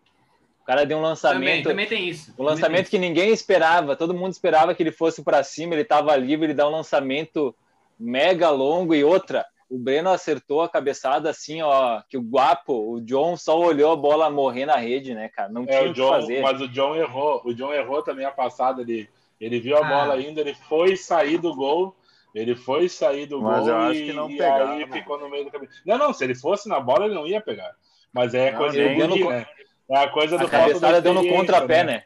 O 0.72 0.74
cara 0.74 0.86
deu 0.86 1.00
um 1.00 1.02
lançamento. 1.02 1.64
Também, 1.64 1.64
também 1.64 1.86
tem 1.86 2.08
isso. 2.08 2.34
Um 2.40 2.44
lançamento 2.44 2.90
que 2.90 2.98
ninguém 2.98 3.30
esperava. 3.32 3.94
Todo 3.94 4.14
mundo 4.14 4.32
esperava 4.32 4.74
que 4.74 4.82
ele 4.82 4.92
fosse 4.94 5.22
para 5.22 5.44
cima. 5.44 5.74
Ele 5.74 5.82
estava 5.82 6.16
livre. 6.16 6.46
Ele 6.46 6.54
dá 6.54 6.66
um 6.66 6.72
lançamento 6.72 7.54
mega 8.00 8.50
longo 8.50 8.96
e 8.96 9.04
outra. 9.04 9.46
O 9.70 9.78
Breno 9.78 10.10
acertou 10.10 10.62
a 10.62 10.70
cabeçada 10.70 11.30
assim, 11.30 11.62
ó, 11.62 12.02
que 12.08 12.18
o 12.18 12.22
guapo, 12.22 12.94
o 12.94 13.02
John 13.02 13.36
só 13.36 13.60
olhou 13.60 13.92
a 13.92 13.98
bola 13.98 14.30
morrer 14.30 14.66
na 14.66 14.78
rede, 14.78 15.14
né, 15.14 15.28
cara? 15.28 15.50
Não 15.50 15.64
é, 15.64 15.66
tinha 15.66 15.92
o, 15.92 15.94
John, 15.94 16.10
que 16.10 16.20
fazer. 16.22 16.42
Mas 16.42 16.62
o 16.62 16.68
John 16.70 16.96
errou. 16.96 17.42
O 17.44 17.54
John 17.54 17.74
errou 17.74 18.02
também 18.02 18.26
a 18.26 18.32
passada. 18.32 18.82
Ele, 18.82 19.10
ele 19.42 19.60
viu 19.60 19.76
a 19.76 19.86
ah. 19.86 19.90
bola 19.90 20.14
ainda, 20.14 20.40
ele 20.40 20.54
foi 20.54 20.96
sair 20.96 21.38
do 21.38 21.54
gol. 21.54 21.94
Ele 22.34 22.56
foi 22.56 22.88
sair 22.88 23.26
do 23.26 23.42
mas 23.42 23.60
gol 23.60 23.68
eu 23.68 23.78
acho 23.78 24.00
e, 24.00 24.06
que 24.06 24.14
não 24.14 24.30
pegava, 24.30 24.72
aí 24.72 24.88
ficou 24.88 25.20
no 25.20 25.30
meio 25.30 25.44
do 25.44 25.52
caminho. 25.52 25.70
Não, 25.86 25.98
não, 25.98 26.14
se 26.14 26.24
ele 26.24 26.34
fosse 26.34 26.70
na 26.70 26.80
bola, 26.80 27.04
ele 27.04 27.14
não 27.14 27.28
ia 27.28 27.42
pegar. 27.42 27.76
Mas 28.14 28.34
é 28.34 28.54
coisa 28.54 28.82
do 28.82 28.96
guri, 28.96 29.28
né? 29.28 29.46
É 29.90 29.98
a 29.98 30.10
coisa 30.10 30.38
do 30.38 30.46
a 30.46 30.50
cabeçada 30.50 31.02
deu 31.02 31.14
no 31.14 31.28
contrapé, 31.28 31.84
né? 31.84 31.94
né? 31.94 32.04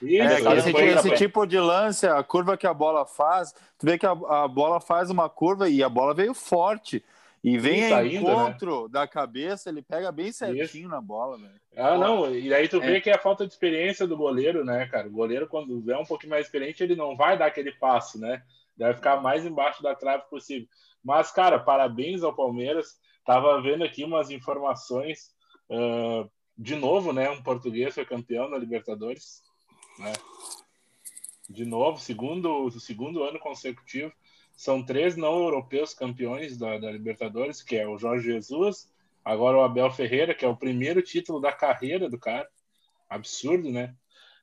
Isso, 0.00 0.48
é, 0.48 0.56
esse, 0.56 0.70
esse 0.70 1.10
tipo 1.16 1.46
de 1.46 1.58
lance, 1.58 2.06
a 2.06 2.22
curva 2.22 2.56
que 2.56 2.66
a 2.66 2.72
bola 2.72 3.04
faz, 3.04 3.52
tu 3.78 3.84
vê 3.84 3.98
que 3.98 4.06
a, 4.06 4.12
a 4.12 4.48
bola 4.48 4.80
faz 4.80 5.10
uma 5.10 5.28
curva 5.28 5.68
e 5.68 5.82
a 5.82 5.88
bola 5.88 6.14
veio 6.14 6.32
forte. 6.32 7.04
E 7.42 7.58
vem 7.58 7.92
ainda, 7.92 8.16
encontro 8.16 8.84
né? 8.84 8.88
da 8.90 9.06
cabeça, 9.06 9.68
ele 9.68 9.82
pega 9.82 10.10
bem 10.10 10.32
certinho 10.32 10.84
Isso. 10.84 10.88
na 10.88 10.98
bola, 10.98 11.36
velho. 11.36 11.60
Ah, 11.76 11.98
não, 11.98 12.34
e 12.34 12.54
aí 12.54 12.66
tu 12.66 12.80
vê 12.80 12.96
é. 12.96 13.00
que 13.02 13.10
é 13.10 13.16
a 13.16 13.18
falta 13.18 13.46
de 13.46 13.52
experiência 13.52 14.06
do 14.06 14.16
goleiro, 14.16 14.64
né, 14.64 14.86
cara? 14.86 15.08
O 15.08 15.12
goleiro, 15.12 15.46
quando 15.46 15.92
é 15.92 15.98
um 15.98 16.06
pouquinho 16.06 16.30
mais 16.30 16.46
experiente, 16.46 16.82
ele 16.82 16.96
não 16.96 17.14
vai 17.14 17.36
dar 17.36 17.44
aquele 17.44 17.72
passo, 17.72 18.18
né? 18.18 18.42
Deve 18.74 18.94
ficar 18.94 19.20
mais 19.20 19.44
embaixo 19.44 19.82
da 19.82 19.94
trave 19.94 20.24
possível. 20.30 20.66
Mas, 21.04 21.30
cara, 21.30 21.58
parabéns 21.58 22.22
ao 22.22 22.34
Palmeiras. 22.34 22.98
Tava 23.26 23.60
vendo 23.60 23.84
aqui 23.84 24.04
umas 24.04 24.30
informações. 24.30 25.30
Uh, 25.68 26.30
de 26.56 26.76
novo, 26.76 27.12
né? 27.12 27.30
Um 27.30 27.42
português 27.42 27.94
foi 27.94 28.04
campeão 28.04 28.48
na 28.48 28.58
Libertadores. 28.58 29.42
Né? 29.98 30.12
De 31.48 31.64
novo, 31.64 31.98
segundo, 31.98 32.70
segundo 32.70 33.22
ano 33.22 33.38
consecutivo. 33.38 34.12
São 34.56 34.84
três 34.84 35.16
não 35.16 35.36
europeus 35.38 35.94
campeões 35.94 36.56
da, 36.56 36.78
da 36.78 36.90
Libertadores, 36.90 37.62
que 37.62 37.76
é 37.76 37.86
o 37.86 37.98
Jorge 37.98 38.26
Jesus, 38.26 38.88
agora 39.24 39.56
o 39.58 39.62
Abel 39.62 39.90
Ferreira, 39.90 40.32
que 40.32 40.44
é 40.44 40.48
o 40.48 40.56
primeiro 40.56 41.02
título 41.02 41.40
da 41.40 41.52
carreira 41.52 42.08
do 42.08 42.18
cara. 42.18 42.48
Absurdo, 43.08 43.70
né? 43.70 43.94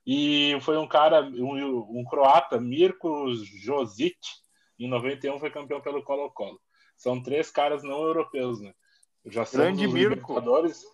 E 0.06 0.58
foi 0.60 0.76
um 0.76 0.86
cara, 0.86 1.22
um, 1.22 2.00
um 2.00 2.04
croata, 2.04 2.60
Mirko 2.60 3.34
Josic, 3.34 4.18
em 4.78 4.88
91 4.88 5.38
foi 5.38 5.50
campeão 5.50 5.80
pelo 5.80 6.02
Colo-Colo. 6.02 6.60
São 6.96 7.22
três 7.22 7.50
caras 7.50 7.82
não 7.82 8.02
europeus, 8.02 8.60
né? 8.60 8.74
Já 9.26 9.44
são 9.44 9.60
Grande 9.60 9.86
Mirko. 9.86 10.10
Libertadores. 10.10 10.84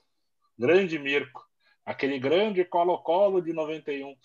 Grande 0.59 0.99
Mirko. 0.99 1.47
Aquele 1.87 2.19
grande 2.19 2.65
Colo-Colo 2.65 3.41
de 3.41 3.53
91. 3.53 4.11
Uh, 4.11 4.17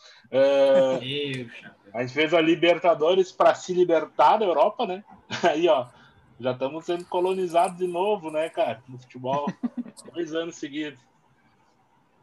a 1.93 2.01
gente 2.01 2.13
fez 2.13 2.33
a 2.33 2.41
Libertadores 2.41 3.31
para 3.31 3.55
se 3.55 3.73
libertar 3.73 4.37
da 4.37 4.45
Europa, 4.45 4.85
né? 4.85 5.03
Aí, 5.49 5.69
ó, 5.69 5.87
já 6.39 6.51
estamos 6.51 6.85
sendo 6.85 7.05
colonizados 7.05 7.77
de 7.77 7.87
novo, 7.87 8.29
né, 8.29 8.49
cara? 8.49 8.83
No 8.87 8.97
futebol, 8.97 9.47
dois 10.13 10.33
anos 10.33 10.55
seguidos. 10.55 10.99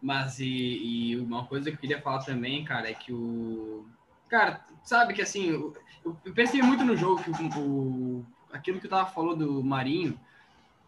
Mas 0.03 0.39
e, 0.41 0.47
e, 0.47 1.17
uma 1.17 1.47
coisa 1.47 1.71
que 1.71 1.77
eu 1.77 1.81
queria 1.81 2.03
falar 2.03 2.19
também, 2.19 2.65
cara, 2.65 2.91
é 2.91 2.95
que 2.95 3.13
o. 3.13 3.87
Cara, 4.29 4.65
sabe 4.83 5.15
que 5.15 5.23
assim, 5.23 5.51
eu, 5.51 5.75
eu 6.05 6.35
percebi 6.35 6.63
muito 6.63 6.85
no 6.85 6.97
jogo 6.97 7.23
que 7.23 7.31
o, 7.31 7.59
o, 7.59 8.27
aquilo 8.53 8.79
que 8.79 8.87
eu 8.87 8.91
tava 8.91 9.11
falando 9.11 9.47
do 9.47 9.65
Marinho 9.65 10.19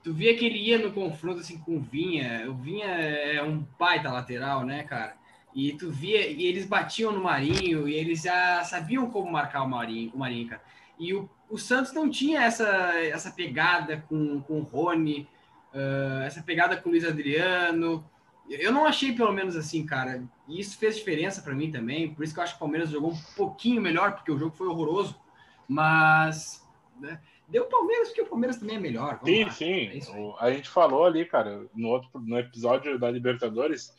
tu 0.02 0.12
via 0.12 0.36
que 0.36 0.44
ele 0.44 0.58
ia 0.58 0.78
no 0.78 0.92
confronto 0.92 1.40
assim 1.40 1.58
com 1.58 1.76
o 1.76 1.80
Vinha. 1.80 2.50
O 2.50 2.54
Vinha 2.54 2.86
é 2.86 3.42
um 3.42 3.64
baita 3.78 4.10
lateral, 4.10 4.64
né, 4.64 4.82
cara? 4.84 5.16
E 5.54 5.72
tu 5.72 5.90
via, 5.90 6.30
e 6.30 6.46
eles 6.46 6.66
batiam 6.66 7.12
no 7.12 7.22
Marinho, 7.22 7.86
e 7.86 7.94
eles 7.94 8.22
já 8.22 8.64
sabiam 8.64 9.10
como 9.10 9.30
marcar 9.30 9.62
o 9.62 9.68
Marinho, 9.68 10.10
o 10.14 10.18
Marinho 10.18 10.48
cara. 10.48 10.62
E 10.98 11.12
o, 11.12 11.28
o 11.50 11.58
Santos 11.58 11.92
não 11.92 12.08
tinha 12.08 12.42
essa, 12.42 12.66
essa 12.98 13.30
pegada 13.30 14.02
com, 14.08 14.40
com 14.40 14.60
o 14.60 14.62
Rony, 14.62 15.28
uh, 15.74 16.22
essa 16.22 16.42
pegada 16.42 16.76
com 16.76 16.88
o 16.88 16.92
Luiz 16.92 17.04
Adriano. 17.04 18.04
Eu 18.48 18.72
não 18.72 18.86
achei, 18.86 19.12
pelo 19.12 19.32
menos 19.32 19.56
assim, 19.56 19.84
cara. 19.84 20.24
E 20.48 20.60
isso 20.60 20.78
fez 20.78 20.96
diferença 20.96 21.42
para 21.42 21.54
mim 21.54 21.70
também. 21.70 22.14
Por 22.14 22.24
isso 22.24 22.32
que 22.32 22.40
eu 22.40 22.44
acho 22.44 22.54
que 22.54 22.58
o 22.58 22.60
Palmeiras 22.60 22.90
jogou 22.90 23.12
um 23.12 23.20
pouquinho 23.36 23.80
melhor, 23.80 24.12
porque 24.14 24.32
o 24.32 24.38
jogo 24.38 24.56
foi 24.56 24.66
horroroso. 24.66 25.20
Mas 25.68 26.66
né, 26.98 27.20
deu 27.52 27.64
o 27.64 27.68
Palmeiras, 27.68 28.08
porque 28.08 28.22
o 28.22 28.26
Palmeiras 28.26 28.58
também 28.58 28.76
é 28.76 28.80
melhor. 28.80 29.20
Vamos 29.22 29.28
sim, 29.28 29.44
lá. 29.44 29.50
sim. 29.50 30.00
É 30.40 30.44
a 30.44 30.50
gente 30.50 30.70
falou 30.70 31.04
ali, 31.04 31.26
cara, 31.26 31.66
no, 31.74 31.88
outro, 31.88 32.08
no 32.14 32.38
episódio 32.38 32.98
da 32.98 33.10
Libertadores, 33.10 33.94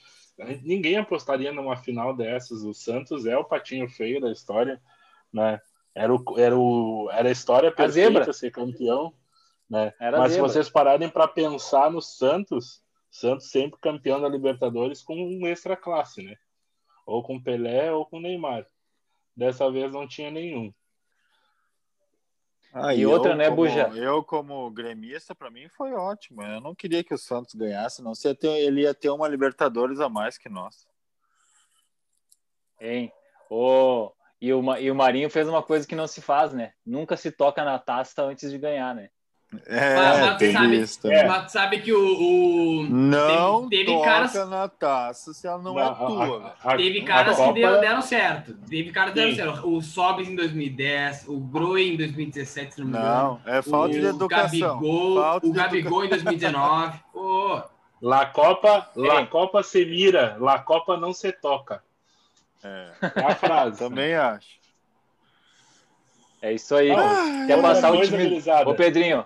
ninguém 0.63 0.97
apostaria 0.97 1.53
numa 1.53 1.77
final 1.77 2.15
dessas. 2.15 2.63
O 2.63 2.73
Santos 2.73 3.27
é 3.27 3.37
o 3.37 3.45
patinho 3.45 3.87
feio 3.87 4.19
da 4.19 4.31
história, 4.31 4.81
né? 5.31 5.61
Era, 5.93 6.13
o, 6.13 6.23
era, 6.35 6.57
o, 6.57 7.07
era 7.11 7.29
a 7.29 7.31
história 7.31 7.71
perfeita 7.71 8.31
a 8.31 8.33
ser 8.33 8.51
campeão. 8.51 9.13
Né? 9.69 9.93
Era 9.99 10.17
Mas 10.17 10.33
se 10.33 10.41
vocês 10.41 10.67
pararem 10.67 11.07
para 11.07 11.27
pensar 11.27 11.91
no 11.91 12.01
Santos, 12.01 12.81
Santos 13.11 13.51
sempre 13.51 13.79
campeão 13.79 14.19
da 14.19 14.27
Libertadores 14.27 15.03
com 15.03 15.15
um 15.15 15.45
extra 15.45 15.77
classe, 15.77 16.23
né? 16.23 16.35
Ou 17.05 17.21
com 17.21 17.39
Pelé 17.39 17.91
ou 17.91 18.03
com 18.07 18.19
Neymar. 18.19 18.65
Dessa 19.35 19.69
vez 19.71 19.93
não 19.93 20.07
tinha 20.07 20.31
nenhum. 20.31 20.73
Ah, 22.73 22.95
e 22.95 23.05
outra, 23.05 23.35
né, 23.35 23.45
como, 23.45 23.55
Buja? 23.57 23.91
Eu, 23.93 24.23
como 24.23 24.71
gremista, 24.71 25.35
para 25.35 25.51
mim 25.51 25.69
foi 25.69 25.93
ótimo. 25.93 26.41
Eu 26.41 26.59
não 26.59 26.73
queria 26.73 27.03
que 27.03 27.13
o 27.13 27.17
Santos 27.19 27.53
ganhasse, 27.53 28.01
não. 28.01 28.15
Se 28.15 28.35
ele 28.43 28.81
ia 28.81 28.95
ter 28.95 29.11
uma 29.11 29.27
Libertadores 29.27 29.99
a 29.99 30.09
mais 30.09 30.39
que 30.39 30.49
nós. 30.49 30.87
Hein? 32.81 33.13
Oh, 33.47 34.11
e, 34.41 34.51
o, 34.51 34.77
e 34.77 34.89
o 34.89 34.95
Marinho 34.95 35.29
fez 35.29 35.47
uma 35.47 35.61
coisa 35.61 35.87
que 35.87 35.95
não 35.95 36.07
se 36.07 36.19
faz, 36.19 36.51
né? 36.51 36.73
Nunca 36.83 37.15
se 37.15 37.31
toca 37.31 37.63
na 37.63 37.77
taça 37.77 38.23
antes 38.23 38.49
de 38.49 38.57
ganhar, 38.57 38.95
né? 38.95 39.09
É, 39.65 39.95
mas, 39.95 40.19
mas 40.19 40.51
sabe, 40.53 40.81
isso, 40.81 41.07
é. 41.07 41.27
mas 41.27 41.51
sabe 41.51 41.79
que 41.81 41.93
o, 41.93 41.99
o 41.99 42.83
não 42.83 43.67
teve, 43.69 43.85
teve 43.85 44.03
caras 44.03 44.49
na 44.49 44.67
taça 44.67 45.33
se 45.33 45.47
ela 45.47 45.61
não, 45.61 45.73
não 45.73 45.79
é 45.79 45.95
tua. 45.95 46.55
A, 46.63 46.73
a, 46.73 46.77
teve 46.77 47.01
caras 47.01 47.37
que 47.37 47.53
deu, 47.53 47.79
deram 47.79 48.01
certo. 48.01 48.53
Teve 48.69 48.91
caras 48.91 49.13
que 49.13 49.19
deram 49.19 49.35
certo. 49.35 49.69
O 49.69 49.81
Sobis 49.81 50.27
em 50.27 50.35
2010, 50.35 51.25
o 51.27 51.39
Groi 51.39 51.93
em 51.93 51.97
2017, 51.97 52.79
não 52.79 52.85
me 52.87 52.91
engano. 52.91 53.41
Não, 53.45 53.53
é 53.53 53.61
falta 53.61 53.95
o 53.95 53.99
de 53.99 54.05
educação. 54.05 54.59
Gabigol, 54.59 55.21
falta 55.21 55.47
o 55.47 55.53
Gabigol 55.53 56.05
em 56.05 56.09
2019. 56.09 56.99
oh. 57.13 57.61
La 58.03 58.25
Copa, 58.25 58.89
La 58.97 59.25
Copa 59.27 59.63
se 59.63 59.85
mira, 59.85 60.35
La 60.37 60.59
Copa 60.59 60.97
não 60.97 61.13
se 61.13 61.31
toca. 61.31 61.81
É, 62.61 62.91
é 63.15 63.23
a 63.23 63.33
frase. 63.33 63.79
Também 63.79 64.13
acho. 64.13 64.62
É 66.43 66.51
isso 66.51 66.75
aí. 66.75 66.91
Ah, 66.91 67.45
quer 67.47 67.61
passar 67.61 67.93
o 67.93 68.01
time. 68.01 68.43
Ô, 68.65 68.75
Pedrinho, 68.75 69.25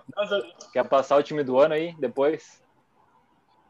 quer 0.72 0.88
passar 0.88 1.18
o 1.18 1.24
time 1.24 1.44
do 1.44 1.58
ano 1.58 1.74
aí 1.74 1.96
depois? 1.98 2.64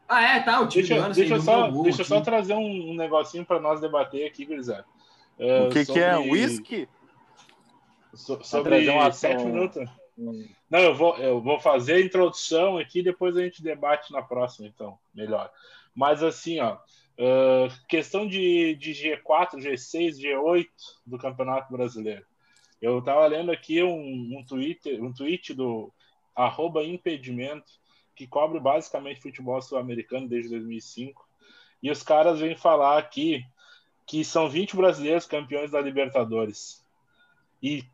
Ah, 0.06 0.36
é, 0.36 0.40
tá. 0.40 0.60
O 0.60 0.68
time 0.68 0.86
deixa, 0.86 0.94
do 0.94 1.04
ano. 1.06 1.14
Deixa, 1.14 1.40
só, 1.40 1.70
deixa 1.70 2.00
eu 2.02 2.04
só 2.04 2.20
trazer 2.20 2.52
um, 2.52 2.90
um 2.90 2.94
negocinho 2.94 3.46
para 3.46 3.58
nós 3.58 3.80
debater 3.80 4.26
aqui, 4.26 4.44
gurizada. 4.44 4.84
Uh, 5.38 5.64
o 5.64 5.70
que, 5.70 5.82
sobre... 5.82 6.02
que 6.02 6.06
é? 6.06 6.16
Whisky? 6.18 6.88
So, 8.12 8.38
sobre 8.44 8.90
um 8.90 9.12
sete 9.12 9.42
minutos. 9.42 9.88
Não, 10.18 10.80
eu 10.80 10.94
vou, 10.94 11.16
eu 11.16 11.40
vou 11.40 11.58
fazer 11.58 11.94
a 11.94 12.00
introdução 12.00 12.76
aqui, 12.76 13.02
depois 13.02 13.34
a 13.34 13.40
gente 13.40 13.62
debate 13.62 14.12
na 14.12 14.20
próxima, 14.20 14.68
então, 14.68 14.98
melhor. 15.14 15.50
Mas 15.94 16.22
assim, 16.22 16.60
ó, 16.60 16.74
uh, 16.74 17.86
questão 17.88 18.28
de, 18.28 18.74
de 18.74 18.92
G4, 18.92 19.54
G6, 19.54 20.20
G8 20.20 20.66
do 21.06 21.16
Campeonato 21.16 21.72
Brasileiro. 21.72 22.26
Eu 22.80 23.00
estava 23.00 23.26
lendo 23.26 23.50
aqui 23.50 23.82
um, 23.82 24.38
um, 24.38 24.44
Twitter, 24.44 25.02
um 25.02 25.12
tweet 25.12 25.52
do 25.52 25.92
arroba 26.34 26.84
impedimento, 26.84 27.72
que 28.14 28.26
cobre 28.26 28.60
basicamente 28.60 29.20
futebol 29.20 29.60
sul-americano 29.60 30.28
desde 30.28 30.50
2005. 30.50 31.28
E 31.82 31.90
os 31.90 32.02
caras 32.02 32.40
vêm 32.40 32.56
falar 32.56 32.98
aqui 32.98 33.44
que 34.06 34.24
são 34.24 34.48
20 34.48 34.76
brasileiros 34.76 35.26
campeões 35.26 35.70
da 35.70 35.80
Libertadores. 35.80 36.84
E 37.62 37.84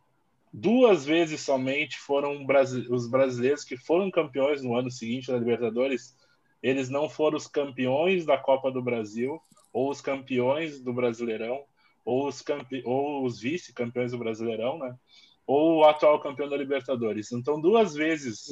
duas 0.52 1.04
vezes 1.04 1.40
somente 1.40 1.98
foram 1.98 2.46
os 2.90 3.08
brasileiros 3.08 3.64
que 3.64 3.76
foram 3.76 4.10
campeões 4.10 4.62
no 4.62 4.76
ano 4.76 4.90
seguinte 4.90 5.32
da 5.32 5.38
Libertadores. 5.38 6.16
Eles 6.62 6.88
não 6.88 7.08
foram 7.08 7.36
os 7.36 7.46
campeões 7.46 8.24
da 8.24 8.38
Copa 8.38 8.70
do 8.70 8.82
Brasil 8.82 9.40
ou 9.72 9.90
os 9.90 10.00
campeões 10.00 10.80
do 10.80 10.92
Brasileirão 10.92 11.64
ou 12.04 12.28
os, 12.28 12.42
campe... 12.42 12.82
ou 12.84 13.24
os 13.24 13.40
vice-campeões 13.40 14.12
do 14.12 14.18
Brasileirão, 14.18 14.78
né? 14.78 14.94
Ou 15.46 15.78
o 15.78 15.84
atual 15.84 16.20
campeão 16.20 16.48
da 16.48 16.56
Libertadores. 16.56 17.32
Então, 17.32 17.60
duas 17.60 17.94
vezes, 17.94 18.48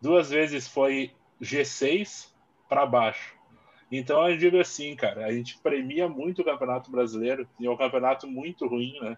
duas 0.00 0.30
vezes 0.30 0.68
foi 0.68 1.12
G6 1.40 2.32
para 2.68 2.86
baixo. 2.86 3.36
Então, 3.90 4.28
eu 4.28 4.36
digo 4.36 4.58
assim, 4.58 4.96
cara, 4.96 5.26
a 5.26 5.32
gente 5.32 5.58
premia 5.58 6.08
muito 6.08 6.42
o 6.42 6.44
Campeonato 6.44 6.90
Brasileiro 6.90 7.48
e 7.60 7.66
é 7.66 7.70
um 7.70 7.76
campeonato 7.76 8.26
muito 8.26 8.66
ruim, 8.66 8.98
né? 9.00 9.16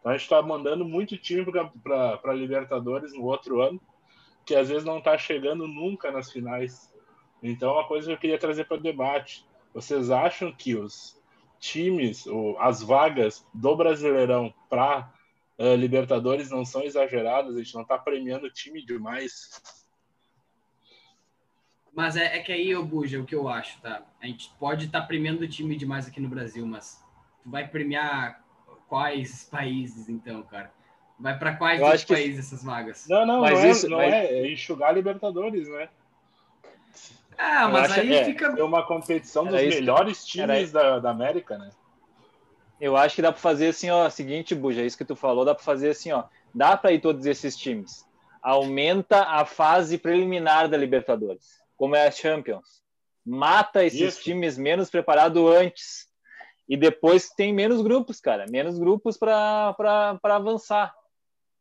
Então, 0.00 0.12
a 0.12 0.16
gente 0.16 0.24
está 0.24 0.42
mandando 0.42 0.84
muito 0.84 1.16
time 1.16 1.46
para 1.82 2.34
Libertadores 2.34 3.14
no 3.14 3.24
outro 3.24 3.62
ano, 3.62 3.80
que 4.44 4.54
às 4.54 4.68
vezes 4.68 4.84
não 4.84 4.98
está 4.98 5.16
chegando 5.16 5.66
nunca 5.66 6.10
nas 6.10 6.30
finais. 6.30 6.92
Então, 7.42 7.70
é 7.70 7.72
uma 7.74 7.88
coisa 7.88 8.08
que 8.08 8.12
eu 8.12 8.18
queria 8.18 8.38
trazer 8.38 8.64
para 8.66 8.76
o 8.76 8.82
debate. 8.82 9.46
Vocês 9.72 10.10
acham 10.10 10.52
que 10.52 10.74
os 10.74 11.22
times, 11.64 12.26
ou 12.26 12.58
as 12.60 12.82
vagas 12.82 13.46
do 13.54 13.74
Brasileirão 13.74 14.52
para 14.68 15.10
uh, 15.58 15.62
eh, 15.62 15.76
Libertadores 15.76 16.50
não 16.50 16.62
são 16.64 16.82
exageradas, 16.82 17.56
a 17.56 17.58
gente 17.58 17.74
não 17.74 17.82
está 17.82 17.96
premiando 17.96 18.50
time 18.50 18.84
demais. 18.84 19.62
Mas 21.94 22.16
é, 22.16 22.36
é 22.36 22.40
que 22.40 22.52
aí, 22.52 22.74
ô 22.74 22.84
Buja, 22.84 23.18
o 23.18 23.24
que 23.24 23.34
eu 23.34 23.48
acho, 23.48 23.80
tá? 23.80 24.02
A 24.20 24.26
gente 24.26 24.52
pode 24.58 24.86
estar 24.86 25.00
tá 25.00 25.06
premiando 25.06 25.48
time 25.48 25.74
demais 25.74 26.06
aqui 26.06 26.20
no 26.20 26.28
Brasil, 26.28 26.66
mas 26.66 27.02
tu 27.42 27.50
vai 27.50 27.66
premiar 27.66 28.44
quais 28.86 29.44
países, 29.44 30.08
então, 30.08 30.42
cara? 30.42 30.70
Vai 31.18 31.38
para 31.38 31.56
quais 31.56 32.04
países 32.04 32.34
que... 32.34 32.54
essas 32.54 32.64
vagas? 32.64 33.06
Não, 33.08 33.24
não, 33.24 33.40
mas 33.40 33.58
não, 33.58 33.66
é, 33.66 33.70
isso, 33.70 33.88
não 33.88 33.96
mas... 33.98 34.12
é 34.12 34.52
enxugar 34.52 34.92
Libertadores, 34.92 35.66
né? 35.68 35.88
Ah, 37.38 37.68
mas 37.68 37.92
aí 37.92 38.14
é, 38.14 38.24
fica. 38.24 38.54
É 38.56 38.62
uma 38.62 38.84
competição 38.84 39.44
dos 39.44 39.54
melhores 39.54 40.24
times 40.24 40.72
da, 40.72 40.98
da 40.98 41.10
América, 41.10 41.58
né? 41.58 41.70
Eu 42.80 42.96
acho 42.96 43.16
que 43.16 43.22
dá 43.22 43.32
para 43.32 43.40
fazer 43.40 43.68
assim, 43.68 43.90
ó, 43.90 44.08
seguinte, 44.10 44.54
Buja, 44.54 44.82
é 44.82 44.86
isso 44.86 44.98
que 44.98 45.04
tu 45.04 45.16
falou, 45.16 45.44
dá 45.44 45.54
para 45.54 45.64
fazer 45.64 45.90
assim, 45.90 46.12
ó, 46.12 46.24
dá 46.54 46.76
para 46.76 46.92
ir 46.92 47.00
todos 47.00 47.24
esses 47.24 47.56
times. 47.56 48.04
Aumenta 48.42 49.22
a 49.22 49.44
fase 49.44 49.96
preliminar 49.96 50.68
da 50.68 50.76
Libertadores, 50.76 51.60
como 51.76 51.96
é 51.96 52.06
a 52.06 52.10
Champions. 52.10 52.82
Mata 53.24 53.84
esses 53.84 54.00
isso. 54.00 54.22
times 54.22 54.58
menos 54.58 54.90
preparados 54.90 55.42
antes. 55.56 56.08
E 56.68 56.76
depois 56.76 57.30
tem 57.30 57.52
menos 57.52 57.80
grupos, 57.80 58.20
cara, 58.20 58.46
menos 58.50 58.78
grupos 58.78 59.16
para 59.16 59.74
avançar. 60.22 60.94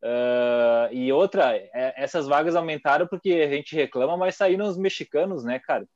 Uh, 0.04 0.92
e 0.92 1.14
outra, 1.14 1.56
é, 1.56 1.94
essas 1.96 2.28
vagas 2.28 2.58
aumentaram 2.58 3.08
porque 3.08 3.32
a 3.32 3.48
gente 3.48 3.74
reclama, 3.74 4.18
mas 4.18 4.36
saíram 4.36 4.68
os 4.68 4.78
mexicanos, 4.78 5.46
né, 5.46 5.60
cara? 5.60 5.88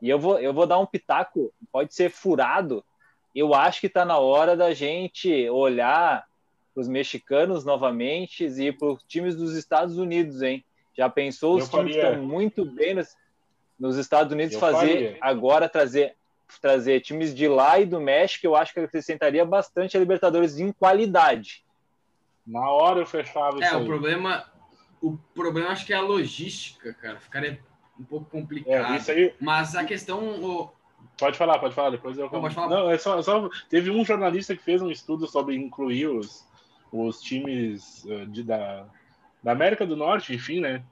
E 0.00 0.08
eu 0.08 0.18
vou, 0.18 0.38
eu 0.40 0.54
vou 0.54 0.66
dar 0.66 0.78
um 0.78 0.86
pitaco, 0.86 1.52
pode 1.70 1.94
ser 1.94 2.10
furado. 2.10 2.82
Eu 3.34 3.54
acho 3.54 3.82
que 3.82 3.86
está 3.86 4.02
na 4.02 4.18
hora 4.18 4.56
da 4.56 4.72
gente 4.72 5.46
olhar 5.50 6.24
para 6.72 6.80
os 6.80 6.88
mexicanos 6.88 7.66
novamente 7.66 8.46
e 8.46 8.72
para 8.72 8.88
os 8.88 9.02
times 9.02 9.36
dos 9.36 9.54
Estados 9.54 9.98
Unidos, 9.98 10.40
hein? 10.40 10.64
Já 10.96 11.10
pensou 11.10 11.56
os 11.56 11.64
eu 11.64 11.70
times 11.70 11.96
faria. 11.96 12.10
estão 12.12 12.24
muito 12.24 12.64
bem 12.64 12.94
nos, 12.94 13.14
nos 13.78 13.96
Estados 13.98 14.32
Unidos 14.32 14.54
eu 14.54 14.60
fazer 14.60 14.88
faria. 14.88 15.18
agora 15.20 15.68
trazer 15.68 16.16
trazer 16.60 17.00
times 17.00 17.34
de 17.34 17.48
lá 17.48 17.80
e 17.80 17.86
do 17.86 18.00
México, 18.00 18.46
eu 18.46 18.54
acho 18.54 18.72
que 18.72 18.80
acrescentaria 18.80 19.44
bastante 19.44 19.96
a 19.96 20.00
Libertadores 20.00 20.58
em 20.58 20.70
qualidade. 20.70 21.63
Na 22.46 22.68
hora 22.70 23.00
eu 23.00 23.06
fechava 23.06 23.56
é, 23.58 23.64
isso. 23.64 23.74
É, 23.74 23.76
o 23.76 23.84
problema. 23.84 24.44
O 25.00 25.18
problema 25.34 25.70
acho 25.70 25.86
que 25.86 25.92
é 25.92 25.96
a 25.96 26.00
logística, 26.00 26.94
cara. 26.94 27.20
Ficaria 27.20 27.60
um 27.98 28.04
pouco 28.04 28.30
complicado. 28.30 28.92
É, 28.92 28.96
isso 28.96 29.10
aí... 29.10 29.34
Mas 29.40 29.74
a 29.74 29.84
questão. 29.84 30.42
O... 30.42 30.70
Pode 31.18 31.36
falar, 31.36 31.58
pode 31.58 31.74
falar, 31.74 31.90
depois 31.90 32.16
eu. 32.16 32.30
Não, 32.30 32.40
pode 32.40 32.54
falar. 32.54 32.68
Não, 32.68 32.90
é 32.90 32.98
só, 32.98 33.20
só, 33.22 33.48
Teve 33.68 33.90
um 33.90 34.04
jornalista 34.04 34.56
que 34.56 34.62
fez 34.62 34.82
um 34.82 34.90
estudo 34.90 35.26
sobre 35.26 35.54
incluir 35.54 36.06
os, 36.06 36.46
os 36.90 37.20
times 37.20 38.04
eh, 38.08 38.24
de, 38.26 38.42
da, 38.42 38.86
da 39.42 39.52
América 39.52 39.86
do 39.86 39.96
Norte, 39.96 40.34
enfim, 40.34 40.60
né? 40.60 40.82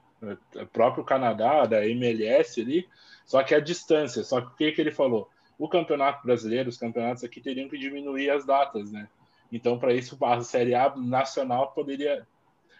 O 0.55 0.65
próprio 0.67 1.03
Canadá, 1.03 1.65
da 1.65 1.85
MLS 1.87 2.61
ali, 2.61 2.87
só 3.25 3.43
que 3.43 3.53
a 3.53 3.59
distância. 3.59 4.23
Só 4.23 4.39
que 4.39 4.47
o 4.47 4.55
que, 4.55 4.71
que 4.71 4.81
ele 4.81 4.91
falou? 4.91 5.29
O 5.57 5.67
campeonato 5.67 6.25
brasileiro, 6.25 6.69
os 6.69 6.77
campeonatos 6.77 7.23
aqui 7.23 7.41
teriam 7.41 7.67
que 7.67 7.77
diminuir 7.77 8.29
as 8.29 8.45
datas, 8.45 8.91
né? 8.91 9.09
Então, 9.51 9.77
para 9.77 9.93
isso, 9.93 10.17
a 10.21 10.41
Série 10.41 10.73
A 10.73 10.93
nacional 10.95 11.71
poderia, 11.71 12.27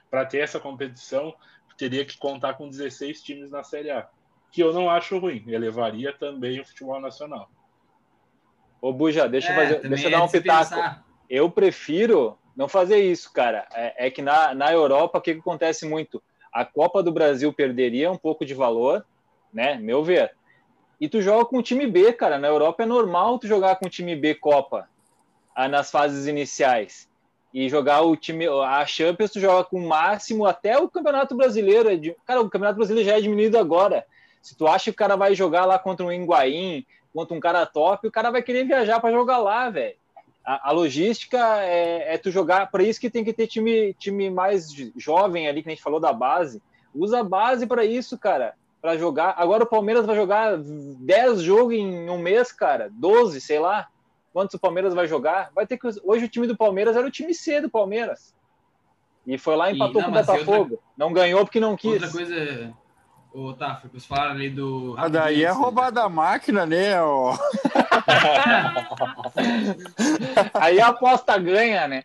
para 0.10 0.26
ter 0.26 0.40
essa 0.40 0.60
competição, 0.60 1.34
teria 1.78 2.06
que 2.06 2.18
contar 2.18 2.56
com 2.56 2.70
16 2.70 3.22
times 3.22 3.52
na 3.52 3.64
Série 3.64 3.92
A, 3.92 4.08
que 4.52 4.62
eu 4.62 4.74
não 4.74 4.90
acho 4.90 5.18
ruim, 5.18 5.44
elevaria 5.48 6.14
também 6.14 6.60
o 6.60 6.66
futebol 6.66 7.00
nacional. 7.00 7.50
Ô, 8.82 8.92
Buja, 8.92 9.28
deixa, 9.28 9.52
eu, 9.52 9.56
fazer, 9.56 9.88
deixa 9.88 10.08
eu 10.08 10.12
dar 10.12 10.24
um 10.24 10.28
pitaco. 10.28 10.70
Pensar. 10.70 11.06
Eu 11.30 11.50
prefiro 11.50 12.38
não 12.56 12.68
fazer 12.68 13.00
isso, 13.00 13.32
cara. 13.32 13.68
É, 13.74 14.08
é 14.08 14.12
que 14.12 14.22
na, 14.22 14.54
na 14.54 14.72
Europa, 14.72 15.18
o 15.18 15.22
que, 15.22 15.34
que 15.34 15.40
acontece 15.40 15.88
muito? 15.88 16.22
A 16.52 16.66
Copa 16.66 17.02
do 17.02 17.12
Brasil 17.12 17.52
perderia 17.54 18.12
um 18.12 18.18
pouco 18.18 18.46
de 18.46 18.54
valor, 18.54 19.06
né? 19.54 19.78
Meu 19.78 20.04
ver. 20.04 20.36
E 21.00 21.10
tu 21.10 21.22
joga 21.22 21.46
com 21.46 21.58
o 21.58 21.64
time 21.64 21.88
B, 21.88 22.14
cara. 22.14 22.38
Na 22.38 22.48
Europa 22.48 22.84
é 22.84 22.86
normal 22.86 23.40
tu 23.40 23.48
jogar 23.48 23.78
com 23.78 23.88
o 23.88 23.90
time 23.90 24.16
B 24.16 24.36
Copa 24.36 24.88
nas 25.70 25.92
fases 25.92 26.28
iniciais. 26.28 27.08
E 27.54 27.70
jogar 27.70 28.02
o 28.02 28.16
time, 28.16 28.48
a 28.48 28.86
Champions, 28.86 29.32
tu 29.32 29.40
joga 29.40 29.64
com 29.64 29.78
o 29.78 29.88
máximo 29.88 30.46
até 30.46 30.78
o 30.78 30.90
Campeonato 30.90 31.36
Brasileiro. 31.36 31.90
É 31.90 32.16
cara, 32.26 32.42
o 32.42 32.50
Campeonato 32.50 32.78
Brasileiro 32.78 33.08
já 33.08 33.18
é 33.18 33.22
diminuído 33.22 33.60
agora. 33.60 34.06
Se 34.42 34.56
tu 34.56 34.68
acha 34.68 34.86
que 34.86 34.90
o 34.92 34.96
cara 34.96 35.16
vai 35.16 35.36
jogar 35.36 35.66
lá 35.66 35.78
contra 35.78 36.06
um 36.06 36.12
Higuaín, 36.12 36.84
contra 37.14 37.36
um 37.36 37.40
cara 37.40 37.66
top, 37.66 38.08
o 38.08 38.12
cara 38.12 38.32
vai 38.32 38.42
querer 38.42 38.66
viajar 38.66 39.00
para 39.00 39.14
jogar 39.14 39.38
lá, 39.38 39.70
velho. 39.70 39.96
A, 40.44 40.70
a, 40.70 40.72
logística 40.72 41.38
é, 41.62 42.16
é, 42.16 42.18
tu 42.18 42.30
jogar, 42.30 42.70
para 42.70 42.84
isso 42.84 43.00
que 43.00 43.10
tem 43.10 43.24
que 43.24 43.32
ter 43.32 43.48
time, 43.48 43.94
time 43.94 44.30
mais 44.30 44.68
jovem 44.98 45.48
ali, 45.48 45.64
que 45.64 45.70
a 45.70 45.72
gente 45.72 45.84
falou 45.84 46.00
da 46.00 46.12
base. 46.12 46.62
Usa 46.94 47.22
a 47.22 47.24
base 47.24 47.66
para 47.66 47.86
isso, 47.86 48.18
cara, 48.18 48.54
para 48.82 48.98
jogar. 48.98 49.36
Agora 49.38 49.64
o 49.64 49.68
Palmeiras 49.68 50.06
vai 50.06 50.16
jogar 50.16 50.58
10 50.58 51.42
jogos 51.42 51.76
em 51.76 52.10
um 52.10 52.18
mês, 52.18 52.52
cara, 52.52 52.90
12, 52.92 53.40
sei 53.40 53.60
lá. 53.60 53.88
Quantos 54.34 54.56
o 54.56 54.60
Palmeiras 54.60 54.94
vai 54.94 55.08
jogar? 55.08 55.52
Vai 55.56 55.68
ter 55.68 55.78
que 55.78 55.88
hoje 56.04 56.26
o 56.26 56.30
time 56.30 56.48
do 56.48 56.58
Palmeiras 56.58 56.96
era 56.96 57.08
o 57.08 57.12
time 57.12 57.34
C 57.34 57.62
do 57.62 57.70
Palmeiras. 57.70 58.34
E 59.26 59.38
foi 59.38 59.56
lá 59.56 59.72
e 59.72 59.76
empatou 59.76 60.02
e, 60.02 60.04
não, 60.04 60.12
com 60.12 60.18
o 60.18 60.20
Botafogo. 60.20 60.72
Outra... 60.72 60.78
Não 60.98 61.14
ganhou 61.14 61.46
porque 61.46 61.60
não 61.60 61.78
quis. 61.78 61.94
Outra 61.94 62.10
coisa 62.10 62.74
Ô, 63.34 63.52
tá, 63.52 63.82
vocês 63.84 64.06
falaram 64.06 64.34
ali 64.34 64.52
do. 64.52 64.94
Ah, 64.96 65.08
daí 65.08 65.44
é 65.44 65.50
roubar 65.50 65.92
da 65.92 66.08
máquina, 66.08 66.68
né? 66.68 67.02
Ó. 67.02 67.34
Aí 70.54 70.80
a 70.80 70.90
aposta 70.90 71.36
ganha, 71.40 71.88
né? 71.88 72.04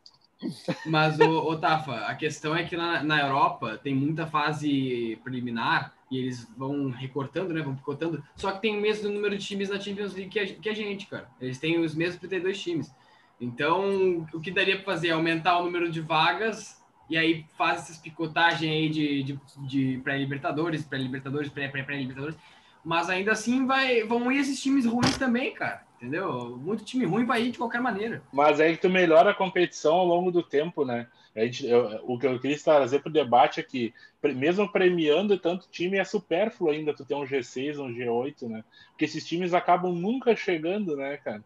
Mas, 0.86 1.20
ô, 1.20 1.50
ô 1.50 1.58
Tafa, 1.58 2.06
a 2.06 2.14
questão 2.14 2.56
é 2.56 2.64
que 2.64 2.78
na, 2.78 3.02
na 3.02 3.20
Europa 3.20 3.78
tem 3.82 3.94
muita 3.94 4.26
fase 4.26 5.20
preliminar 5.22 5.92
e 6.10 6.18
eles 6.18 6.48
vão 6.56 6.90
recortando, 6.90 7.52
né? 7.52 7.62
Vão 7.62 7.76
picotando. 7.76 8.22
Só 8.36 8.52
que 8.52 8.62
tem 8.62 8.76
o 8.76 8.80
mesmo 8.80 9.08
número 9.08 9.36
de 9.36 9.44
times 9.44 9.68
na 9.68 9.80
Champions 9.80 10.14
League 10.14 10.30
que 10.30 10.38
a, 10.38 10.46
que 10.46 10.68
a 10.68 10.74
gente, 10.74 11.06
cara. 11.06 11.28
Eles 11.40 11.58
têm 11.58 11.78
os 11.78 11.94
mesmos 11.94 12.18
32 12.20 12.60
times. 12.60 12.94
Então, 13.40 14.26
o 14.32 14.40
que 14.40 14.50
daria 14.50 14.76
para 14.76 14.84
fazer 14.84 15.08
é 15.08 15.12
aumentar 15.12 15.58
o 15.58 15.64
número 15.64 15.90
de 15.90 16.00
vagas 16.00 16.78
e 17.08 17.16
aí 17.16 17.46
faz 17.56 17.82
essas 17.82 17.96
picotagens 17.96 18.70
aí 18.70 18.88
de, 18.88 19.22
de, 19.22 19.40
de 19.66 20.00
pré-libertadores, 20.04 20.84
pré-libertadores, 20.84 21.48
pré-pré-pré-libertadores, 21.48 22.36
mas 22.84 23.08
ainda 23.08 23.32
assim 23.32 23.66
vai, 23.66 24.04
vão 24.04 24.30
ir 24.30 24.38
esses 24.38 24.60
times 24.60 24.84
ruins 24.84 25.16
também, 25.16 25.54
cara, 25.54 25.86
entendeu? 25.98 26.56
Muito 26.56 26.84
time 26.84 27.04
ruim 27.04 27.26
vai 27.26 27.42
ir 27.42 27.50
de 27.50 27.58
qualquer 27.58 27.80
maneira. 27.80 28.22
Mas 28.32 28.60
aí 28.60 28.76
que 28.76 28.82
tu 28.82 28.88
melhora 28.88 29.30
a 29.30 29.34
competição 29.34 29.96
ao 29.96 30.06
longo 30.06 30.30
do 30.30 30.42
tempo, 30.42 30.84
né? 30.84 31.08
A 31.36 31.40
gente, 31.40 31.66
eu, 31.66 32.00
o 32.04 32.18
que 32.18 32.26
eu 32.26 32.40
queria 32.40 32.58
trazer 32.58 33.00
para 33.00 33.10
o 33.10 33.12
debate 33.12 33.60
é 33.60 33.62
que, 33.62 33.92
mesmo 34.34 34.70
premiando 34.70 35.38
tanto 35.38 35.68
time, 35.70 35.98
é 35.98 36.04
supérfluo 36.04 36.70
ainda 36.70 36.94
tu 36.94 37.04
ter 37.04 37.14
um 37.14 37.26
G6, 37.26 37.78
um 37.78 37.92
G8, 37.92 38.48
né? 38.48 38.64
Porque 38.90 39.04
esses 39.04 39.26
times 39.26 39.52
acabam 39.52 39.92
nunca 39.92 40.34
chegando, 40.34 40.96
né, 40.96 41.16
cara? 41.18 41.44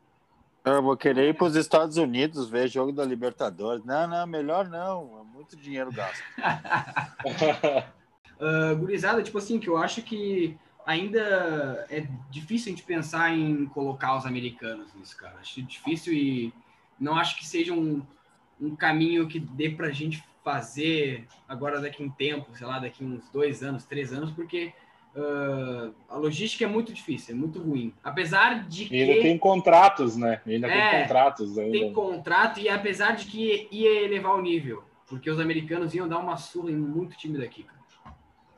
Eu 0.64 0.80
vou 0.80 0.96
querer 0.96 1.30
ir 1.30 1.34
para 1.34 1.46
os 1.46 1.56
Estados 1.56 1.96
Unidos 1.96 2.48
ver 2.48 2.68
jogo 2.68 2.92
da 2.92 3.04
Libertadores. 3.04 3.84
Não, 3.84 4.06
não, 4.06 4.26
melhor 4.26 4.68
não. 4.68 5.20
É 5.20 5.36
muito 5.36 5.56
dinheiro 5.56 5.90
gasto. 5.90 6.22
uh, 8.40 8.76
gurizada, 8.78 9.22
tipo 9.22 9.38
assim, 9.38 9.58
que 9.58 9.68
eu 9.68 9.76
acho 9.76 10.02
que 10.02 10.56
ainda 10.86 11.86
é 11.90 12.06
difícil 12.30 12.72
a 12.72 12.76
gente 12.76 12.84
pensar 12.84 13.36
em 13.36 13.66
colocar 13.66 14.16
os 14.16 14.26
americanos 14.26 14.92
nisso, 14.94 15.16
cara. 15.16 15.36
Acho 15.40 15.62
difícil 15.62 16.12
e 16.12 16.52
não 16.98 17.16
acho 17.16 17.36
que 17.36 17.46
seja 17.46 17.72
um, 17.72 18.02
um 18.60 18.76
caminho 18.76 19.26
que 19.28 19.38
dê 19.38 19.70
para 19.70 19.88
a 19.88 19.92
gente 19.92 20.22
fazer 20.44 21.26
agora 21.48 21.80
daqui 21.80 22.02
a 22.02 22.06
um 22.06 22.10
tempo, 22.10 22.56
sei 22.56 22.66
lá, 22.66 22.78
daqui 22.78 23.04
uns 23.04 23.28
dois 23.30 23.62
anos, 23.62 23.84
três 23.84 24.12
anos, 24.12 24.30
porque 24.30 24.72
Uh, 25.14 25.92
a 26.08 26.16
logística 26.16 26.64
é 26.64 26.66
muito 26.66 26.90
difícil, 26.90 27.34
é 27.34 27.38
muito 27.38 27.60
ruim. 27.60 27.92
Apesar 28.02 28.66
de 28.66 28.86
que. 28.86 28.98
ainda 28.98 29.20
tem 29.20 29.36
contratos, 29.36 30.16
né? 30.16 30.40
ainda 30.46 30.68
é, 30.68 30.90
tem 30.90 31.02
contratos. 31.02 31.58
Ainda. 31.58 31.70
Tem 31.70 31.92
contrato, 31.92 32.60
e 32.60 32.68
apesar 32.70 33.14
de 33.14 33.26
que 33.26 33.68
ia 33.70 34.04
elevar 34.04 34.34
o 34.34 34.40
nível, 34.40 34.82
porque 35.06 35.30
os 35.30 35.38
americanos 35.38 35.94
iam 35.94 36.08
dar 36.08 36.18
uma 36.18 36.38
surra 36.38 36.70
em 36.70 36.76
muito 36.76 37.14
time 37.14 37.36
daqui, 37.36 37.62
cara. 37.62 37.81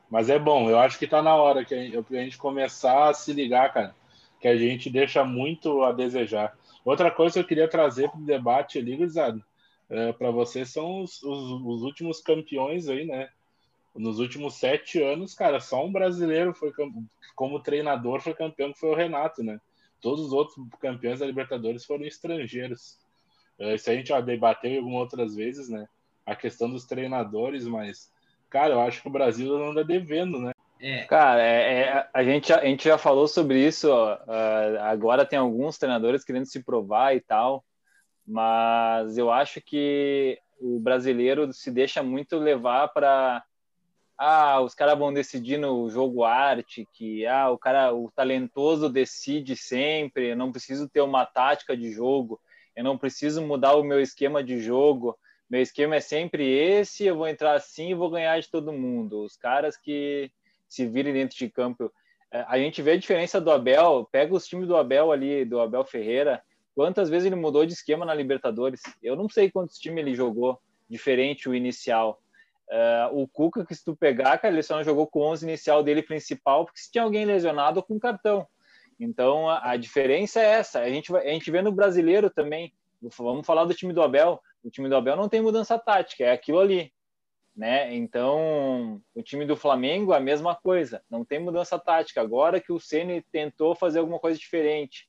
Mas 0.09 0.29
é 0.29 0.37
bom, 0.37 0.69
eu 0.69 0.79
acho 0.79 0.99
que 0.99 1.07
tá 1.07 1.21
na 1.21 1.35
hora 1.35 1.65
que 1.65 1.73
a 1.73 2.23
gente 2.23 2.37
começar 2.37 3.09
a 3.09 3.13
se 3.13 3.33
ligar, 3.33 3.73
cara, 3.73 3.95
que 4.39 4.47
a 4.47 4.55
gente 4.55 4.89
deixa 4.89 5.23
muito 5.23 5.83
a 5.83 5.91
desejar. 5.91 6.57
Outra 6.83 7.09
coisa 7.09 7.33
que 7.33 7.39
eu 7.39 7.47
queria 7.47 7.67
trazer 7.67 8.09
para 8.09 8.19
o 8.19 8.25
debate 8.25 8.77
ali, 8.77 8.95
Guizado, 8.95 9.43
é, 9.89 10.13
para 10.13 10.31
vocês 10.31 10.69
são 10.69 11.01
os, 11.01 11.21
os, 11.23 11.61
os 11.61 11.81
últimos 11.81 12.21
campeões 12.21 12.87
aí, 12.87 13.05
né? 13.05 13.29
nos 13.95 14.19
últimos 14.19 14.55
sete 14.55 15.01
anos, 15.01 15.33
cara, 15.33 15.59
só 15.59 15.85
um 15.85 15.91
brasileiro 15.91 16.53
foi 16.53 16.71
como 17.33 17.59
treinador 17.61 18.21
foi 18.21 18.33
campeão, 18.33 18.73
que 18.73 18.79
foi 18.79 18.89
o 18.89 18.95
Renato, 18.95 19.41
né? 19.41 19.59
Todos 20.01 20.25
os 20.25 20.33
outros 20.33 20.57
campeões 20.79 21.19
da 21.19 21.25
Libertadores 21.25 21.85
foram 21.85 22.05
estrangeiros. 22.05 22.99
Eh, 23.57 23.75
isso 23.75 23.89
a 23.89 23.93
gente 23.93 24.09
já 24.09 24.19
debateu 24.19 24.77
algumas 24.77 25.01
outras 25.01 25.35
vezes, 25.35 25.69
né? 25.69 25.87
A 26.25 26.35
questão 26.35 26.69
dos 26.69 26.85
treinadores, 26.85 27.65
mas, 27.65 28.11
cara, 28.55 28.73
eu 28.73 28.79
acho 28.79 29.01
que 29.01 29.07
o 29.09 29.11
Brasil 29.11 29.53
anda 29.53 29.83
devendo, 29.83 30.39
né? 30.39 30.53
É. 30.79 31.03
Cara, 31.03 31.41
é, 31.41 31.81
é, 31.81 32.09
a, 32.13 32.23
gente, 32.23 32.53
a 32.53 32.63
gente 32.63 32.85
já 32.85 32.97
falou 32.97 33.27
sobre 33.27 33.59
isso. 33.59 33.91
Ó, 33.91 34.15
uh, 34.15 34.79
agora 34.83 35.25
tem 35.25 35.37
alguns 35.37 35.77
treinadores 35.77 36.23
querendo 36.23 36.45
se 36.45 36.63
provar 36.63 37.13
e 37.13 37.19
tal, 37.19 37.65
mas 38.25 39.17
eu 39.17 39.29
acho 39.29 39.59
que 39.59 40.39
o 40.57 40.79
brasileiro 40.79 41.51
se 41.51 41.69
deixa 41.69 42.01
muito 42.01 42.37
levar 42.37 42.87
para 42.93 43.43
ah, 44.17 44.61
os 44.61 44.73
caras 44.73 44.97
vão 44.97 45.13
decidir 45.13 45.57
no 45.57 45.89
jogo 45.89 46.23
arte, 46.23 46.87
que 46.93 47.27
ah, 47.27 47.49
o 47.49 47.57
cara, 47.57 47.93
o 47.93 48.09
talentoso 48.15 48.87
decide 48.87 49.57
sempre, 49.57 50.29
eu 50.29 50.37
não 50.37 50.53
preciso 50.53 50.87
ter 50.87 51.01
uma 51.01 51.25
tática 51.25 51.75
de 51.75 51.91
jogo, 51.91 52.39
eu 52.73 52.85
não 52.85 52.97
preciso 52.97 53.41
mudar 53.41 53.75
o 53.75 53.83
meu 53.83 53.99
esquema 53.99 54.41
de 54.41 54.61
jogo, 54.61 55.17
meu 55.49 55.61
esquema 55.61 55.95
é 55.95 55.99
sempre 55.99 56.47
esse, 56.47 57.05
eu 57.05 57.15
vou 57.15 57.27
entrar 57.27 57.53
assim 57.53 57.89
e 57.89 57.95
vou 57.95 58.09
ganhar 58.09 58.39
de 58.39 58.49
todo 58.49 58.73
mundo. 58.73 59.23
Os 59.23 59.37
caras 59.37 59.77
que 59.77 60.31
se 60.67 60.85
virem 60.85 61.13
dentro 61.13 61.37
de 61.37 61.49
campo. 61.49 61.91
É, 62.31 62.43
a 62.47 62.57
gente 62.57 62.81
vê 62.81 62.91
a 62.91 62.97
diferença 62.97 63.39
do 63.39 63.51
Abel, 63.51 64.07
pega 64.11 64.33
os 64.33 64.47
times 64.47 64.67
do 64.67 64.75
Abel 64.75 65.11
ali, 65.11 65.45
do 65.45 65.59
Abel 65.59 65.85
Ferreira, 65.85 66.41
quantas 66.73 67.09
vezes 67.09 67.27
ele 67.27 67.35
mudou 67.35 67.65
de 67.65 67.73
esquema 67.73 68.05
na 68.05 68.13
Libertadores. 68.13 68.81
Eu 69.01 69.15
não 69.15 69.29
sei 69.29 69.51
quantos 69.51 69.77
times 69.77 69.99
ele 69.99 70.15
jogou 70.15 70.59
diferente 70.89 71.47
o 71.47 71.55
inicial 71.55 72.19
Uh, 72.67 73.21
o 73.21 73.27
Cuca, 73.27 73.63
que 73.63 73.75
se 73.75 73.85
tu 73.85 73.95
pegar, 73.95 74.39
cara, 74.39 74.53
ele 74.53 74.63
só 74.63 74.75
não 74.75 74.83
jogou 74.83 75.05
com 75.05 75.19
o 75.19 75.31
11 75.31 75.45
inicial 75.45 75.83
dele 75.83 76.01
principal, 76.01 76.65
porque 76.65 76.79
se 76.79 76.91
tinha 76.91 77.03
alguém 77.03 77.23
lesionado 77.23 77.81
com 77.83 77.99
cartão. 77.99 78.47
Então, 78.99 79.47
a, 79.47 79.71
a, 79.71 79.77
diferença 79.77 80.39
é 80.39 80.45
essa. 80.45 80.79
A 80.79 80.89
gente, 80.89 81.15
a 81.15 81.29
gente 81.29 81.51
vê 81.51 81.61
no 81.61 81.71
brasileiro 81.71 82.29
também. 82.29 82.73
Vamos 83.17 83.45
falar 83.45 83.65
do 83.65 83.73
time 83.73 83.93
do 83.93 84.01
Abel. 84.01 84.39
O 84.63 84.69
time 84.69 84.89
do 84.89 84.95
Abel 84.95 85.15
não 85.15 85.29
tem 85.29 85.41
mudança 85.41 85.77
tática, 85.77 86.23
é 86.23 86.31
aquilo 86.31 86.59
ali. 86.59 86.91
Né? 87.55 87.95
Então, 87.95 89.01
o 89.13 89.23
time 89.23 89.45
do 89.45 89.55
Flamengo, 89.55 90.13
a 90.13 90.19
mesma 90.19 90.55
coisa. 90.55 91.01
Não 91.09 91.23
tem 91.23 91.39
mudança 91.39 91.79
tática. 91.79 92.21
Agora 92.21 92.59
que 92.59 92.73
o 92.73 92.79
Ceni 92.79 93.23
tentou 93.31 93.75
fazer 93.75 93.99
alguma 93.99 94.19
coisa 94.19 94.37
diferente. 94.37 95.07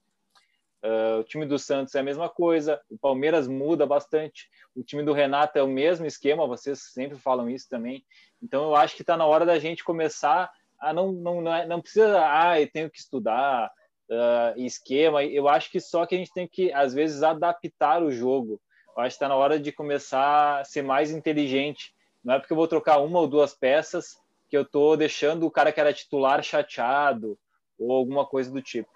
Uh, 0.84 1.20
o 1.20 1.24
time 1.24 1.46
do 1.46 1.58
Santos 1.58 1.94
é 1.94 2.00
a 2.00 2.02
mesma 2.02 2.28
coisa, 2.28 2.80
o 2.88 2.98
Palmeiras 2.98 3.48
muda 3.48 3.86
bastante, 3.86 4.48
o 4.74 4.84
time 4.84 5.02
do 5.02 5.12
Renato 5.12 5.58
é 5.58 5.62
o 5.62 5.66
mesmo 5.66 6.06
esquema, 6.06 6.46
vocês 6.46 6.92
sempre 6.92 7.18
falam 7.18 7.48
isso 7.50 7.66
também. 7.68 8.04
Então 8.40 8.64
eu 8.64 8.76
acho 8.76 8.94
que 8.94 9.02
está 9.02 9.16
na 9.16 9.26
hora 9.26 9.44
da 9.44 9.58
gente 9.58 9.82
começar 9.82 10.48
a 10.78 10.92
não 10.92 11.10
não 11.10 11.40
não, 11.40 11.54
é, 11.54 11.66
não 11.66 11.80
precisa 11.80 12.20
ah 12.20 12.60
eu 12.60 12.70
tenho 12.70 12.90
que 12.90 12.98
estudar 12.98 13.72
uh, 14.10 14.58
esquema. 14.60 15.24
Eu 15.24 15.48
acho 15.48 15.70
que 15.70 15.80
só 15.80 16.06
que 16.06 16.14
a 16.14 16.18
gente 16.18 16.32
tem 16.32 16.46
que 16.46 16.72
às 16.72 16.94
vezes 16.94 17.22
adaptar 17.22 18.02
o 18.02 18.10
jogo. 18.10 18.60
Eu 18.96 19.02
acho 19.02 19.10
que 19.10 19.16
está 19.16 19.28
na 19.28 19.36
hora 19.36 19.58
de 19.58 19.72
começar 19.72 20.60
a 20.60 20.64
ser 20.64 20.82
mais 20.82 21.10
inteligente. 21.10 21.94
Não 22.24 22.34
é 22.34 22.38
porque 22.38 22.52
eu 22.52 22.56
vou 22.56 22.68
trocar 22.68 22.98
uma 22.98 23.20
ou 23.20 23.28
duas 23.28 23.54
peças 23.54 24.18
que 24.48 24.56
eu 24.56 24.62
estou 24.62 24.96
deixando 24.96 25.46
o 25.46 25.50
cara 25.50 25.72
que 25.72 25.80
era 25.80 25.92
titular 25.92 26.42
chateado 26.42 27.38
ou 27.78 27.92
alguma 27.92 28.24
coisa 28.24 28.50
do 28.50 28.62
tipo. 28.62 28.90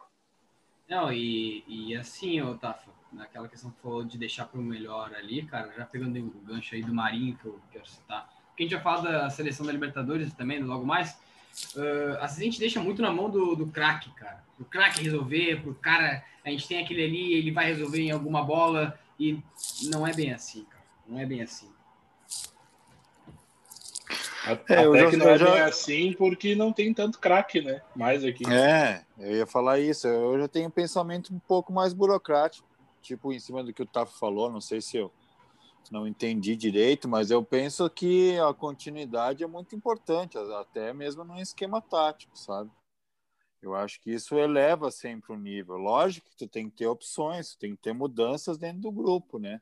Não, 0.88 1.12
e, 1.12 1.62
e 1.68 1.96
assim, 1.96 2.40
Tafa, 2.56 2.90
naquela 3.12 3.48
questão 3.48 3.70
que 3.70 3.80
falou 3.80 4.04
de 4.04 4.18
deixar 4.18 4.46
para 4.46 4.58
o 4.58 4.62
melhor 4.62 5.14
ali, 5.14 5.42
cara, 5.42 5.72
já 5.76 5.84
pegando 5.84 6.18
o 6.18 6.40
gancho 6.40 6.74
aí 6.74 6.82
do 6.82 6.94
Marinho, 6.94 7.36
que 7.36 7.44
eu 7.44 7.60
quero 7.70 7.86
citar, 7.86 8.28
porque 8.48 8.62
a 8.62 8.66
gente 8.66 8.72
já 8.72 8.80
fala 8.80 9.02
da 9.02 9.30
seleção 9.30 9.64
da 9.64 9.72
Libertadores 9.72 10.32
também, 10.34 10.60
logo 10.62 10.84
mais, 10.84 11.16
uh, 11.76 12.16
às 12.20 12.32
vezes 12.32 12.38
a 12.38 12.44
gente 12.44 12.60
deixa 12.60 12.80
muito 12.80 13.02
na 13.02 13.12
mão 13.12 13.30
do, 13.30 13.54
do 13.54 13.66
craque, 13.66 14.10
cara. 14.10 14.42
O 14.58 14.64
craque 14.64 15.02
resolver, 15.02 15.62
pro 15.62 15.74
cara, 15.74 16.24
a 16.44 16.50
gente 16.50 16.68
tem 16.68 16.82
aquele 16.82 17.04
ali, 17.04 17.34
ele 17.34 17.50
vai 17.50 17.66
resolver 17.66 18.00
em 18.00 18.10
alguma 18.10 18.42
bola, 18.42 18.98
e 19.18 19.42
não 19.84 20.06
é 20.06 20.12
bem 20.12 20.32
assim, 20.32 20.64
cara. 20.64 20.84
Não 21.06 21.18
é 21.18 21.26
bem 21.26 21.42
assim. 21.42 21.70
Até 24.44 24.82
é, 24.82 25.10
que 25.10 25.16
não 25.16 25.28
é 25.28 25.38
já... 25.38 25.66
assim 25.66 26.14
porque 26.14 26.54
não 26.54 26.72
tem 26.72 26.94
tanto 26.94 27.18
craque, 27.18 27.60
né? 27.60 27.82
Mais 27.94 28.24
aqui. 28.24 28.42
É, 28.50 29.02
eu 29.18 29.36
ia 29.36 29.46
falar 29.46 29.78
isso. 29.78 30.06
Eu 30.06 30.38
já 30.40 30.48
tenho 30.48 30.68
um 30.68 30.70
pensamento 30.70 31.34
um 31.34 31.38
pouco 31.38 31.72
mais 31.72 31.92
burocrático. 31.92 32.66
tipo 33.02 33.32
em 33.32 33.38
cima 33.38 33.62
do 33.62 33.72
que 33.72 33.82
o 33.82 33.86
Tafo 33.86 34.18
falou, 34.18 34.50
não 34.50 34.60
sei 34.60 34.80
se 34.80 34.96
eu 34.96 35.12
não 35.90 36.06
entendi 36.06 36.54
direito, 36.54 37.08
mas 37.08 37.30
eu 37.30 37.44
penso 37.44 37.90
que 37.90 38.38
a 38.38 38.54
continuidade 38.54 39.42
é 39.42 39.46
muito 39.46 39.74
importante, 39.74 40.38
até 40.38 40.92
mesmo 40.92 41.24
no 41.24 41.38
esquema 41.40 41.82
tático, 41.82 42.38
sabe? 42.38 42.70
Eu 43.60 43.74
acho 43.74 44.00
que 44.00 44.10
isso 44.10 44.38
eleva 44.38 44.90
sempre 44.90 45.32
o 45.32 45.36
nível. 45.36 45.76
Lógico 45.76 46.30
que 46.30 46.36
tu 46.36 46.48
tem 46.48 46.70
que 46.70 46.76
ter 46.76 46.86
opções, 46.86 47.50
tu 47.50 47.58
tem 47.58 47.74
que 47.74 47.82
ter 47.82 47.92
mudanças 47.92 48.56
dentro 48.56 48.82
do 48.82 48.92
grupo, 48.92 49.38
né? 49.38 49.60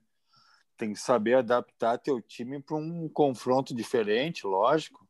Tem 0.77 0.93
que 0.93 1.01
saber 1.01 1.35
adaptar 1.35 1.99
teu 1.99 2.21
time 2.21 2.63
para 2.63 2.77
um 2.77 3.09
confronto 3.09 3.75
diferente, 3.75 4.47
lógico. 4.47 5.09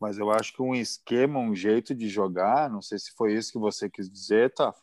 Mas 0.00 0.18
eu 0.18 0.30
acho 0.30 0.52
que 0.52 0.62
um 0.62 0.74
esquema, 0.74 1.38
um 1.38 1.54
jeito 1.54 1.94
de 1.94 2.08
jogar, 2.08 2.68
não 2.68 2.82
sei 2.82 2.98
se 2.98 3.12
foi 3.12 3.34
isso 3.34 3.52
que 3.52 3.58
você 3.58 3.88
quis 3.88 4.10
dizer, 4.10 4.52
tá? 4.52 4.74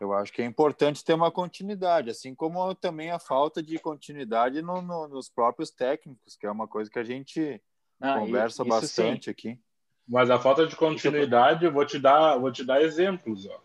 Eu 0.00 0.12
acho 0.12 0.32
que 0.32 0.42
é 0.42 0.44
importante 0.44 1.04
ter 1.04 1.14
uma 1.14 1.30
continuidade, 1.30 2.10
assim 2.10 2.34
como 2.34 2.74
também 2.74 3.10
a 3.10 3.18
falta 3.18 3.62
de 3.62 3.78
continuidade 3.78 4.62
no, 4.62 4.80
no, 4.80 5.08
nos 5.08 5.28
próprios 5.28 5.70
técnicos, 5.70 6.36
que 6.36 6.46
é 6.46 6.50
uma 6.50 6.68
coisa 6.68 6.90
que 6.90 6.98
a 6.98 7.04
gente 7.04 7.60
ah, 8.00 8.18
conversa 8.18 8.64
bastante 8.64 9.24
sim. 9.24 9.30
aqui. 9.30 9.60
Mas 10.08 10.30
a 10.30 10.38
falta 10.38 10.66
de 10.66 10.74
continuidade, 10.74 11.64
eu 11.64 11.72
vou 11.72 11.84
te 11.84 11.98
dar, 11.98 12.38
vou 12.38 12.50
te 12.50 12.64
dar 12.64 12.80
exemplos. 12.80 13.46
Ó. 13.46 13.60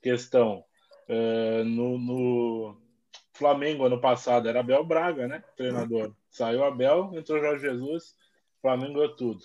Questão 0.00 0.64
uh, 1.08 1.64
no, 1.64 1.98
no, 1.98 2.76
Flamengo 3.32 3.84
ano 3.84 4.00
passado 4.00 4.48
era 4.48 4.60
Abel 4.60 4.84
Braga, 4.84 5.26
né? 5.26 5.42
Treinador. 5.56 6.14
Saiu 6.30 6.64
Abel, 6.64 7.10
entrou 7.14 7.40
Jorge 7.40 7.66
Jesus, 7.66 8.14
Flamengo 8.60 9.02
é 9.02 9.08
tudo. 9.08 9.44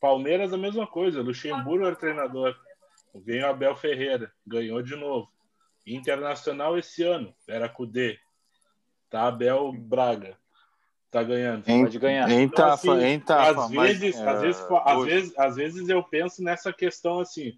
Palmeiras 0.00 0.52
a 0.52 0.58
mesma 0.58 0.86
coisa, 0.86 1.22
Luxemburgo 1.22 1.86
era 1.86 1.96
treinador. 1.96 2.54
Veio 3.14 3.46
Abel 3.46 3.74
Ferreira, 3.74 4.30
ganhou 4.46 4.82
de 4.82 4.94
novo. 4.96 5.32
Internacional 5.86 6.78
esse 6.78 7.02
ano, 7.02 7.34
era 7.48 7.68
Cudê. 7.68 8.18
Tá 9.10 9.26
Abel 9.26 9.72
Braga 9.72 10.36
tá 11.14 11.22
ganhando. 11.22 11.62
Em, 11.68 11.84
pode 11.84 11.98
ganhar. 12.00 12.28
Em 12.28 12.42
então, 12.42 12.66
tafa, 12.66 12.96
assim, 12.96 13.06
em 13.06 13.20
tafa, 13.20 13.64
às 13.64 13.70
vezes, 13.70 14.16
mas, 14.16 14.26
às, 14.26 14.42
vezes, 14.42 14.60
uh, 14.62 14.76
às, 14.84 15.04
vezes, 15.04 15.38
às 15.38 15.56
vezes 15.56 15.88
eu 15.88 16.02
penso 16.02 16.42
nessa 16.42 16.72
questão 16.72 17.20
assim. 17.20 17.56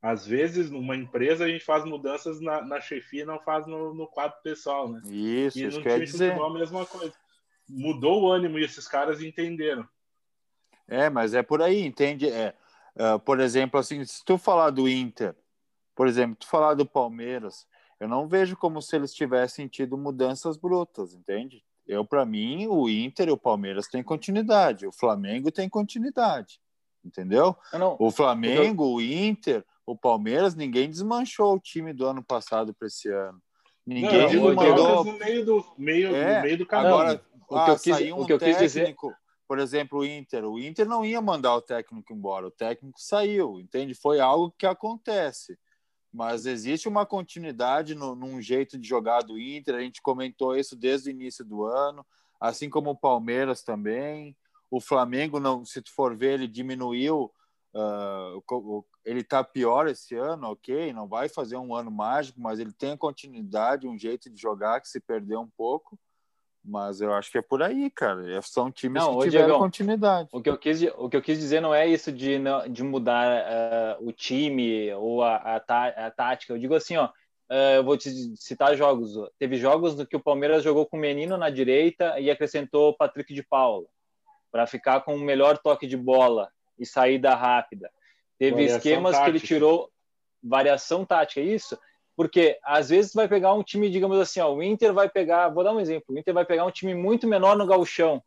Às 0.00 0.26
vezes, 0.26 0.70
numa 0.70 0.96
empresa, 0.96 1.44
a 1.44 1.48
gente 1.48 1.64
faz 1.64 1.84
mudanças 1.84 2.40
na, 2.40 2.62
na 2.62 2.80
chefia 2.80 3.24
não 3.24 3.38
faz 3.40 3.66
no, 3.66 3.94
no 3.94 4.06
quadro 4.06 4.36
pessoal, 4.42 4.88
né? 4.88 5.00
Isso, 5.06 5.58
e 5.58 5.64
isso 5.64 5.82
quer 5.82 5.98
dizer. 6.00 6.32
a 6.32 6.50
mesma 6.50 6.84
coisa. 6.86 7.12
Mudou 7.68 8.22
o 8.22 8.30
ânimo 8.30 8.58
e 8.58 8.64
esses 8.64 8.86
caras 8.86 9.22
entenderam. 9.22 9.86
É, 10.86 11.08
mas 11.08 11.32
é 11.32 11.42
por 11.42 11.62
aí, 11.62 11.84
entende? 11.84 12.28
É, 12.28 12.54
uh, 12.96 13.18
por 13.18 13.40
exemplo, 13.40 13.80
assim, 13.80 14.04
se 14.04 14.22
tu 14.24 14.36
falar 14.36 14.70
do 14.70 14.86
Inter, 14.86 15.34
por 15.94 16.06
exemplo, 16.06 16.36
tu 16.38 16.46
falar 16.46 16.74
do 16.74 16.86
Palmeiras, 16.86 17.66
eu 18.00 18.08
não 18.08 18.26
vejo 18.26 18.56
como 18.56 18.82
se 18.82 18.96
eles 18.96 19.14
tivessem 19.14 19.68
tido 19.68 19.96
mudanças 19.96 20.56
brutas, 20.56 21.14
entende? 21.14 21.64
Eu, 21.86 22.04
para 22.04 22.24
mim, 22.24 22.66
o 22.66 22.88
Inter 22.88 23.28
e 23.28 23.32
o 23.32 23.36
Palmeiras 23.36 23.88
têm 23.88 24.02
continuidade, 24.02 24.86
o 24.86 24.92
Flamengo 24.92 25.50
tem 25.50 25.68
continuidade, 25.68 26.60
entendeu? 27.04 27.56
Não, 27.72 27.96
o 27.98 28.10
Flamengo, 28.10 28.84
eu... 28.84 28.94
o 28.94 29.00
Inter, 29.00 29.64
o 29.86 29.96
Palmeiras, 29.96 30.54
ninguém 30.54 30.88
desmanchou 30.88 31.54
o 31.54 31.60
time 31.60 31.92
do 31.92 32.06
ano 32.06 32.22
passado 32.22 32.74
para 32.74 32.88
esse 32.88 33.08
ano. 33.08 33.40
Ninguém 33.86 34.34
não, 34.34 34.54
mandou. 34.54 35.04
No 35.04 35.18
meio 35.18 35.44
do, 35.44 35.64
meio, 35.76 36.16
é, 36.16 36.36
no 36.36 36.42
meio 36.42 36.58
do 36.58 36.66
caminho. 36.66 36.94
Agora, 36.94 37.22
o 37.48 37.56
ah, 37.56 37.64
que 37.66 37.70
eu 37.70 37.78
quis, 37.78 38.12
um 38.12 38.20
o 38.20 38.26
que 38.26 38.32
eu 38.32 38.38
técnico, 38.38 38.62
quis 38.62 38.72
dizer... 38.72 38.96
por 39.46 39.58
exemplo, 39.58 39.98
o 39.98 40.06
Inter. 40.06 40.44
O 40.46 40.58
Inter 40.58 40.88
não 40.88 41.04
ia 41.04 41.20
mandar 41.20 41.54
o 41.54 41.60
técnico 41.60 42.14
embora, 42.14 42.46
o 42.46 42.50
técnico 42.50 42.98
saiu, 42.98 43.60
entende? 43.60 43.94
Foi 43.94 44.20
algo 44.20 44.54
que 44.56 44.64
acontece 44.64 45.58
mas 46.14 46.46
existe 46.46 46.88
uma 46.88 47.04
continuidade 47.04 47.92
no, 47.92 48.14
num 48.14 48.40
jeito 48.40 48.78
de 48.78 48.88
jogar 48.88 49.22
do 49.22 49.36
Inter. 49.36 49.74
A 49.74 49.80
gente 49.80 50.00
comentou 50.00 50.56
isso 50.56 50.76
desde 50.76 51.08
o 51.08 51.10
início 51.10 51.44
do 51.44 51.64
ano, 51.64 52.06
assim 52.40 52.70
como 52.70 52.90
o 52.90 52.96
Palmeiras 52.96 53.64
também. 53.64 54.36
O 54.70 54.80
Flamengo, 54.80 55.40
não, 55.40 55.64
se 55.64 55.82
tu 55.82 55.92
for 55.92 56.16
ver, 56.16 56.34
ele 56.34 56.46
diminuiu. 56.46 57.32
Uh, 57.74 58.84
ele 59.04 59.22
está 59.22 59.42
pior 59.42 59.88
esse 59.88 60.14
ano, 60.14 60.52
ok, 60.52 60.92
não 60.92 61.08
vai 61.08 61.28
fazer 61.28 61.56
um 61.56 61.74
ano 61.74 61.90
mágico, 61.90 62.40
mas 62.40 62.60
ele 62.60 62.72
tem 62.72 62.96
continuidade, 62.96 63.88
um 63.88 63.98
jeito 63.98 64.30
de 64.30 64.40
jogar 64.40 64.80
que 64.80 64.88
se 64.88 65.00
perdeu 65.00 65.40
um 65.40 65.50
pouco. 65.56 65.98
Mas 66.64 67.02
eu 67.02 67.12
acho 67.12 67.30
que 67.30 67.36
é 67.36 67.42
por 67.42 67.62
aí, 67.62 67.90
cara. 67.90 68.40
São 68.40 68.72
times 68.72 69.02
não, 69.02 69.18
que 69.18 69.24
tiveram 69.24 69.46
Diego, 69.46 69.58
continuidade. 69.60 70.28
O 70.32 70.40
que, 70.40 70.48
eu 70.48 70.56
quis, 70.56 70.82
o 70.96 71.10
que 71.10 71.16
eu 71.16 71.20
quis 71.20 71.38
dizer 71.38 71.60
não 71.60 71.74
é 71.74 71.86
isso 71.86 72.10
de, 72.10 72.38
de 72.70 72.82
mudar 72.82 73.98
uh, 74.00 74.08
o 74.08 74.10
time 74.10 74.90
ou 74.94 75.22
a, 75.22 75.36
a, 75.36 75.56
a, 75.56 76.10
tática. 76.10 76.54
Eu 76.54 76.58
digo 76.58 76.74
assim, 76.74 76.96
ó, 76.96 77.06
uh, 77.06 77.74
eu 77.76 77.84
vou 77.84 77.98
te 77.98 78.10
citar 78.36 78.74
jogos. 78.76 79.12
Teve 79.38 79.56
jogos 79.56 79.94
no 79.94 80.06
que 80.06 80.16
o 80.16 80.22
Palmeiras 80.22 80.64
jogou 80.64 80.86
com 80.86 80.96
o 80.96 81.00
Menino 81.00 81.36
na 81.36 81.50
direita 81.50 82.18
e 82.18 82.30
acrescentou 82.30 82.88
o 82.88 82.96
Patrick 82.96 83.34
de 83.34 83.42
Paula 83.42 83.86
para 84.50 84.66
ficar 84.66 85.00
com 85.02 85.14
o 85.14 85.20
melhor 85.20 85.58
toque 85.58 85.86
de 85.86 85.98
bola 85.98 86.48
e 86.78 86.86
saída 86.86 87.34
rápida. 87.34 87.90
Teve 88.38 88.52
variação 88.52 88.76
esquemas 88.78 89.12
tática. 89.12 89.24
que 89.24 89.36
ele 89.36 89.46
tirou 89.46 89.90
variação 90.42 91.04
tática, 91.04 91.40
é 91.40 91.44
isso? 91.44 91.78
Porque 92.16 92.58
às 92.62 92.88
vezes 92.88 93.12
vai 93.12 93.28
pegar 93.28 93.54
um 93.54 93.62
time, 93.62 93.90
digamos 93.90 94.18
assim, 94.18 94.40
ó, 94.40 94.52
o 94.52 94.62
Inter 94.62 94.92
vai 94.92 95.08
pegar, 95.08 95.48
vou 95.48 95.64
dar 95.64 95.72
um 95.72 95.80
exemplo, 95.80 96.14
o 96.14 96.18
Inter 96.18 96.32
vai 96.32 96.44
pegar 96.44 96.64
um 96.64 96.70
time 96.70 96.94
muito 96.94 97.26
menor 97.26 97.56
no 97.56 97.66
gauchão. 97.66 98.22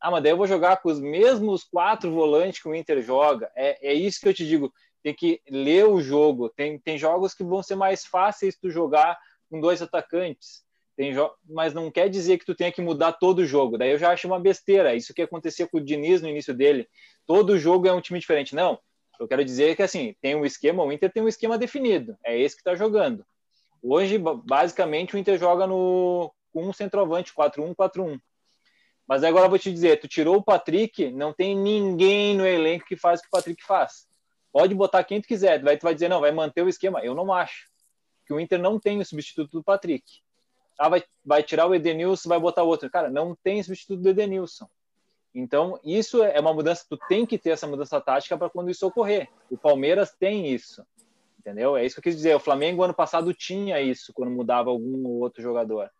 Ah, 0.00 0.10
mas 0.10 0.22
daí 0.22 0.32
eu 0.32 0.36
vou 0.36 0.46
jogar 0.46 0.78
com 0.78 0.90
os 0.90 0.98
mesmos 0.98 1.64
quatro 1.64 2.10
volantes 2.10 2.62
que 2.62 2.68
o 2.68 2.74
Inter 2.74 3.02
joga. 3.02 3.50
É, 3.54 3.90
é 3.90 3.94
isso 3.94 4.20
que 4.20 4.28
eu 4.28 4.34
te 4.34 4.46
digo. 4.46 4.72
Tem 5.02 5.14
que 5.14 5.40
ler 5.48 5.86
o 5.86 6.00
jogo. 6.00 6.48
Tem, 6.48 6.78
tem 6.78 6.96
jogos 6.96 7.34
que 7.34 7.44
vão 7.44 7.62
ser 7.62 7.74
mais 7.74 8.06
fáceis 8.06 8.56
tu 8.56 8.70
jogar 8.70 9.18
com 9.50 9.60
dois 9.60 9.82
atacantes. 9.82 10.62
Tem 10.96 11.14
mas 11.48 11.72
não 11.74 11.90
quer 11.90 12.08
dizer 12.08 12.38
que 12.38 12.44
tu 12.44 12.54
tenha 12.54 12.72
que 12.72 12.80
mudar 12.80 13.12
todo 13.12 13.40
o 13.40 13.46
jogo. 13.46 13.76
Daí 13.76 13.90
eu 13.90 13.98
já 13.98 14.10
acho 14.10 14.26
uma 14.26 14.40
besteira. 14.40 14.94
Isso 14.94 15.14
que 15.14 15.22
acontecia 15.22 15.66
com 15.66 15.78
o 15.78 15.84
Diniz 15.84 16.22
no 16.22 16.28
início 16.28 16.54
dele. 16.54 16.88
Todo 17.26 17.58
jogo 17.58 17.86
é 17.86 17.92
um 17.92 18.00
time 18.00 18.18
diferente. 18.18 18.54
Não. 18.54 18.78
Eu 19.18 19.28
quero 19.28 19.44
dizer 19.44 19.76
que 19.76 19.82
assim, 19.82 20.14
tem 20.22 20.34
um 20.34 20.46
esquema, 20.46 20.82
o 20.82 20.90
Inter 20.90 21.12
tem 21.12 21.22
um 21.22 21.28
esquema 21.28 21.58
definido. 21.58 22.16
É 22.24 22.38
esse 22.38 22.56
que 22.56 22.60
está 22.60 22.74
jogando. 22.74 23.24
Hoje, 23.82 24.18
basicamente, 24.18 25.14
o 25.14 25.18
Inter 25.18 25.38
joga 25.38 25.66
no, 25.66 26.32
com 26.52 26.68
um 26.68 26.72
centroavante, 26.72 27.32
4-1-4-1. 27.32 28.20
Mas 29.06 29.24
agora 29.24 29.46
eu 29.46 29.50
vou 29.50 29.58
te 29.58 29.72
dizer, 29.72 29.98
tu 29.98 30.06
tirou 30.06 30.36
o 30.36 30.42
Patrick, 30.42 31.10
não 31.10 31.32
tem 31.32 31.56
ninguém 31.56 32.36
no 32.36 32.46
elenco 32.46 32.86
que 32.86 32.96
faz 32.96 33.18
o 33.18 33.22
que 33.22 33.28
o 33.28 33.32
Patrick 33.32 33.64
faz. 33.64 34.06
Pode 34.52 34.74
botar 34.74 35.02
quem 35.02 35.20
tu 35.20 35.26
quiser, 35.26 35.62
vai, 35.62 35.76
tu 35.76 35.82
vai 35.82 35.94
dizer, 35.94 36.08
não, 36.08 36.20
vai 36.20 36.30
manter 36.30 36.62
o 36.62 36.68
esquema. 36.68 37.00
Eu 37.00 37.14
não 37.14 37.32
acho. 37.32 37.68
Que 38.26 38.32
o 38.32 38.38
Inter 38.38 38.60
não 38.60 38.78
tem 38.78 39.00
o 39.00 39.04
substituto 39.04 39.50
do 39.50 39.64
Patrick. 39.64 40.04
Ah, 40.78 40.88
vai, 40.88 41.02
vai 41.24 41.42
tirar 41.42 41.66
o 41.66 41.74
Edenilson, 41.74 42.28
vai 42.28 42.38
botar 42.38 42.62
outro. 42.62 42.90
Cara, 42.90 43.10
não 43.10 43.36
tem 43.42 43.62
substituto 43.62 44.00
do 44.00 44.08
Edenilson. 44.08 44.68
Então, 45.34 45.78
isso 45.84 46.22
é 46.22 46.38
uma 46.40 46.52
mudança, 46.52 46.84
tu 46.88 46.98
tem 47.08 47.24
que 47.24 47.38
ter 47.38 47.50
essa 47.50 47.66
mudança 47.66 48.00
tática 48.00 48.36
para 48.36 48.50
quando 48.50 48.70
isso 48.70 48.86
ocorrer. 48.86 49.28
O 49.50 49.56
Palmeiras 49.56 50.10
tem 50.18 50.52
isso 50.52 50.84
entendeu? 51.40 51.76
É 51.76 51.84
isso 51.84 51.94
que 51.94 52.00
eu 52.00 52.04
quis 52.04 52.16
dizer. 52.16 52.36
O 52.36 52.40
Flamengo 52.40 52.82
ano 52.82 52.94
passado 52.94 53.32
tinha 53.34 53.80
isso 53.80 54.12
quando 54.12 54.30
mudava 54.30 54.70
algum 54.70 55.06
ou 55.06 55.20
outro 55.20 55.42
jogador. 55.42 55.90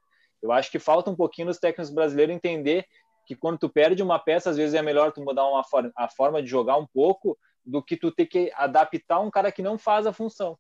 Eu 0.43 0.53
acho 0.53 0.71
que 0.71 0.79
falta 0.79 1.11
um 1.11 1.17
pouquinho 1.17 1.49
nos 1.49 1.59
técnicos 1.59 1.91
brasileiros 1.91 2.35
entender 2.35 2.87
que 3.27 3.35
quando 3.35 3.59
tu 3.59 3.69
perde 3.69 4.03
uma 4.03 4.19
peça, 4.19 4.51
às 4.51 4.57
vezes 4.57 4.75
é 4.75 4.83
melhor 4.83 5.13
tu 5.13 5.23
mudar 5.23 5.47
uma 5.47 5.65
forma, 5.65 5.93
a 5.97 6.09
forma 6.09 6.43
de 6.43 6.49
jogar 6.49 6.77
um 6.77 6.87
pouco 6.87 7.37
do 7.65 7.83
que 7.83 7.97
tu 7.97 8.11
ter 8.11 8.27
que 8.27 8.51
adaptar 8.55 9.21
um 9.21 9.31
cara 9.31 9.53
que 9.53 9.63
não 9.63 9.79
faz 9.79 10.07
a 10.07 10.13
função. 10.13 10.59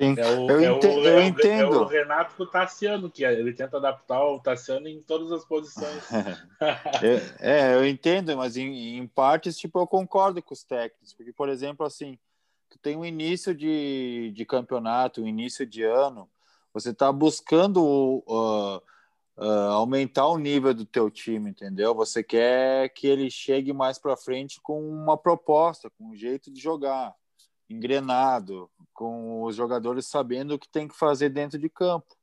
Sim, 0.00 0.16
é 0.18 0.26
o, 0.26 0.50
eu, 0.50 0.60
é 0.60 0.76
entendo, 0.76 0.96
o, 0.96 1.06
eu 1.06 1.18
é 1.18 1.26
entendo. 1.26 1.74
É 1.74 1.78
o 1.78 1.84
Renato 1.84 2.46
Tassiano, 2.46 3.10
que 3.10 3.24
ele 3.24 3.52
tenta 3.52 3.76
adaptar 3.76 4.24
o 4.24 4.40
Tassiano 4.40 4.88
em 4.88 5.00
todas 5.02 5.30
as 5.30 5.44
posições. 5.44 6.02
é, 7.38 7.74
eu 7.74 7.86
entendo, 7.86 8.36
mas 8.36 8.56
em, 8.56 8.96
em 8.96 9.06
partes, 9.06 9.56
tipo, 9.56 9.78
eu 9.78 9.86
concordo 9.86 10.42
com 10.42 10.54
os 10.54 10.64
técnicos, 10.64 11.12
porque, 11.12 11.32
por 11.32 11.48
exemplo, 11.48 11.86
assim, 11.86 12.18
tu 12.72 12.78
tem 12.78 12.96
um 12.96 13.04
início 13.04 13.54
de, 13.54 14.32
de 14.34 14.44
campeonato, 14.44 15.22
um 15.22 15.26
início 15.26 15.66
de 15.66 15.82
ano, 15.82 16.28
você 16.72 16.90
está 16.90 17.12
buscando 17.12 17.82
uh, 18.26 18.76
uh, 19.36 19.70
aumentar 19.72 20.26
o 20.26 20.38
nível 20.38 20.72
do 20.72 20.86
teu 20.86 21.10
time, 21.10 21.50
entendeu? 21.50 21.94
Você 21.94 22.22
quer 22.22 22.88
que 22.90 23.06
ele 23.06 23.30
chegue 23.30 23.72
mais 23.72 23.98
para 23.98 24.16
frente 24.16 24.60
com 24.62 24.80
uma 24.88 25.16
proposta, 25.16 25.90
com 25.90 26.10
um 26.10 26.16
jeito 26.16 26.50
de 26.50 26.60
jogar, 26.60 27.14
engrenado, 27.68 28.70
com 28.92 29.42
os 29.42 29.56
jogadores 29.56 30.06
sabendo 30.06 30.54
o 30.54 30.58
que 30.58 30.68
tem 30.68 30.88
que 30.88 30.96
fazer 30.96 31.28
dentro 31.28 31.58
de 31.58 31.68
campo. 31.68 32.16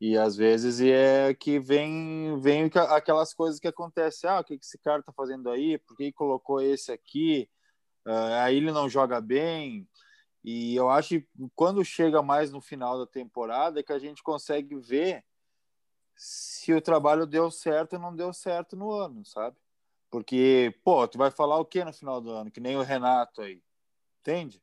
E 0.00 0.18
às 0.18 0.36
vezes 0.36 0.80
é 0.80 1.32
que 1.34 1.58
vem, 1.58 2.38
vem 2.40 2.70
aquelas 2.90 3.32
coisas 3.32 3.60
que 3.60 3.68
acontecem. 3.68 4.28
Ah, 4.28 4.40
o 4.40 4.44
que 4.44 4.54
esse 4.54 4.76
cara 4.78 5.00
está 5.00 5.12
fazendo 5.12 5.48
aí? 5.48 5.78
Por 5.78 5.96
que 5.96 6.12
colocou 6.12 6.60
esse 6.60 6.92
aqui? 6.92 7.48
Uh, 8.06 8.34
aí 8.42 8.56
ele 8.56 8.70
não 8.72 8.88
joga 8.88 9.20
bem. 9.20 9.88
E 10.44 10.76
eu 10.76 10.90
acho 10.90 11.08
que 11.20 11.26
quando 11.54 11.84
chega 11.84 12.20
mais 12.22 12.52
no 12.52 12.60
final 12.60 12.98
da 12.98 13.06
temporada 13.06 13.80
é 13.80 13.82
que 13.82 13.92
a 13.92 13.98
gente 13.98 14.22
consegue 14.22 14.74
ver 14.76 15.24
se 16.14 16.72
o 16.72 16.80
trabalho 16.80 17.26
deu 17.26 17.50
certo 17.50 17.94
ou 17.94 17.98
não 17.98 18.14
deu 18.14 18.32
certo 18.32 18.76
no 18.76 18.92
ano, 18.92 19.24
sabe? 19.24 19.56
Porque, 20.10 20.74
pô, 20.84 21.08
tu 21.08 21.18
vai 21.18 21.30
falar 21.30 21.58
o 21.58 21.64
que 21.64 21.82
no 21.82 21.92
final 21.92 22.20
do 22.20 22.30
ano? 22.30 22.50
Que 22.50 22.60
nem 22.60 22.76
o 22.76 22.82
Renato 22.82 23.42
aí. 23.42 23.60
Entende? 24.20 24.62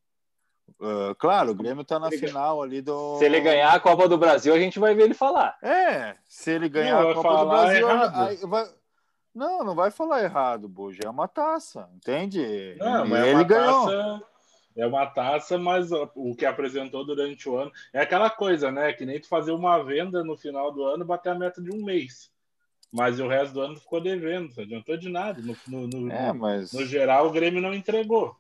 Uh, 0.79 1.13
claro, 1.17 1.51
o 1.51 1.55
Grêmio 1.55 1.83
tá 1.83 1.99
na 1.99 2.09
final 2.09 2.61
ali 2.61 2.81
do. 2.81 3.17
Se 3.17 3.25
ele 3.25 3.41
ganhar 3.41 3.73
a 3.73 3.79
Copa 3.79 4.07
do 4.07 4.17
Brasil, 4.17 4.53
a 4.53 4.59
gente 4.59 4.79
vai 4.79 4.95
ver 4.95 5.03
ele 5.03 5.13
falar. 5.13 5.57
É, 5.61 6.15
se 6.27 6.51
ele 6.51 6.69
ganhar 6.69 6.93
Não, 6.95 7.01
a 7.01 7.05
vai 7.05 7.13
Copa 7.15 7.29
do 7.29 7.35
falar 7.35 7.65
Brasil. 7.65 7.87
aí 7.89 8.37
vai- 8.47 8.73
Não, 9.33 9.63
não 9.63 9.75
vai 9.75 9.91
falar 9.91 10.23
errado, 10.23 10.67
Buja. 10.67 11.01
É 11.05 11.09
uma 11.09 11.27
taça, 11.27 11.89
entende? 11.95 12.75
Não, 12.79 13.05
E 13.05 13.09
mas 13.09 13.25
é 13.25 13.31
ele 13.31 13.43
ganhou. 13.43 13.85
taça. 13.85 14.23
É 14.75 14.87
uma 14.87 15.05
taça, 15.05 15.57
mas 15.57 15.89
o 15.91 16.33
que 16.35 16.45
apresentou 16.45 17.05
durante 17.05 17.47
o 17.49 17.57
ano 17.57 17.71
é 17.91 17.99
aquela 18.01 18.29
coisa, 18.29 18.71
né? 18.71 18.93
Que 18.93 19.05
nem 19.05 19.19
tu 19.19 19.27
fazer 19.27 19.51
uma 19.51 19.83
venda 19.83 20.23
no 20.23 20.37
final 20.37 20.71
do 20.71 20.83
ano 20.83 21.03
bater 21.03 21.29
a 21.29 21.35
meta 21.35 21.61
de 21.61 21.71
um 21.75 21.83
mês. 21.83 22.31
Mas 22.91 23.19
o 23.19 23.27
resto 23.27 23.53
do 23.53 23.61
ano 23.61 23.75
ficou 23.77 24.01
devendo, 24.01 24.53
não 24.55 24.63
adiantou 24.63 24.97
de 24.97 25.09
nada. 25.09 25.41
No, 25.41 25.55
no, 25.67 25.87
no- 25.87 26.11
É, 26.11 26.31
mas. 26.33 26.71
no 26.73 26.85
geral, 26.85 27.27
o 27.27 27.31
Grêmio 27.31 27.61
não 27.61 27.73
entregou. 27.73 28.35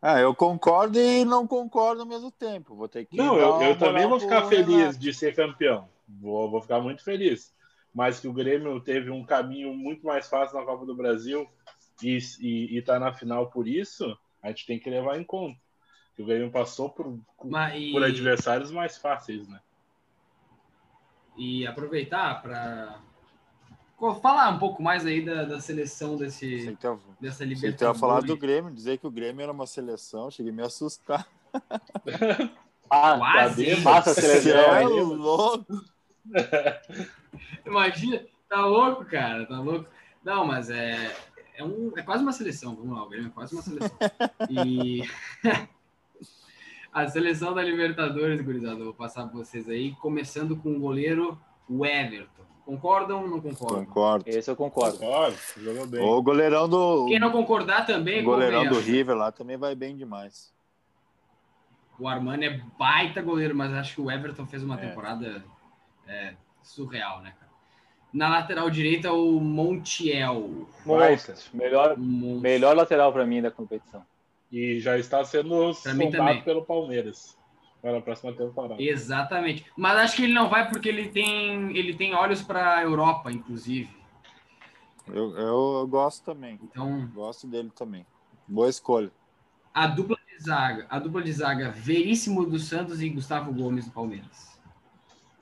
Ah, 0.00 0.20
eu 0.20 0.34
concordo 0.34 0.98
e 0.98 1.24
não 1.24 1.46
concordo 1.46 2.00
ao 2.02 2.08
mesmo 2.08 2.30
tempo. 2.30 2.74
Vou 2.74 2.88
ter 2.88 3.04
que. 3.06 3.16
Não, 3.16 3.36
eu, 3.36 3.62
eu 3.62 3.78
também 3.78 4.06
vou 4.08 4.18
ficar 4.18 4.46
feliz 4.46 4.76
Renato. 4.76 4.98
de 4.98 5.14
ser 5.14 5.34
campeão. 5.34 5.88
Vou, 6.08 6.50
vou 6.50 6.60
ficar 6.60 6.80
muito 6.80 7.04
feliz. 7.04 7.52
Mas 7.94 8.18
que 8.20 8.28
o 8.28 8.32
Grêmio 8.32 8.80
teve 8.80 9.10
um 9.10 9.24
caminho 9.24 9.74
muito 9.74 10.06
mais 10.06 10.28
fácil 10.28 10.58
na 10.58 10.64
Copa 10.64 10.86
do 10.86 10.94
Brasil 10.94 11.46
e, 12.02 12.18
e, 12.40 12.78
e 12.78 12.82
tá 12.82 12.98
na 12.98 13.12
final 13.12 13.50
por 13.50 13.68
isso, 13.68 14.16
a 14.42 14.48
gente 14.48 14.66
tem 14.66 14.78
que 14.78 14.88
levar 14.90 15.18
em 15.20 15.24
conta. 15.24 15.58
Que 16.16 16.22
o 16.22 16.26
Grêmio 16.26 16.50
passou 16.50 16.90
por, 16.90 17.18
Mas, 17.44 17.74
e, 17.80 17.90
por 17.92 18.02
adversários 18.02 18.70
mais 18.70 18.96
fáceis, 18.98 19.46
né? 19.48 19.60
e 21.36 21.66
aproveitar 21.66 22.42
para 22.42 23.00
falar 24.20 24.50
um 24.50 24.58
pouco 24.58 24.82
mais 24.82 25.06
aí 25.06 25.24
da, 25.24 25.44
da 25.44 25.60
seleção 25.60 26.16
desse, 26.16 26.58
Você 26.58 26.76
tem- 26.76 26.98
dessa 27.20 27.44
você 27.44 27.48
Libertadores. 27.54 27.96
a 27.96 28.00
falar 28.00 28.20
do 28.20 28.36
Grêmio, 28.36 28.70
dizer 28.72 28.98
que 28.98 29.06
o 29.06 29.10
Grêmio 29.10 29.42
era 29.42 29.52
uma 29.52 29.66
seleção, 29.66 30.30
cheguei 30.30 30.52
a 30.52 30.54
me 30.54 30.62
assustar. 30.62 31.26
Ah, 32.94 33.16
Quase, 33.16 33.64
hein? 33.64 33.82
Passa 33.82 34.10
a 34.10 34.14
Você 34.14 34.20
seleção 34.20 34.54
é 34.54 34.70
aí. 34.70 35.00
louco. 35.02 35.66
Imagina, 37.66 38.20
tá 38.48 38.64
louco, 38.66 39.04
cara, 39.04 39.46
tá 39.46 39.58
louco. 39.58 39.88
Não, 40.24 40.46
mas 40.46 40.70
é, 40.70 41.14
é, 41.54 41.64
um, 41.64 41.92
é 41.96 42.02
quase 42.02 42.22
uma 42.22 42.32
seleção, 42.32 42.74
vamos 42.76 42.96
lá, 42.96 43.04
o 43.04 43.08
Grêmio 43.08 43.28
é 43.28 43.30
quase 43.30 43.54
uma 43.54 43.62
seleção. 43.62 43.98
E 44.50 45.02
a 46.92 47.08
seleção 47.08 47.54
da 47.54 47.62
Libertadores, 47.62 48.40
gurizada, 48.40 48.78
eu 48.78 48.84
vou 48.86 48.94
passar 48.94 49.26
para 49.26 49.38
vocês 49.38 49.68
aí, 49.68 49.92
começando 49.96 50.56
com 50.56 50.76
o 50.76 50.80
goleiro 50.80 51.38
o 51.68 51.84
Everton. 51.86 52.42
Concordam 52.64 53.22
ou 53.22 53.28
não 53.28 53.40
concordam? 53.40 53.84
Concordo. 53.84 54.24
Esse 54.28 54.48
eu 54.48 54.54
concordo. 54.54 54.98
Concordo, 54.98 55.36
jogou 55.56 55.86
bem. 55.86 56.00
O 56.00 56.22
goleirão 56.22 56.68
do. 56.68 57.06
Quem 57.06 57.18
não 57.18 57.32
concordar 57.32 57.84
também, 57.84 58.20
o 58.22 58.24
goleirão 58.24 58.66
do. 58.68 58.78
River 58.78 59.16
lá 59.16 59.32
também 59.32 59.56
vai 59.56 59.74
bem 59.74 59.96
demais. 59.96 60.52
O 61.98 62.06
Armani 62.06 62.46
é 62.46 62.60
baita 62.78 63.20
goleiro, 63.20 63.54
mas 63.54 63.72
acho 63.72 63.96
que 63.96 64.00
o 64.00 64.10
Everton 64.10 64.46
fez 64.46 64.62
uma 64.62 64.76
É. 64.76 64.88
temporada 64.88 65.44
é, 66.06 66.34
surreal, 66.62 67.20
né, 67.22 67.32
cara? 67.38 67.52
Na 68.12 68.28
lateral 68.28 68.68
direita, 68.68 69.12
o 69.12 69.40
Montiel. 69.40 70.68
Monstro. 70.84 71.34
Melhor, 71.54 71.96
melhor 71.98 72.76
lateral 72.76 73.12
para 73.12 73.24
mim 73.24 73.40
da 73.40 73.50
competição. 73.50 74.04
E 74.50 74.78
já 74.80 74.98
está 74.98 75.24
sendo 75.24 75.72
sondado 75.72 76.42
pelo 76.42 76.62
Palmeiras 76.62 77.38
para 77.80 77.98
a 77.98 78.02
próxima 78.02 78.32
temporada. 78.34 78.80
Exatamente. 78.80 79.64
Mas 79.76 79.96
acho 79.98 80.16
que 80.16 80.24
ele 80.24 80.34
não 80.34 80.48
vai 80.50 80.68
porque 80.68 80.88
ele 80.88 81.08
tem, 81.08 81.76
ele 81.76 81.94
tem 81.94 82.14
olhos 82.14 82.42
para 82.42 82.76
a 82.76 82.82
Europa, 82.82 83.32
inclusive. 83.32 83.90
Eu, 85.08 85.36
eu, 85.36 85.78
eu 85.80 85.86
gosto 85.88 86.22
também. 86.24 86.60
Então, 86.62 87.08
Gosto 87.14 87.46
dele 87.46 87.72
também. 87.74 88.06
Boa 88.46 88.68
escolha. 88.68 89.10
a 89.72 89.86
dupla 89.86 90.18
de 90.28 90.44
zaga, 90.44 90.86
a 90.90 90.98
dupla 90.98 91.22
de 91.22 91.32
zaga 91.32 91.70
Veríssimo 91.70 92.44
dos 92.44 92.64
Santos 92.64 93.00
e 93.00 93.08
Gustavo 93.08 93.52
Gomes 93.52 93.86
do 93.86 93.90
Palmeiras. 93.90 94.51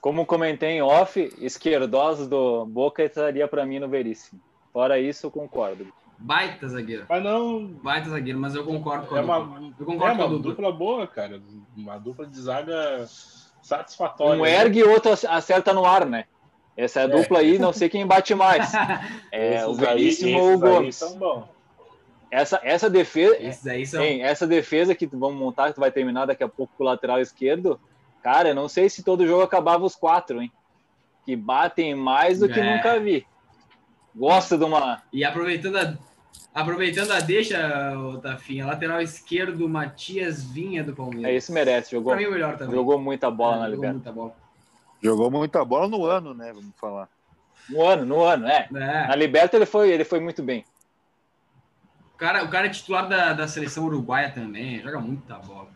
Como 0.01 0.25
comentei 0.25 0.71
em 0.71 0.83
off, 0.83 1.33
esquerdosos 1.39 2.27
do 2.27 2.65
Boca 2.65 3.03
estaria 3.03 3.47
para 3.47 3.67
mim 3.67 3.79
no 3.79 3.89
Veríssimo. 3.89 4.41
Fora 4.73 4.99
isso, 4.99 5.27
eu 5.27 5.31
concordo. 5.31 5.87
Baita 6.19 6.69
zagueiro. 6.69 7.07
Mas 7.09 7.23
não. 7.23 7.67
Baita 7.67 8.11
zagueiro, 8.11 8.39
mas 8.39 8.55
eu 8.55 8.65
concordo 8.65 9.07
com 9.07 9.15
a 9.15 9.19
É 9.19 9.23
uma, 9.23 9.41
dupla. 9.41 9.61
Eu 9.79 9.83
é 9.83 9.85
concordo 9.85 10.17
com 10.17 10.23
a 10.23 10.27
uma 10.27 10.37
dupla. 10.37 10.51
dupla 10.51 10.73
boa, 10.73 11.07
cara. 11.07 11.41
Uma 11.77 11.99
dupla 11.99 12.27
de 12.27 12.41
zaga 12.41 13.07
satisfatória. 13.63 14.41
Um 14.41 14.45
né? 14.45 14.55
ergue 14.55 14.81
e 14.81 14.85
outro 14.85 15.13
acerta 15.29 15.73
no 15.73 15.85
ar, 15.85 16.07
né? 16.07 16.25
Essa 16.77 17.01
é 17.01 17.03
a 17.05 17.07
dupla 17.07 17.41
aí, 17.41 17.59
não 17.59 17.73
sei 17.73 17.89
quem 17.89 18.07
bate 18.07 18.35
mais. 18.35 18.73
É, 19.33 19.65
o 19.67 19.71
Esses 19.71 19.81
Veríssimo 19.81 20.41
ou 20.41 20.55
o 20.55 20.59
Gomes. 20.59 21.01
Essa, 22.31 22.61
essa 22.63 22.89
defesa, 22.89 23.37
Esses 23.41 23.67
aí 23.67 23.87
são. 23.87 24.03
Hein, 24.03 24.23
essa 24.23 24.47
defesa 24.47 24.95
que 24.95 25.07
vamos 25.07 25.39
montar, 25.39 25.69
que 25.69 25.75
tu 25.75 25.81
vai 25.81 25.91
terminar 25.91 26.27
daqui 26.27 26.43
a 26.43 26.49
pouco 26.49 26.73
com 26.77 26.85
o 26.85 26.87
lateral 26.87 27.21
esquerdo, 27.21 27.79
cara, 28.23 28.49
eu 28.51 28.55
não 28.55 28.69
sei 28.69 28.89
se 28.89 29.03
todo 29.03 29.27
jogo 29.27 29.43
acabava 29.43 29.85
os 29.85 29.95
quatro, 29.97 30.41
hein? 30.43 30.51
Que 31.25 31.37
batem 31.37 31.95
mais 31.95 32.39
do 32.41 32.49
que 32.49 32.59
É. 32.59 32.77
nunca 32.77 32.99
vi. 33.01 33.27
Gosto 34.15 34.57
de 34.59 34.65
uma. 34.65 35.03
E 35.13 35.25
aproveitando 35.25 35.77
a, 35.77 35.95
aproveitando 36.55 37.13
a 37.13 37.21
deixa, 37.21 37.59
ô, 37.99 38.19
Tafinha, 38.19 38.67
lateral 38.67 39.01
esquerdo, 39.01 39.69
Matias 39.69 40.43
Vinha 40.43 40.83
do 40.83 40.95
Palmeiras. 40.95 41.31
É, 41.31 41.35
esse 41.35 41.53
merece, 41.53 41.93
jogou, 41.93 42.13
Pra 42.13 42.21
mim, 42.21 42.27
o 42.29 42.33
melhor 42.33 42.57
também. 42.57 42.75
jogou 42.75 42.99
muita 42.99 43.31
bola 43.31 43.57
É, 43.57 43.59
na 43.61 43.65
jogou 43.71 43.77
Libertadores. 43.77 44.05
muita 44.05 44.13
bola. 44.13 44.51
Jogou 45.03 45.31
muita 45.31 45.65
bola 45.65 45.89
no 45.89 46.05
ano, 46.05 46.35
né? 46.35 46.53
Vamos 46.53 46.75
falar. 46.77 47.09
No 47.69 47.83
ano, 47.87 48.05
no 48.05 48.23
ano, 48.23 48.49
é. 48.49 48.69
É. 48.75 49.07
Na 49.07 49.15
Liberta 49.15 49.57
ele 49.57 49.67
foi, 49.67 49.91
ele 49.91 50.05
foi 50.05 50.19
muito 50.21 50.43
bem. 50.43 50.65
O 52.15 52.19
cara, 52.19 52.45
o 52.45 52.49
cara 52.51 52.67
é 52.67 52.71
titular 52.71 53.09
da, 53.09 53.33
da 53.33 53.47
seleção 53.49 53.85
uruguaia 53.87 54.31
também, 54.31 54.83
joga 54.83 54.99
muita 55.01 55.37
bola. 55.37 55.69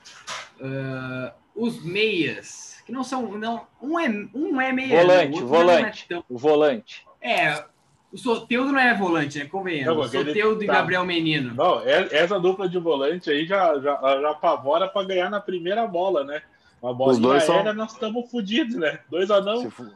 Ah, 0.61 1.33
os 1.55 1.83
meias, 1.85 2.77
que 2.85 2.93
não 2.93 3.05
são. 3.05 3.39
Não, 3.39 3.67
um, 3.81 3.99
é, 3.99 4.09
um 4.35 4.61
é 4.61 4.73
meia. 4.73 5.01
Volante, 5.03 5.29
o 5.29 5.33
outro 5.35 5.47
volante. 5.47 6.05
É, 6.09 6.15
tão- 6.15 6.25
O 6.29 6.39
volante. 6.39 7.07
é, 7.21 7.65
o 8.13 8.19
Soteudo 8.19 8.73
não 8.73 8.79
é 8.79 8.95
volante, 8.95 9.39
né? 9.39 9.47
Convenhamos. 9.47 10.07
O 10.07 10.09
Soteudo 10.11 10.63
e 10.63 10.67
tá. 10.67 10.73
Gabriel 10.75 11.05
Menino. 11.05 11.55
Não, 11.55 11.81
é- 11.81 12.09
essa 12.13 12.39
dupla 12.39 12.69
de 12.69 12.79
volante 12.79 13.31
aí 13.31 13.47
já, 13.47 13.79
já, 13.81 13.99
já 14.21 14.31
apavora 14.31 14.89
para 14.89 15.07
ganhar 15.07 15.31
na 15.31 15.41
primeira 15.41 15.87
bola, 15.87 16.25
né? 16.25 16.43
Uma 16.83 16.93
bola 16.95 17.17
dois 17.19 17.43
são- 17.45 17.75
nós 17.75 17.93
estamos 17.93 18.31
fodidos, 18.31 18.77
né? 18.77 18.99
Dois 19.11 19.31
anão. 19.31 19.57
Se 19.63 19.71
fo- 19.71 19.87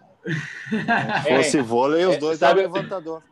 É, 1.26 1.36
fosse 1.36 1.61
vôlei, 1.61 2.04
os 2.06 2.14
É, 2.14 2.18
dois 2.18 2.38
sabe- 2.38 2.61
eram 2.62 2.72
levantador. 2.72 3.22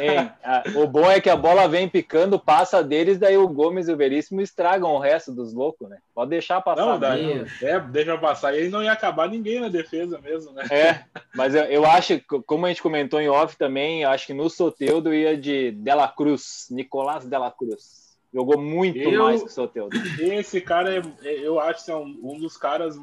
Hein, 0.00 0.30
a- 0.42 0.62
o 0.76 0.86
bom 0.86 1.10
é 1.10 1.20
que 1.20 1.30
a 1.30 1.36
bola 1.36 1.68
vem 1.68 1.88
picando, 1.88 2.38
passa 2.38 2.82
deles, 2.82 3.18
daí 3.18 3.36
o 3.36 3.48
Gomes 3.48 3.88
e 3.88 3.92
o 3.92 3.96
Veríssimo 3.96 4.40
estragam 4.40 4.90
o 4.92 4.98
resto 4.98 5.32
dos 5.32 5.52
loucos, 5.54 5.88
né? 5.88 5.98
Pode 6.14 6.30
deixar 6.30 6.60
passar. 6.60 6.82
Não, 6.84 6.92
né? 6.92 6.98
daí, 6.98 7.46
é, 7.62 7.80
deixa 7.80 8.18
passar. 8.18 8.54
E 8.54 8.62
aí 8.62 8.68
não 8.68 8.82
ia 8.82 8.92
acabar 8.92 9.28
ninguém 9.28 9.60
na 9.60 9.68
defesa 9.68 10.18
mesmo, 10.20 10.52
né? 10.52 10.64
É, 10.70 11.04
mas 11.34 11.54
eu, 11.54 11.64
eu 11.64 11.86
acho, 11.86 12.20
como 12.46 12.66
a 12.66 12.68
gente 12.68 12.82
comentou 12.82 13.20
em 13.20 13.28
off 13.28 13.56
também, 13.56 14.04
acho 14.04 14.26
que 14.26 14.34
no 14.34 14.50
Soteudo 14.50 15.14
ia 15.14 15.36
de 15.36 15.70
Dela 15.72 16.08
Cruz, 16.08 16.66
Nicolás 16.70 17.24
Dela 17.24 17.50
Cruz. 17.50 18.02
Jogou 18.34 18.58
muito 18.58 18.98
Eu- 18.98 19.22
mais 19.22 19.42
que 19.42 19.48
o 19.48 19.52
Soteudo. 19.52 19.94
Esse 20.18 20.60
cara, 20.60 20.94
é, 20.94 21.02
é- 21.22 21.46
eu 21.46 21.60
acho 21.60 21.84
que 21.84 21.90
é 21.90 21.94
um, 21.96 22.18
um 22.22 22.38
dos 22.38 22.56
caras 22.56 22.96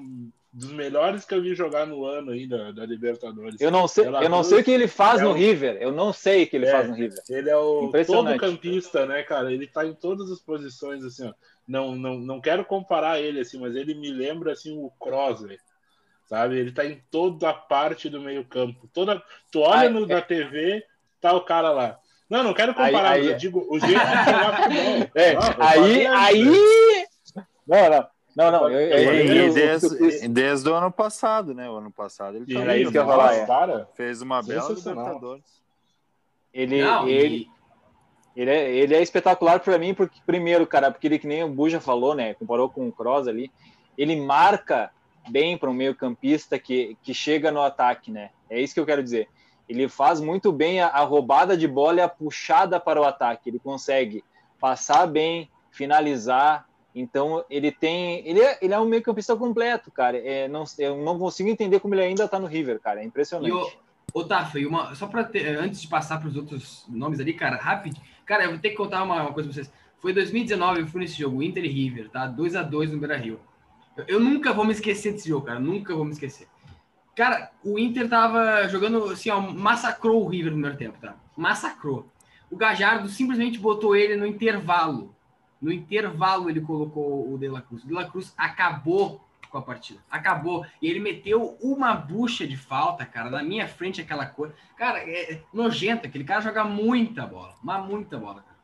dos 0.51 0.71
melhores 0.71 1.25
que 1.25 1.33
eu 1.35 1.41
vi 1.41 1.53
jogar 1.53 1.85
no 1.85 2.03
ano 2.05 2.31
aí 2.31 2.47
da, 2.47 2.71
da 2.71 2.85
Libertadores. 2.85 3.61
Eu 3.61 3.69
não 3.69 3.87
sei, 3.87 4.07
eu 4.07 4.29
não 4.29 4.43
sei 4.43 4.59
o 4.59 4.63
que 4.63 4.71
ele 4.71 4.87
faz 4.87 5.19
é 5.21 5.23
no 5.23 5.29
um- 5.29 5.33
River. 5.33 5.77
Eu 5.79 5.91
não 5.91 6.11
sei 6.11 6.43
o 6.43 6.47
que 6.47 6.55
ele 6.55 6.65
É. 6.65 6.71
faz 6.71 6.89
no 6.89 6.95
River. 6.95 7.19
Ele 7.29 7.49
é 7.49 7.55
o 7.57 7.91
todo 8.07 8.35
campista, 8.37 9.05
né, 9.05 9.21
cara? 9.23 9.53
Ele 9.53 9.67
tá 9.67 9.85
em 9.85 9.93
todas 9.93 10.31
as 10.31 10.39
posições, 10.39 11.03
assim, 11.03 11.27
ó. 11.27 11.33
Não, 11.67 11.95
não, 11.95 12.17
não 12.17 12.41
quero 12.41 12.65
comparar 12.65 13.19
ele, 13.21 13.39
assim, 13.41 13.59
mas 13.59 13.75
ele 13.75 13.93
me 13.93 14.09
lembra, 14.11 14.53
assim, 14.53 14.75
o 14.75 14.89
Kroos, 14.99 15.41
velho. 15.41 15.59
Sabe? 16.25 16.57
Ele 16.57 16.71
tá 16.71 16.83
em 16.85 16.99
toda 17.11 17.49
a 17.49 17.53
parte 17.53 18.09
do 18.09 18.19
meio 18.19 18.43
campo. 18.43 18.89
Toda... 18.93 19.21
Tu 19.51 19.59
olha 19.59 19.81
Aí, 19.81 19.89
no, 19.89 20.03
é- 20.05 20.15
na 20.15 20.21
TV, 20.21 20.83
tá 21.21 21.31
o 21.33 21.41
cara 21.41 21.71
lá. 21.71 21.99
Não, 22.27 22.43
não 22.43 22.53
quero 22.55 22.73
comparar, 22.73 23.11
Aí- 23.11 23.21
aí- 23.21 23.27
eu 23.33 23.37
digo 23.37 23.67
o 23.69 23.79
jeito 23.79 23.99
de 23.99 24.15
jogar 24.25 24.63
futebol. 24.63 25.09
É, 25.15 25.33
Não, 25.33 25.41
aí, 25.41 25.55
falei, 26.05 26.05
aí. 26.07 27.05
Não, 27.67 27.89
não. 27.89 28.07
Não, 28.39 28.49
não. 28.51 28.69
Eu, 28.69 28.79
eu, 28.79 29.13
eu- 29.13 29.35
eu- 29.47 29.53
desde, 29.53 30.27
desde 30.29 30.69
o 30.69 30.73
ano 30.73 30.89
passado, 30.89 31.53
né? 31.53 31.69
O 31.69 31.75
ano 31.75 31.91
passado 31.91 32.37
ele 32.37 32.57
Era 32.57 32.77
isso 32.77 32.89
que 32.89 32.97
eu 32.97 33.01
ia 33.01 33.05
nossa, 33.05 33.17
falar, 33.19 33.35
é. 33.35 33.45
cara. 33.45 33.89
fez 33.95 34.21
uma 34.21 34.41
bela. 34.41 34.69
Libertadores. 34.69 35.61
ele, 36.53 36.81
Não, 36.81 37.05
e- 37.05 37.11
ele, 37.11 37.47
ele, 38.37 38.49
é, 38.49 38.71
ele 38.73 38.95
é 38.95 39.01
espetacular 39.01 39.59
para 39.59 39.77
mim, 39.77 39.93
porque, 39.93 40.21
primeiro, 40.25 40.65
cara, 40.65 40.89
porque 40.89 41.05
ele, 41.07 41.19
que 41.19 41.27
nem 41.27 41.43
o 41.43 41.49
Buja 41.49 41.81
falou, 41.81 42.15
né? 42.15 42.33
Comparou 42.35 42.69
com 42.69 42.87
o 42.87 42.93
Kroos 42.93 43.27
ali. 43.27 43.51
Ele 43.97 44.15
marca 44.15 44.89
bem 45.29 45.57
para 45.57 45.69
um 45.69 45.73
meio-campista 45.73 46.57
que, 46.57 46.95
que 47.03 47.13
chega 47.13 47.51
no 47.51 47.61
ataque, 47.61 48.09
né? 48.09 48.29
É 48.49 48.61
isso 48.61 48.73
que 48.73 48.79
eu 48.79 48.85
quero 48.85 49.03
dizer. 49.03 49.27
Ele 49.67 49.89
faz 49.89 50.21
muito 50.21 50.49
bem 50.53 50.79
a, 50.79 50.87
a 50.87 51.01
roubada 51.01 51.57
de 51.57 51.67
bola 51.67 51.97
e 51.97 52.01
a 52.01 52.07
puxada 52.07 52.79
para 52.79 53.01
o 53.01 53.03
ataque. 53.03 53.49
Ele 53.49 53.59
consegue 53.59 54.23
passar 54.61 55.05
bem, 55.07 55.49
finalizar. 55.69 56.68
Então, 56.93 57.43
ele 57.49 57.71
tem. 57.71 58.27
Ele 58.27 58.39
é, 58.39 58.57
ele 58.61 58.73
é 58.73 58.79
um 58.79 58.85
meio-campista 58.85 59.35
completo, 59.35 59.91
cara. 59.91 60.17
É, 60.17 60.47
não, 60.47 60.63
eu 60.77 60.97
não 61.03 61.19
consigo 61.19 61.49
entender 61.49 61.79
como 61.79 61.93
ele 61.93 62.03
ainda 62.03 62.27
tá 62.27 62.39
no 62.39 62.47
River, 62.47 62.79
cara. 62.79 63.01
É 63.01 63.05
impressionante. 63.05 63.49
E 63.49 63.53
o, 63.53 63.71
ô, 64.13 64.23
Tafa, 64.23 64.59
e 64.59 64.65
uma, 64.65 64.95
só 64.95 65.07
para 65.07 65.29
antes 65.61 65.81
de 65.81 65.87
passar 65.87 66.19
para 66.19 66.29
os 66.29 66.35
outros 66.35 66.85
nomes 66.89 67.19
ali, 67.19 67.33
cara, 67.33 67.57
rápido, 67.57 67.99
cara, 68.25 68.45
eu 68.45 68.51
vou 68.51 68.59
ter 68.59 68.71
que 68.71 68.75
contar 68.75 69.03
uma, 69.03 69.21
uma 69.21 69.33
coisa 69.33 69.49
pra 69.49 69.53
vocês. 69.53 69.71
Foi 69.99 70.13
2019, 70.13 70.81
eu 70.81 70.87
fui 70.87 71.01
nesse 71.01 71.19
jogo, 71.19 71.43
Inter 71.43 71.63
e 71.63 71.67
River, 71.67 72.09
tá? 72.09 72.25
2 72.25 72.55
a 72.55 72.63
2 72.63 72.91
no 72.91 72.99
Beira-Rio. 72.99 73.39
Eu, 73.97 74.05
eu 74.07 74.19
nunca 74.19 74.53
vou 74.53 74.65
me 74.65 74.71
esquecer 74.71 75.13
desse 75.13 75.29
jogo, 75.29 75.45
cara. 75.45 75.59
Nunca 75.59 75.93
vou 75.93 76.05
me 76.05 76.11
esquecer. 76.11 76.47
Cara, 77.15 77.51
o 77.63 77.77
Inter 77.77 78.07
tava 78.07 78.67
jogando 78.69 79.03
assim, 79.05 79.29
ó, 79.29 79.41
massacrou 79.41 80.23
o 80.23 80.27
River 80.27 80.51
no 80.51 80.57
primeiro 80.57 80.77
tempo, 80.77 80.97
tá? 81.01 81.15
Massacrou. 81.35 82.09
O 82.49 82.55
Gajardo 82.55 83.09
simplesmente 83.09 83.59
botou 83.59 83.95
ele 83.95 84.15
no 84.15 84.25
intervalo. 84.25 85.13
No 85.61 85.71
intervalo 85.71 86.49
ele 86.49 86.61
colocou 86.61 87.31
o 87.33 87.37
De 87.37 87.47
La 87.49 87.61
Cruz. 87.61 87.83
O 87.83 87.87
De 87.87 87.93
La 87.93 88.05
Cruz 88.09 88.33
acabou 88.37 89.21
com 89.49 89.57
a 89.57 89.61
partida. 89.61 89.99
Acabou. 90.09 90.65
E 90.81 90.87
ele 90.87 90.99
meteu 90.99 91.57
uma 91.61 91.93
bucha 91.95 92.47
de 92.47 92.55
falta, 92.55 93.05
cara, 93.05 93.29
na 93.29 93.41
minha 93.43 93.67
frente, 93.67 93.99
aquela 93.99 94.25
coisa. 94.25 94.53
Cara, 94.77 94.99
é 94.99 95.41
nojento. 95.53 96.05
Aquele 96.07 96.23
cara 96.23 96.41
joga 96.41 96.63
muita 96.63 97.25
bola. 97.25 97.55
Mas 97.63 97.83
muita 97.85 98.17
bola, 98.17 98.35
cara. 98.41 98.59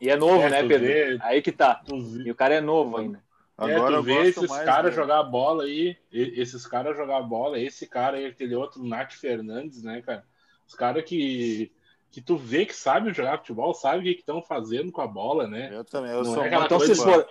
E 0.00 0.10
é 0.10 0.16
novo, 0.16 0.42
É, 0.42 0.50
né, 0.50 0.62
tu 0.62 0.68
Pedro? 0.68 0.86
vê- 0.86 1.18
Aí 1.22 1.40
que 1.40 1.50
tá. 1.52 1.76
Tu 1.76 1.96
E 1.96 2.30
o 2.30 2.34
cara 2.34 2.54
é 2.54 2.60
novo 2.60 2.98
ainda. 2.98 3.22
É, 3.58 3.76
Agora 3.76 3.92
tu 3.92 3.96
eu 3.98 4.02
vê 4.02 4.14
gosto 4.24 4.44
esses 4.44 4.56
caras 4.64 4.84
dele. 4.90 4.96
jogar 4.96 5.22
bola 5.22 5.62
aí, 5.64 5.96
e- 6.12 6.40
esses 6.40 6.66
caras 6.66 6.96
jogar 6.96 7.22
bola, 7.22 7.58
esse 7.58 7.86
cara 7.86 8.20
e 8.20 8.26
aquele 8.26 8.54
outro, 8.54 8.82
Nath 8.84 9.12
Fernandes, 9.12 9.82
né, 9.82 10.02
cara? 10.02 10.24
Os 10.66 10.74
caras 10.74 11.04
que, 11.04 11.70
que 12.14 12.20
tu 12.22 12.36
vê 12.36 12.64
que 12.64 12.74
sabem 12.74 13.12
jogar 13.12 13.38
futebol, 13.38 13.74
sabem 13.74 14.00
o 14.00 14.02
que 14.04 14.20
estão 14.20 14.40
fazendo 14.40 14.92
com 14.92 15.00
a 15.00 15.06
bola, 15.06 15.48
né? 15.48 15.68
Eu 15.72 15.84
também, 15.84 16.12
eu 16.12 16.22
Não 16.22 16.32
sou 16.34 16.44
é 16.44 16.50
muito, 16.50 16.68
coisa- 16.76 16.94
fã, 16.94 17.10
esfor... 17.10 17.26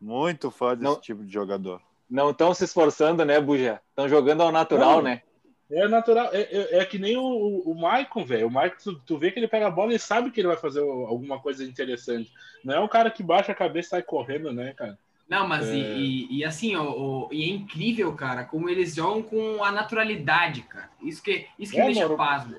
muito 0.00 0.50
fã 0.50 0.74
desse 0.76 0.82
Não. 0.84 1.00
tipo 1.00 1.24
de 1.24 1.32
jogador. 1.32 1.80
não 2.08 2.30
estão 2.30 2.54
se 2.54 2.62
esforçando, 2.64 3.24
né, 3.24 3.40
Buja? 3.40 3.80
Estão 3.90 4.08
jogando 4.08 4.42
ao 4.42 4.52
natural, 4.52 4.96
Não. 4.96 5.02
né? 5.02 5.22
É 5.68 5.88
natural, 5.88 6.28
é, 6.32 6.42
é- 6.42 6.78
é 6.78 6.84
que 6.84 6.98
nem 6.98 7.16
o, 7.16 7.22
o 7.66 7.74
Maicon, 7.74 8.24
velho. 8.24 8.46
O 8.46 8.50
Maicon, 8.50 8.76
tu, 8.80 9.00
tu 9.00 9.18
vê 9.18 9.32
que 9.32 9.40
ele 9.40 9.48
pega 9.48 9.66
a 9.66 9.70
bola 9.70 9.92
e 9.92 9.98
sabe 9.98 10.30
que 10.30 10.40
ele 10.40 10.46
vai 10.46 10.56
fazer 10.56 10.80
alguma 10.80 11.40
coisa 11.40 11.64
interessante. 11.64 12.30
Não 12.62 12.74
é 12.74 12.78
um 12.80 12.86
cara 12.86 13.10
que 13.10 13.22
baixa 13.24 13.50
a 13.50 13.54
cabeça 13.56 13.88
e 13.88 13.90
sai 13.90 14.02
correndo, 14.02 14.52
né, 14.52 14.72
cara? 14.74 14.96
Não, 15.28 15.48
mas 15.48 15.66
e, 15.66 15.80
É. 15.80 15.96
e- 15.98 16.36
e 16.38 16.44
assim, 16.44 16.76
ó, 16.76 16.84
ó, 16.88 17.28
e 17.32 17.42
é 17.42 17.48
incrível, 17.48 18.12
cara, 18.14 18.44
como 18.44 18.68
eles 18.70 18.94
jogam 18.94 19.22
com 19.22 19.64
a 19.64 19.72
naturalidade, 19.72 20.62
cara. 20.62 20.88
Isso 21.02 21.20
que, 21.20 21.46
isso 21.58 21.72
que 21.72 21.80
É, 21.80 21.86
me 21.86 21.86
deixa 21.94 22.04
mano. 22.04 22.16
pasmo. 22.16 22.54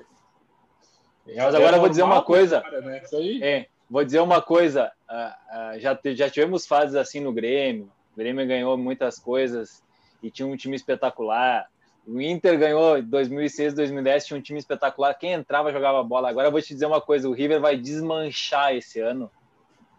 Mas 1.36 1.54
agora 1.54 1.76
eu 1.76 1.80
vou 1.80 1.88
dizer 1.88 2.02
uma 2.02 2.22
coisa. 2.22 2.60
cara, 2.60 2.80
né? 2.80 3.00
Isso 3.04 3.16
aí. 3.16 3.42
É, 3.42 3.66
vou 3.88 4.04
dizer 4.04 4.20
uma 4.20 4.40
coisa. 4.42 4.90
ah, 5.08 5.36
ah, 5.50 5.78
já, 5.78 5.98
já 6.14 6.30
tivemos 6.30 6.66
fases 6.66 6.94
assim 6.96 7.20
no 7.20 7.32
Grêmio. 7.32 7.90
O 8.14 8.18
Grêmio 8.18 8.46
ganhou 8.46 8.76
muitas 8.76 9.18
coisas 9.18 9.82
e 10.22 10.30
tinha 10.30 10.46
um 10.46 10.56
time 10.56 10.74
espetacular. 10.76 11.66
O 12.06 12.20
Inter 12.20 12.58
ganhou 12.58 12.96
em 12.98 13.02
2006, 13.02 13.74
2010, 13.74 14.26
tinha 14.26 14.38
um 14.38 14.42
time 14.42 14.58
espetacular. 14.58 15.12
Quem 15.14 15.32
entrava 15.32 15.70
jogava 15.70 16.02
bola. 16.02 16.30
Agora 16.30 16.48
eu 16.48 16.52
vou 16.52 16.62
te 16.62 16.72
dizer 16.72 16.86
uma 16.86 17.00
coisa: 17.00 17.28
o 17.28 17.32
River 17.32 17.60
vai 17.60 17.76
desmanchar 17.76 18.74
esse 18.74 18.98
ano 18.98 19.30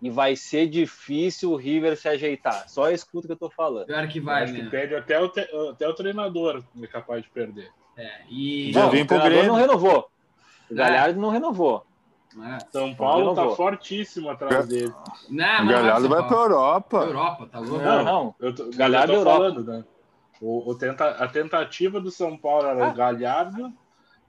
e 0.02 0.10
vai 0.10 0.36
ser 0.36 0.68
difícil 0.68 1.52
o 1.52 1.56
River 1.56 1.96
se 1.96 2.08
ajeitar. 2.08 2.68
Só 2.68 2.90
escuta 2.90 3.26
o 3.26 3.28
que 3.28 3.34
eu 3.34 3.38
tô 3.38 3.50
falando. 3.50 3.86
Pior 3.86 4.08
que 4.08 4.20
vai, 4.20 4.44
acho 4.44 4.54
que 4.54 4.64
né? 4.64 4.70
perde 4.70 4.96
até 4.96 5.20
o, 5.20 5.30
te- 5.30 5.48
até 5.72 5.88
o 5.88 5.94
treinador 5.94 6.64
é 6.82 6.88
capaz 6.88 7.22
de 7.22 7.30
perder. 7.30 7.70
É, 7.96 8.22
e... 8.30 8.72
Já 8.72 8.84
Não, 8.84 8.90
vim 8.92 9.02
o 9.02 9.06
pro 9.06 9.18
treinador 9.20 9.30
Grêmio. 9.30 9.48
não 9.52 9.56
renovou. 9.60 10.10
O 10.70 10.74
É. 10.74 10.78
Galhardo 10.78 11.20
não 11.20 11.30
renovou. 11.30 11.86
É. 12.44 12.60
São 12.72 12.94
Paulo 12.94 13.34
tá 13.34 13.50
fortíssimo 13.56 14.30
atrás 14.30 14.68
dele. 14.68 14.94
Não, 15.30 15.62
o 15.62 15.66
não 15.66 15.68
Galhardo 15.72 16.10
vai 16.10 16.28
pra 16.28 16.38
Europa. 16.38 16.98
Europa, 16.98 17.50
tá 17.52 17.60
louco? 17.60 17.84
Não, 17.84 18.04
não. 18.04 18.36
Eu 18.40 18.54
tô, 18.54 18.70
Galhardo 18.70 19.14
eu 19.14 19.24
tô 19.24 19.30
Europa. 19.30 19.38
falando, 19.38 19.64
né? 19.64 19.84
O, 20.40 20.70
o 20.72 20.76
tenta, 20.76 21.10
a 21.10 21.28
tentativa 21.28 22.00
do 22.00 22.12
São 22.12 22.38
Paulo 22.38 22.68
era 22.68 22.86
Ah. 22.86 22.90
o 22.90 22.94
Galhardo 22.94 23.74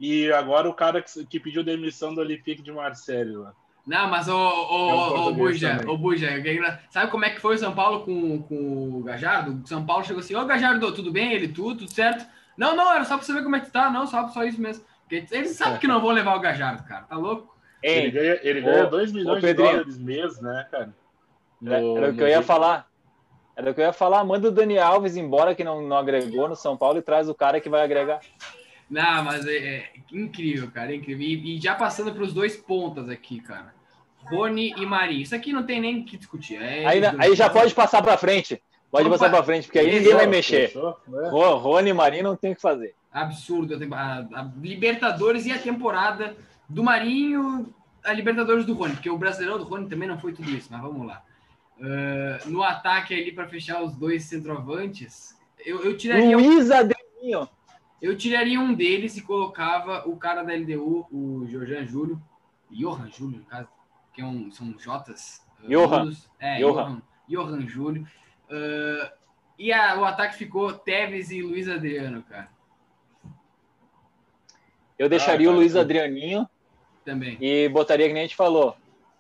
e 0.01 0.33
agora 0.33 0.69
o 0.69 0.73
cara 0.75 1.03
que, 1.03 1.27
que 1.27 1.39
pediu 1.39 1.63
demissão 1.63 2.15
do 2.15 2.21
Olympique 2.23 2.63
de 2.63 2.73
Marseille 2.73 3.37
lá. 3.37 3.53
Não, 3.87 4.09
mas 4.09 4.29
o, 4.29 4.33
É 4.33 4.35
o, 4.35 5.29
o, 5.29 5.35
Buja, 5.35 5.81
o 5.89 5.97
Buja, 5.99 6.27
é 6.29 6.79
sabe 6.91 7.11
como 7.11 7.25
é 7.25 7.31
que 7.31 7.41
foi 7.41 7.57
o 7.57 7.59
São 7.59 7.75
Paulo 7.75 8.01
com, 8.01 8.43
com 8.43 8.99
o 8.99 9.03
Gajardo? 9.03 9.61
O 9.63 9.67
São 9.67 9.85
Paulo 9.85 10.05
chegou 10.05 10.21
assim, 10.21 10.35
ô 10.35 10.45
Gajardo, 10.47 10.93
tudo 10.93 11.11
bem? 11.13 11.33
Ele, 11.33 11.49
tudo, 11.49 11.81
tudo 11.81 11.93
certo? 11.93 12.27
Não, 12.57 12.75
não, 12.77 12.93
era 12.93 13.05
só 13.05 13.17
pra 13.17 13.27
saber 13.27 13.43
como 13.43 13.57
é 13.57 13.61
que 13.61 13.71
tá, 13.71 13.91
não, 13.91 14.07
só, 14.07 14.29
só 14.29 14.45
isso 14.45 14.61
mesmo. 14.61 14.85
Porque 15.11 15.27
eles 15.35 15.51
sabem 15.57 15.81
que 15.81 15.89
não 15.89 16.01
vão 16.01 16.11
levar 16.11 16.37
o 16.37 16.41
Gajardo, 16.41 16.85
cara, 16.85 17.03
tá 17.03 17.17
louco? 17.17 17.53
Ele 17.83 18.07
Ei, 18.07 18.11
ganha, 18.11 18.41
ele 18.43 18.61
ganha 18.61 18.87
2 18.87 19.11
milhões 19.13 19.43
ô, 19.43 19.47
de 19.47 19.55
dólares 19.55 19.99
mês, 19.99 20.41
né, 20.41 20.69
cara? 20.71 20.95
No- 21.61 21.97
Era, 21.97 22.11
o 22.11 22.15
que 22.15 22.23
eu 22.23 22.29
ia 22.29 22.37
Rio. 22.39 22.47
falar. 22.47 22.87
Era 23.57 23.71
o 23.71 23.75
que 23.75 23.81
eu 23.81 23.85
ia 23.87 23.93
falar. 23.93 24.23
Manda 24.25 24.49
o 24.49 24.53
Dani 24.53 24.79
Alves 24.79 25.17
embora, 25.17 25.55
que 25.55 25.65
não, 25.65 25.83
não 25.83 25.97
agregou 25.97 26.49
no 26.49 26.55
São 26.55 26.77
Paulo, 26.77 26.99
e 26.99 27.03
traz 27.03 27.29
o 27.29 27.35
cara 27.35 27.61
que 27.61 27.69
vai 27.69 27.83
agregar. 27.83 28.21
Não, 28.89 29.25
mas 29.25 29.47
é, 29.47 29.57
é 29.57 29.91
incrível, 30.13 30.71
cara, 30.71 30.93
é 30.93 30.97
incrível. 30.97 31.27
E, 31.27 31.57
e 31.57 31.61
já 31.61 31.75
passando 31.75 32.13
pros 32.13 32.33
dois 32.33 32.57
pontas 32.57 33.09
aqui, 33.09 33.41
cara. 33.41 33.75
Rony 34.31 34.75
e 34.77 34.87
Marinho. 34.87 35.23
Isso 35.23 35.35
aqui 35.35 35.53
não 35.53 35.65
tem 35.65 35.81
nem 35.81 36.01
o 36.01 36.05
que 36.05 36.17
discutir. 36.17 36.57
É 36.63 36.87
Aí, 36.87 37.01
aí 37.19 37.35
já 37.35 37.49
pode 37.51 37.75
passar 37.75 38.01
para 38.03 38.17
frente. 38.17 38.63
Pode 38.91 39.07
Opa. 39.09 39.17
passar 39.19 39.31
para 39.31 39.43
frente, 39.45 39.65
porque 39.67 39.79
aí 39.79 39.91
ninguém 39.91 40.15
vai 40.15 40.27
mexer. 40.27 40.69
Fechou? 40.69 40.99
né? 41.09 41.29
Ro- 41.31 41.57
Rony 41.57 41.91
e 41.91 41.95
Marinho 41.95 42.25
não 42.25 42.37
tem 42.37 42.53
o 42.53 42.57
que 42.57 42.61
fazer. 42.61 42.95
Absurdo. 43.13 43.75
a 43.95 44.19
A, 44.41 44.51
Libertadores 44.61 45.47
e 45.47 45.53
a 45.53 45.59
temporada 45.59 46.37
do 46.69 46.83
Marinho, 46.83 47.75
a 48.05 48.13
Libertadores 48.13 48.65
do 48.65 48.75
Rony, 48.75 48.95
porque 48.95 49.11
o 49.11 49.19
Brasileirão 49.19 49.59
do 49.59 49.65
Rony 49.65 49.89
também 49.89 50.09
não 50.09 50.19
foi 50.19 50.33
tudo 50.33 50.51
isso, 50.51 50.69
mas 50.71 50.81
vamos 50.81 51.07
lá. 51.07 51.23
Ah, 51.83 52.39
no 52.47 52.63
ataque 52.63 53.15
ali 53.15 53.33
para 53.33 53.49
fechar 53.49 53.83
os 53.83 53.95
dois 53.97 54.25
centroavantes, 54.25 55.37
eu, 55.65 55.83
eu 55.85 55.97
tiraria 55.97 56.37
um- 56.37 56.41
Luiz 56.41 56.71
Adriano. 56.71 57.49
eu 58.01 58.17
tiraria 58.17 58.61
um 58.61 58.73
deles 58.75 59.17
e 59.17 59.23
colocava 59.23 60.09
o 60.09 60.17
cara 60.17 60.43
da 60.43 60.53
LDU, 60.55 61.07
o 61.11 61.47
Jorjan 61.49 61.87
Júlio, 61.87 62.21
Johan 62.71 63.09
Júlio, 63.11 63.39
no 63.39 63.45
caso, 63.45 63.69
que 64.13 64.21
é 64.21 64.25
um, 64.25 64.51
são 64.53 64.75
Jotas. 64.79 65.43
ah, 65.63 65.67
Johan. 65.69 65.99
mudos. 66.05 66.31
É, 66.39 66.59
Johan. 66.61 67.03
Johan, 67.29 67.53
Johan 67.59 67.67
Júlio. 67.67 68.07
Ah, 68.51 69.13
e 69.59 69.73
a- 69.73 69.99
o 69.99 70.05
ataque 70.05 70.37
ficou 70.37 70.73
Tevez 70.73 71.31
e 71.31 71.43
Luiz 71.43 71.69
Adriano, 71.69 72.23
cara, 72.23 72.49
Eu 75.01 75.09
deixaria 75.09 75.49
Ah, 75.49 75.51
o 75.53 75.55
Luiz 75.55 75.75
eu- 75.75 75.81
Adrianinho 75.81 76.47
também. 77.07 77.39
e 77.41 77.67
botaria 77.71 78.07
que 78.07 78.13
nem 78.13 78.23
a 78.23 78.27
gente 78.27 78.37
falou. 78.37 78.77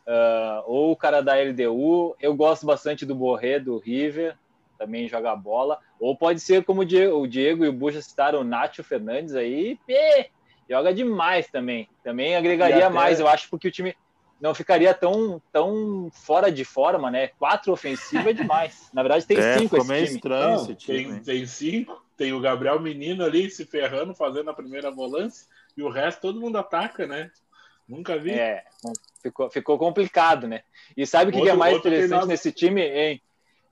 ah, 0.06 0.62
ou 0.66 0.90
o 0.92 0.96
cara 0.96 1.20
da 1.22 1.36
LDU. 1.36 2.16
Eu 2.20 2.34
gosto 2.34 2.66
bastante 2.66 3.06
do 3.06 3.14
Borré, 3.14 3.58
do 3.60 3.78
River, 3.78 4.36
também 4.78 5.08
joga 5.08 5.34
bola. 5.36 5.78
Ou 6.00 6.16
pode 6.16 6.40
ser 6.40 6.64
como 6.64 6.80
o 6.80 6.84
Diego, 6.84 7.16
o 7.18 7.26
Diego 7.28 7.64
e 7.64 7.68
o 7.68 7.72
Buja 7.72 8.02
citaram, 8.02 8.40
o 8.40 8.44
Nátio 8.44 8.82
Fernandes 8.82 9.34
aí, 9.36 9.78
pê, 9.86 10.28
joga 10.68 10.92
demais 10.92 11.48
também. 11.50 11.88
Também 12.02 12.34
agregaria 12.34 12.86
até- 12.86 12.94
mais, 12.94 13.20
eu 13.20 13.28
acho, 13.28 13.48
porque 13.48 13.68
o 13.68 13.70
time 13.70 13.94
não 14.40 14.52
ficaria 14.54 14.92
tão, 14.92 15.40
tão 15.52 16.10
fora 16.12 16.50
de 16.50 16.64
forma, 16.64 17.10
né? 17.10 17.28
Quatro 17.38 17.72
ofensivos 17.72 18.26
é 18.26 18.32
demais. 18.32 18.90
Na 18.92 19.02
verdade, 19.02 19.26
tem 19.26 19.38
é, 19.38 19.58
cinco 19.58 19.76
esse 19.76 19.86
time. 19.86 20.02
estranho 20.02 20.48
Não, 20.56 20.62
esse 20.64 20.74
time. 20.74 21.04
tem, 21.04 21.22
tem 21.22 21.46
cinco, 21.46 22.04
tem 22.16 22.32
o 22.32 22.40
Gabriel 22.40 22.80
Menino 22.80 23.22
ali 23.24 23.48
se 23.50 23.64
ferrando, 23.64 24.12
fazendo 24.14 24.50
a 24.50 24.54
primeira 24.54 24.90
volância, 24.90 25.46
e 25.80 25.82
o 25.82 25.88
resto 25.88 26.20
todo 26.20 26.40
mundo 26.40 26.58
ataca, 26.58 27.06
né? 27.06 27.30
Nunca 27.88 28.18
vi. 28.18 28.32
É, 28.32 28.64
ficou, 29.22 29.50
ficou 29.50 29.78
complicado, 29.78 30.46
né? 30.46 30.62
E 30.96 31.06
sabe 31.06 31.30
o 31.30 31.34
que, 31.34 31.40
que 31.40 31.48
é 31.48 31.54
mais 31.54 31.76
interessante 31.76 32.26
nesse 32.26 32.52
time, 32.52 32.82
hein? 32.82 33.20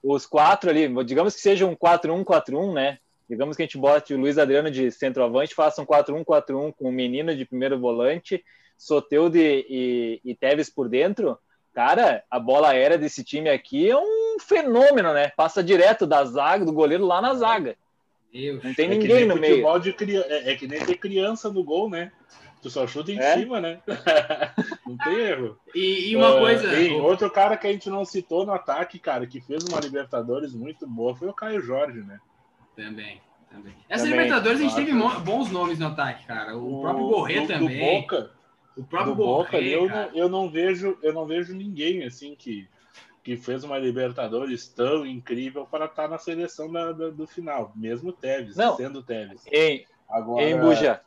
Os 0.03 0.25
quatro 0.25 0.71
ali, 0.71 0.89
digamos 1.05 1.35
que 1.35 1.41
seja 1.41 1.67
um 1.67 1.77
4-1-4-1, 1.77 2.73
né? 2.73 2.99
Digamos 3.29 3.57
que 3.57 3.63
a 3.63 3.67
gente 3.67 3.77
bote 3.77 4.15
o 4.15 4.19
Luiz 4.19 4.39
Adriano 4.39 4.71
de 4.71 4.91
centroavante, 4.91 5.55
faça 5.55 5.83
um 5.83 5.87
4-1-4-1 5.87 6.73
com 6.75 6.89
o 6.89 6.93
menino 6.93 7.37
de 7.37 7.45
primeiro 7.45 7.79
volante, 7.79 8.43
Soteudo 8.79 9.37
e, 9.37 10.21
e, 10.25 10.35
Tevez 10.35 10.71
por 10.71 10.89
dentro. 10.89 11.39
Cara, 11.75 12.25
a 12.31 12.39
bola 12.41 12.71
aérea 12.71 12.97
desse 12.97 13.23
time 13.23 13.51
aqui 13.51 13.91
é 13.91 13.97
um 13.97 14.39
fenômeno, 14.41 15.13
né? 15.13 15.31
Passa 15.37 15.63
direto 15.63 16.07
da 16.07 16.25
zaga, 16.25 16.65
do 16.65 16.73
goleiro 16.73 17.05
lá 17.05 17.21
na 17.21 17.35
zaga. 17.35 17.77
Deus. 18.33 18.63
Não 18.63 18.75
tem 18.75 18.87
É 18.87 18.89
ninguém 18.89 19.25
no 19.27 19.37
meio. 19.37 19.79
de 19.81 19.93
cria... 19.93 20.25
é, 20.29 20.53
é 20.53 20.55
que 20.57 20.67
nem 20.69 20.81
ter 20.85 20.97
criança 20.97 21.51
no 21.51 21.63
gol, 21.65 21.89
né? 21.89 22.13
Tu 22.61 22.69
só 22.71 22.87
chuta 22.87 23.13
em 23.13 23.19
É? 23.19 23.35
cima, 23.35 23.61
né? 23.61 23.81
não 24.87 24.97
tem 24.97 25.15
erro. 25.21 25.57
E, 25.75 26.11
e 26.11 26.17
uma 26.17 26.29
Ah, 26.37 26.39
coisa. 26.41 26.69
o- 26.93 27.03
outro 27.05 27.31
cara 27.31 27.57
que 27.57 27.67
a 27.67 27.73
gente 27.73 27.89
não 27.89 28.05
citou 28.05 28.45
no 28.45 28.53
ataque, 28.53 28.99
cara, 28.99 29.27
que 29.27 29.41
fez 29.41 29.63
uma 29.65 29.81
Libertadores 29.81 30.53
muito 30.55 30.87
boa, 30.87 31.15
foi 31.15 31.29
o 31.29 31.33
Caio 31.33 31.61
Jorge, 31.61 32.01
né? 32.01 32.19
Também, 32.75 33.21
também. 33.51 33.75
Essa 33.89 34.05
Também, 34.05 34.19
Libertadores 34.19 34.59
a 34.61 34.63
gente 34.63 34.73
claro. 34.73 34.87
teve 34.87 35.21
bons 35.25 35.51
nomes 35.51 35.79
no 35.79 35.87
ataque, 35.87 36.27
cara. 36.27 36.57
O, 36.57 36.81
próprio 36.81 37.07
Borré 37.07 37.41
do, 37.41 37.47
também. 37.47 37.79
Do 37.79 38.01
Boca, 38.03 38.31
o 38.77 38.85
próprio 38.85 39.15
do 39.15 39.25
Boca 39.25 39.53
Borré, 39.53 39.65
eu, 39.69 39.89
não, 39.89 40.11
eu 40.15 40.29
não 40.29 40.51
vejo, 40.51 40.99
eu 41.03 41.13
não 41.13 41.27
vejo 41.27 41.55
ninguém 41.55 42.05
assim 42.05 42.35
que, 42.37 42.69
que 43.29 43.37
fez 43.37 43.63
uma 43.63 43.77
Libertadores 43.77 44.67
tão 44.69 45.05
incrível 45.05 45.67
para 45.71 45.85
estar 45.85 46.09
na 46.09 46.17
seleção 46.17 46.73
da, 46.73 46.93
da- 46.93 47.11
do 47.11 47.27
final, 47.27 47.73
mesmo 47.77 48.09
o 48.09 48.13
Tevez, 48.13 48.57
Não. 48.57 48.75
sendo 48.75 49.01
o 49.01 49.03
Tevez. 49.03 49.43
Em, 49.53 49.85
Agora, 50.09 50.43
Em 50.43 50.59
Buja. 50.59 51.03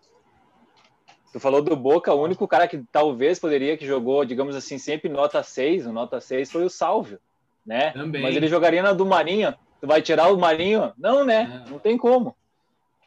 Tu 1.33 1.39
falou 1.39 1.63
do 1.63 1.75
Boca, 1.75 2.13
o 2.13 2.21
único 2.21 2.47
cara 2.47 2.67
que 2.67 2.83
talvez 2.91 3.39
poderia 3.39 3.75
que 3.75 3.87
jogou, 3.87 4.23
digamos 4.23 4.55
assim, 4.55 4.77
sempre 4.77 5.09
nota 5.09 5.41
6, 5.41 5.87
o 5.87 5.91
nota 5.91 6.21
6 6.21 6.51
foi 6.51 6.63
o 6.63 6.69
Salvio, 6.69 7.19
né? 7.65 7.89
Também. 7.91 8.21
Mas 8.21 8.35
ele 8.35 8.47
jogaria 8.47 8.83
na 8.83 8.93
do 8.93 9.03
Marinho. 9.05 9.55
Tu 9.79 9.87
vai 9.87 9.99
tirar 10.03 10.31
o 10.31 10.37
Marinho? 10.37 10.93
Não, 10.97 11.25
né? 11.25 11.63
Não. 11.65 11.71
Não 11.71 11.79
tem 11.79 11.97
como. 11.97 12.35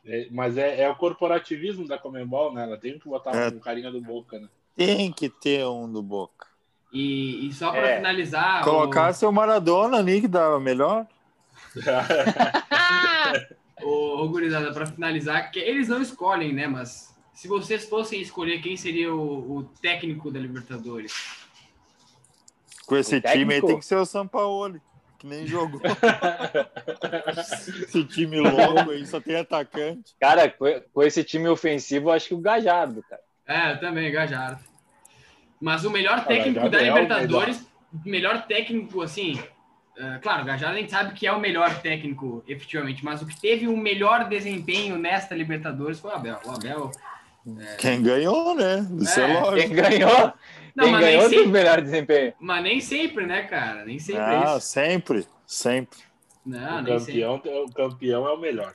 é, 0.04 0.26
mas 0.32 0.58
é, 0.58 0.80
é 0.82 0.90
o 0.90 0.96
corporativismo 0.96 1.86
da 1.86 1.98
Comembol, 1.98 2.52
né? 2.52 2.64
Ela 2.64 2.76
tem 2.78 2.98
que 2.98 3.08
botar 3.08 3.30
É. 3.36 3.48
um 3.48 3.60
carinha 3.60 3.92
do 3.92 4.00
Boca, 4.00 4.40
né? 4.40 4.48
Tem 4.74 5.12
que 5.12 5.28
ter 5.28 5.64
um 5.66 5.88
do 5.92 6.02
Boca. 6.02 6.48
E, 6.95 7.49
e 7.49 7.53
só 7.53 7.72
para 7.72 7.88
É. 7.90 7.97
finalizar. 7.97 8.62
o- 8.62 8.64
Colocar 8.64 9.12
seu 9.12 9.32
Maradona 9.32 9.99
ali, 9.99 10.20
que 10.20 10.28
dava 10.28 10.61
melhor. 10.61 11.05
Ô, 13.82 14.22
ô, 14.22 14.28
gurizada, 14.28 14.72
para 14.72 14.86
finalizar, 14.86 15.51
que 15.51 15.59
eles 15.59 15.88
não 15.88 16.01
escolhem, 16.01 16.53
né? 16.53 16.68
Mas 16.68 17.12
se 17.34 17.49
vocês 17.49 17.84
fossem 17.86 18.20
escolher 18.20 18.61
quem 18.62 18.76
seria 18.76 19.12
o, 19.12 19.57
o 19.57 19.64
técnico 19.82 20.30
da 20.30 20.38
Libertadores? 20.38 21.12
Com 22.86 22.97
esse 22.97 23.16
O 23.16 23.20
time 23.20 23.55
aí 23.55 23.61
tem 23.62 23.78
que 23.78 23.84
ser 23.84 23.97
o 23.97 24.07
Sampaoli, 24.07 24.80
que 25.18 25.26
nem 25.26 25.45
jogou. 25.47 25.80
esse 27.88 28.05
time 28.05 28.38
louco 28.40 28.90
aí, 28.90 29.05
só 29.07 29.20
tem 29.20 29.36
atacante. 29.36 30.14
Cara, 30.20 30.49
com, 30.49 30.66
com 30.92 31.03
esse 31.03 31.24
time 31.24 31.49
ofensivo, 31.49 32.11
eu 32.11 32.12
acho 32.12 32.28
que 32.28 32.34
o 32.34 32.38
Gajardo, 32.40 33.03
cara. 33.09 33.22
É, 33.47 33.72
eu 33.72 33.80
também, 33.80 34.12
Gajardo. 34.12 34.62
Mas 35.64 35.82
o 35.82 35.90
melhor 35.90 36.26
técnico 36.26 36.60
da 36.60 36.68
Gabriel, 36.68 36.94
Libertadores, 36.98 37.66
o 38.04 38.06
melhor 38.08 38.46
técnico, 38.46 39.00
assim. 39.00 39.40
é, 39.96 40.18
claro, 40.18 40.42
o 40.42 40.44
Gajardo 40.44 40.76
a 40.76 40.78
gente 40.78 40.90
sabe 40.90 41.14
que 41.14 41.26
é 41.26 41.32
o 41.32 41.40
melhor 41.40 41.80
técnico, 41.80 42.44
efetivamente, 42.46 43.02
mas 43.02 43.22
o 43.22 43.26
que 43.26 43.40
teve 43.40 43.66
o 43.66 43.74
melhor 43.74 44.28
desempenho 44.28 44.98
nesta 44.98 45.34
Libertadores 45.34 45.98
foi 45.98 46.10
o 46.10 46.14
Abel. 46.14 46.38
O 46.44 46.50
Abel. 46.50 46.90
Quem 47.78 48.02
ganhou, 48.02 48.54
né? 48.54 48.86
Isso 49.00 49.18
é, 49.20 49.30
É, 49.30 49.40
lógico. 49.40 49.68
Quem 49.74 49.76
ganhou, 49.76 50.32
Não, 50.76 50.84
quem 50.84 50.92
mas 50.92 51.00
ganhou 51.00 51.20
nem, 51.22 51.30
teve 51.30 51.40
o 51.40 51.44
sempre, 51.44 51.52
melhor 51.52 51.80
desempenho. 51.80 52.32
mas 52.40 52.62
nem 52.62 52.80
sempre, 52.80 53.26
né, 53.26 53.42
cara? 53.44 53.84
Nem 53.86 53.98
sempre 53.98 54.20
é 54.20 54.24
Ah, 54.36 54.56
isso. 54.58 54.66
sempre, 54.66 55.26
sempre. 55.46 55.98
Não, 56.44 56.78
o, 56.78 56.82
nem 56.82 56.98
sempre. 56.98 57.22
campeão, 57.22 57.64
o 57.64 57.72
campeão 57.72 58.26
é 58.28 58.32
o 58.32 58.38
melhor. 58.38 58.74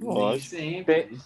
Nem 0.00 0.08
Lógico. 0.14 0.50
sempre. 0.50 1.02
Tem- 1.02 1.18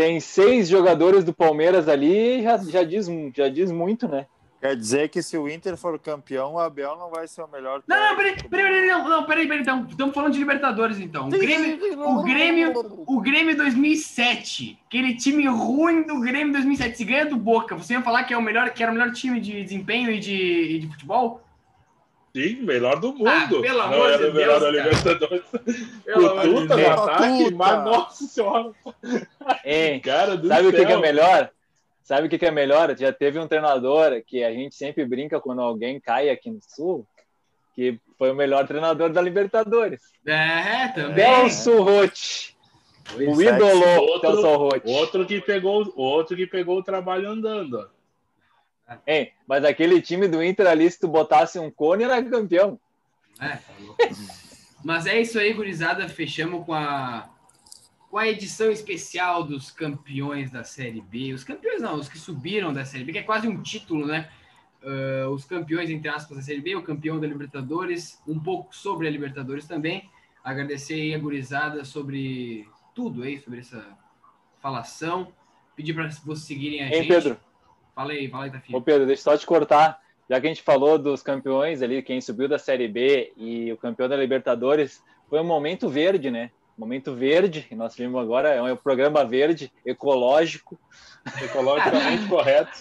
Tem 0.00 0.18
seis 0.18 0.66
jogadores 0.66 1.24
do 1.24 1.34
Palmeiras 1.34 1.86
ali, 1.86 2.42
já, 2.42 2.56
já, 2.56 2.82
diz, 2.82 3.06
já 3.36 3.50
diz 3.50 3.70
muito, 3.70 4.08
né? 4.08 4.24
Quer 4.58 4.74
dizer 4.74 5.10
que 5.10 5.22
se 5.22 5.36
o 5.36 5.46
Inter 5.46 5.76
for 5.76 5.98
campeão, 5.98 6.54
o 6.54 6.58
Abel 6.58 6.96
não 6.96 7.10
vai 7.10 7.28
ser 7.28 7.42
o 7.42 7.46
melhor. 7.46 7.82
Não, 7.86 8.00
não, 8.00 8.16
peraí, 8.16 8.34
peraí, 8.34 8.48
peraí, 8.48 8.88
não, 8.88 9.06
não, 9.06 9.24
peraí, 9.26 9.46
peraí, 9.46 9.60
então, 9.60 9.86
estamos 9.90 10.14
falando 10.14 10.32
de 10.32 10.38
Libertadores, 10.38 10.98
então. 10.98 11.26
O 11.26 11.30
Grêmio, 11.30 11.78
o 11.98 12.22
Grêmio, 12.22 12.72
o 13.06 13.20
Grêmio 13.20 13.54
2007, 13.54 14.78
aquele 14.86 15.16
time 15.16 15.46
ruim 15.46 16.04
do 16.04 16.18
Grêmio 16.20 16.54
2007, 16.54 16.96
se 16.96 17.04
ganha 17.04 17.26
do 17.26 17.36
Boca, 17.36 17.76
você 17.76 17.92
ia 17.92 18.00
falar 18.00 18.24
que 18.24 18.32
é 18.32 18.38
o 18.38 18.42
melhor, 18.42 18.70
que 18.70 18.82
era 18.82 18.90
o 18.90 18.94
melhor 18.94 19.12
time 19.12 19.38
de 19.38 19.62
desempenho 19.62 20.10
e 20.10 20.18
de, 20.18 20.32
e 20.32 20.78
de 20.78 20.86
futebol? 20.86 21.42
Sim, 22.34 22.62
melhor 22.62 23.00
do 23.00 23.12
mundo. 23.12 23.26
Ah, 23.28 23.48
pelo 23.48 23.64
Não 23.78 23.80
amor 23.82 24.10
era 24.10 24.18
de 24.18 24.24
o 24.30 24.34
melhor 24.34 24.60
Deus, 24.60 24.72
da 24.72 24.78
cara. 24.78 24.88
Libertadores. 24.90 25.44
Pelo 26.04 26.30
Cututa 26.30 26.76
Deus. 26.76 26.88
no 26.88 27.02
ataque, 27.02 27.54
mas 27.54 27.84
nossa 27.84 28.24
senhora. 28.24 28.72
Hein? 29.64 30.00
Cara 30.04 30.36
do 30.36 30.46
Sabe 30.48 30.68
o 30.68 30.70
que, 30.70 30.76
céu. 30.78 30.86
que 30.86 30.92
é 30.92 30.96
melhor? 30.98 31.50
Sabe 32.04 32.26
o 32.26 32.30
que, 32.30 32.38
que 32.38 32.46
é 32.46 32.50
melhor? 32.50 32.96
Já 32.96 33.12
teve 33.12 33.38
um 33.38 33.48
treinador 33.48 34.22
que 34.26 34.44
a 34.44 34.52
gente 34.52 34.74
sempre 34.74 35.04
brinca 35.04 35.40
quando 35.40 35.60
alguém 35.60 36.00
cai 36.00 36.28
aqui 36.30 36.50
no 36.50 36.60
Sul, 36.60 37.04
que 37.74 37.98
foi 38.18 38.30
o 38.30 38.34
melhor 38.34 38.66
treinador 38.66 39.10
da 39.10 39.20
Libertadores. 39.20 40.00
É, 40.26 40.88
também. 40.88 41.24
Celso 41.50 41.82
Rotti. 41.82 42.56
O 43.14 43.34
Sexy. 43.34 43.44
ídolo 43.48 44.00
Outro- 44.02 44.30
Celso 44.32 44.56
Rotti. 44.56 44.88
Outro 44.88 45.26
que 45.26 45.40
pegou, 45.40 45.92
outro 45.96 46.36
que 46.36 46.46
pegou 46.46 46.78
o 46.78 46.82
trabalho 46.82 47.28
andando. 47.30 47.74
ó. 47.78 47.99
Hein? 49.06 49.32
Mas 49.46 49.64
aquele 49.64 50.00
time 50.00 50.28
do 50.28 50.42
Inter 50.42 50.66
ali, 50.66 50.90
se 50.90 50.98
tu 50.98 51.08
botasse 51.08 51.58
um 51.58 51.70
cone, 51.70 52.04
era 52.04 52.22
campeão. 52.22 52.78
É, 53.40 53.56
tá. 53.56 53.74
Mas 54.84 55.06
é 55.06 55.20
isso 55.20 55.38
aí, 55.38 55.52
gurizada. 55.52 56.08
Fechamos 56.08 56.64
com 56.64 56.74
a, 56.74 57.28
com 58.10 58.18
a 58.18 58.28
edição 58.28 58.70
especial 58.70 59.44
dos 59.44 59.70
campeões 59.70 60.50
da 60.50 60.64
Série 60.64 61.00
B. 61.00 61.32
Os 61.32 61.44
campeões 61.44 61.82
não, 61.82 61.94
os 61.94 62.08
que 62.08 62.18
subiram 62.18 62.72
da 62.72 62.84
Série 62.84 63.04
B, 63.04 63.12
que 63.12 63.18
é 63.18 63.22
quase 63.22 63.46
um 63.46 63.62
título, 63.62 64.06
né? 64.06 64.28
Ah, 64.82 65.28
os 65.30 65.44
campeões, 65.44 65.90
entre 65.90 66.08
aspas, 66.08 66.36
da 66.36 66.42
Série 66.42 66.60
B, 66.60 66.74
o 66.74 66.82
campeão 66.82 67.20
da 67.20 67.26
Libertadores, 67.26 68.20
um 68.26 68.38
pouco 68.38 68.74
sobre 68.74 69.06
a 69.06 69.10
Libertadores 69.10 69.66
também. 69.66 70.08
Agradecer 70.42 70.94
aí 70.94 71.14
a 71.14 71.18
gurizada 71.18 71.84
sobre 71.84 72.66
tudo 72.94 73.22
aí, 73.22 73.38
sobre 73.38 73.60
essa 73.60 73.86
falação. 74.60 75.32
Pedir 75.76 75.94
para 75.94 76.10
vocês 76.10 76.46
seguirem 76.46 76.82
a 76.82 76.86
Hein, 76.86 76.94
gente. 76.94 77.08
Pedro? 77.08 77.40
Fala 78.00 78.12
aí, 78.12 78.28
fala 78.28 78.44
aí, 78.44 78.48
Ô, 78.48 78.52
Tafinho. 78.54 78.80
Pedro, 78.82 79.06
deixa 79.06 79.20
eu 79.20 79.24
só 79.24 79.36
te 79.36 79.44
cortar. 79.44 80.00
Já 80.28 80.40
que 80.40 80.46
a 80.46 80.48
gente 80.48 80.62
falou 80.62 80.96
dos 80.98 81.22
campeões 81.22 81.82
ali, 81.82 82.02
quem 82.02 82.18
subiu 82.20 82.48
da 82.48 82.58
Série 82.58 82.88
B 82.88 83.30
e 83.36 83.70
o 83.72 83.76
campeão 83.76 84.08
da 84.08 84.16
Libertadores, 84.16 85.02
foi 85.28 85.38
um 85.40 85.44
momento 85.44 85.86
verde, 85.86 86.30
né? 86.30 86.50
Momento 86.78 87.14
verde, 87.14 87.60
que 87.68 87.74
nós 87.74 87.94
vimos 87.94 88.18
agora, 88.22 88.48
é 88.54 88.62
um 88.62 88.74
programa 88.76 89.22
verde, 89.22 89.70
ecológico, 89.84 90.78
Ecologicamente 91.44 92.24
correto. 92.30 92.72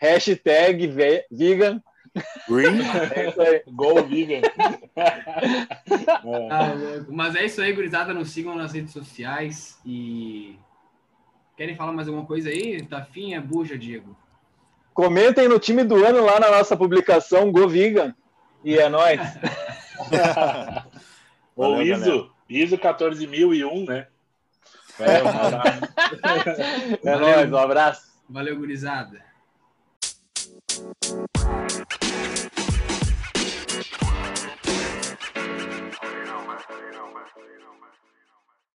hashtag 0.00 0.86
ve- 0.86 1.26
vegan. 1.28 1.82
Green? 2.48 2.78
É 3.16 3.28
isso 3.30 3.40
aí. 3.42 3.62
Gol 3.72 4.04
Vigan. 4.04 4.42
É. 4.94 5.24
Ah. 6.50 6.72
Mas 7.08 7.34
é 7.34 7.44
isso 7.46 7.60
aí, 7.60 7.72
gurizada. 7.72 8.14
Nos 8.14 8.30
sigam 8.30 8.54
nas 8.54 8.72
redes 8.72 8.92
sociais 8.92 9.78
e. 9.84 10.56
Querem 11.56 11.76
falar 11.76 11.92
mais 11.92 12.08
alguma 12.08 12.26
coisa 12.26 12.48
aí? 12.48 12.84
Tafinha, 12.84 13.40
buja, 13.40 13.78
Diego. 13.78 14.16
Comentem 14.92 15.48
no 15.48 15.58
time 15.58 15.84
do 15.84 16.04
ano 16.04 16.24
lá 16.24 16.38
na 16.40 16.50
nossa 16.50 16.76
publicação 16.76 17.52
Go 17.52 17.68
Vegan. 17.68 18.14
E 18.64 18.78
é 18.78 18.88
nóis. 18.88 19.20
Ou 21.56 21.82
ISO, 21.82 22.30
ISO 22.48 22.78
14001, 22.78 23.84
né? 23.84 24.06
É, 24.98 25.22
um 25.22 25.28
abraço. 25.28 25.80
É 27.04 27.10
Valeu. 27.12 27.36
nóis, 27.36 27.52
um 27.52 27.56
abraço. 27.56 28.14
Valeu, 28.28 28.56
gurizada. 28.56 29.24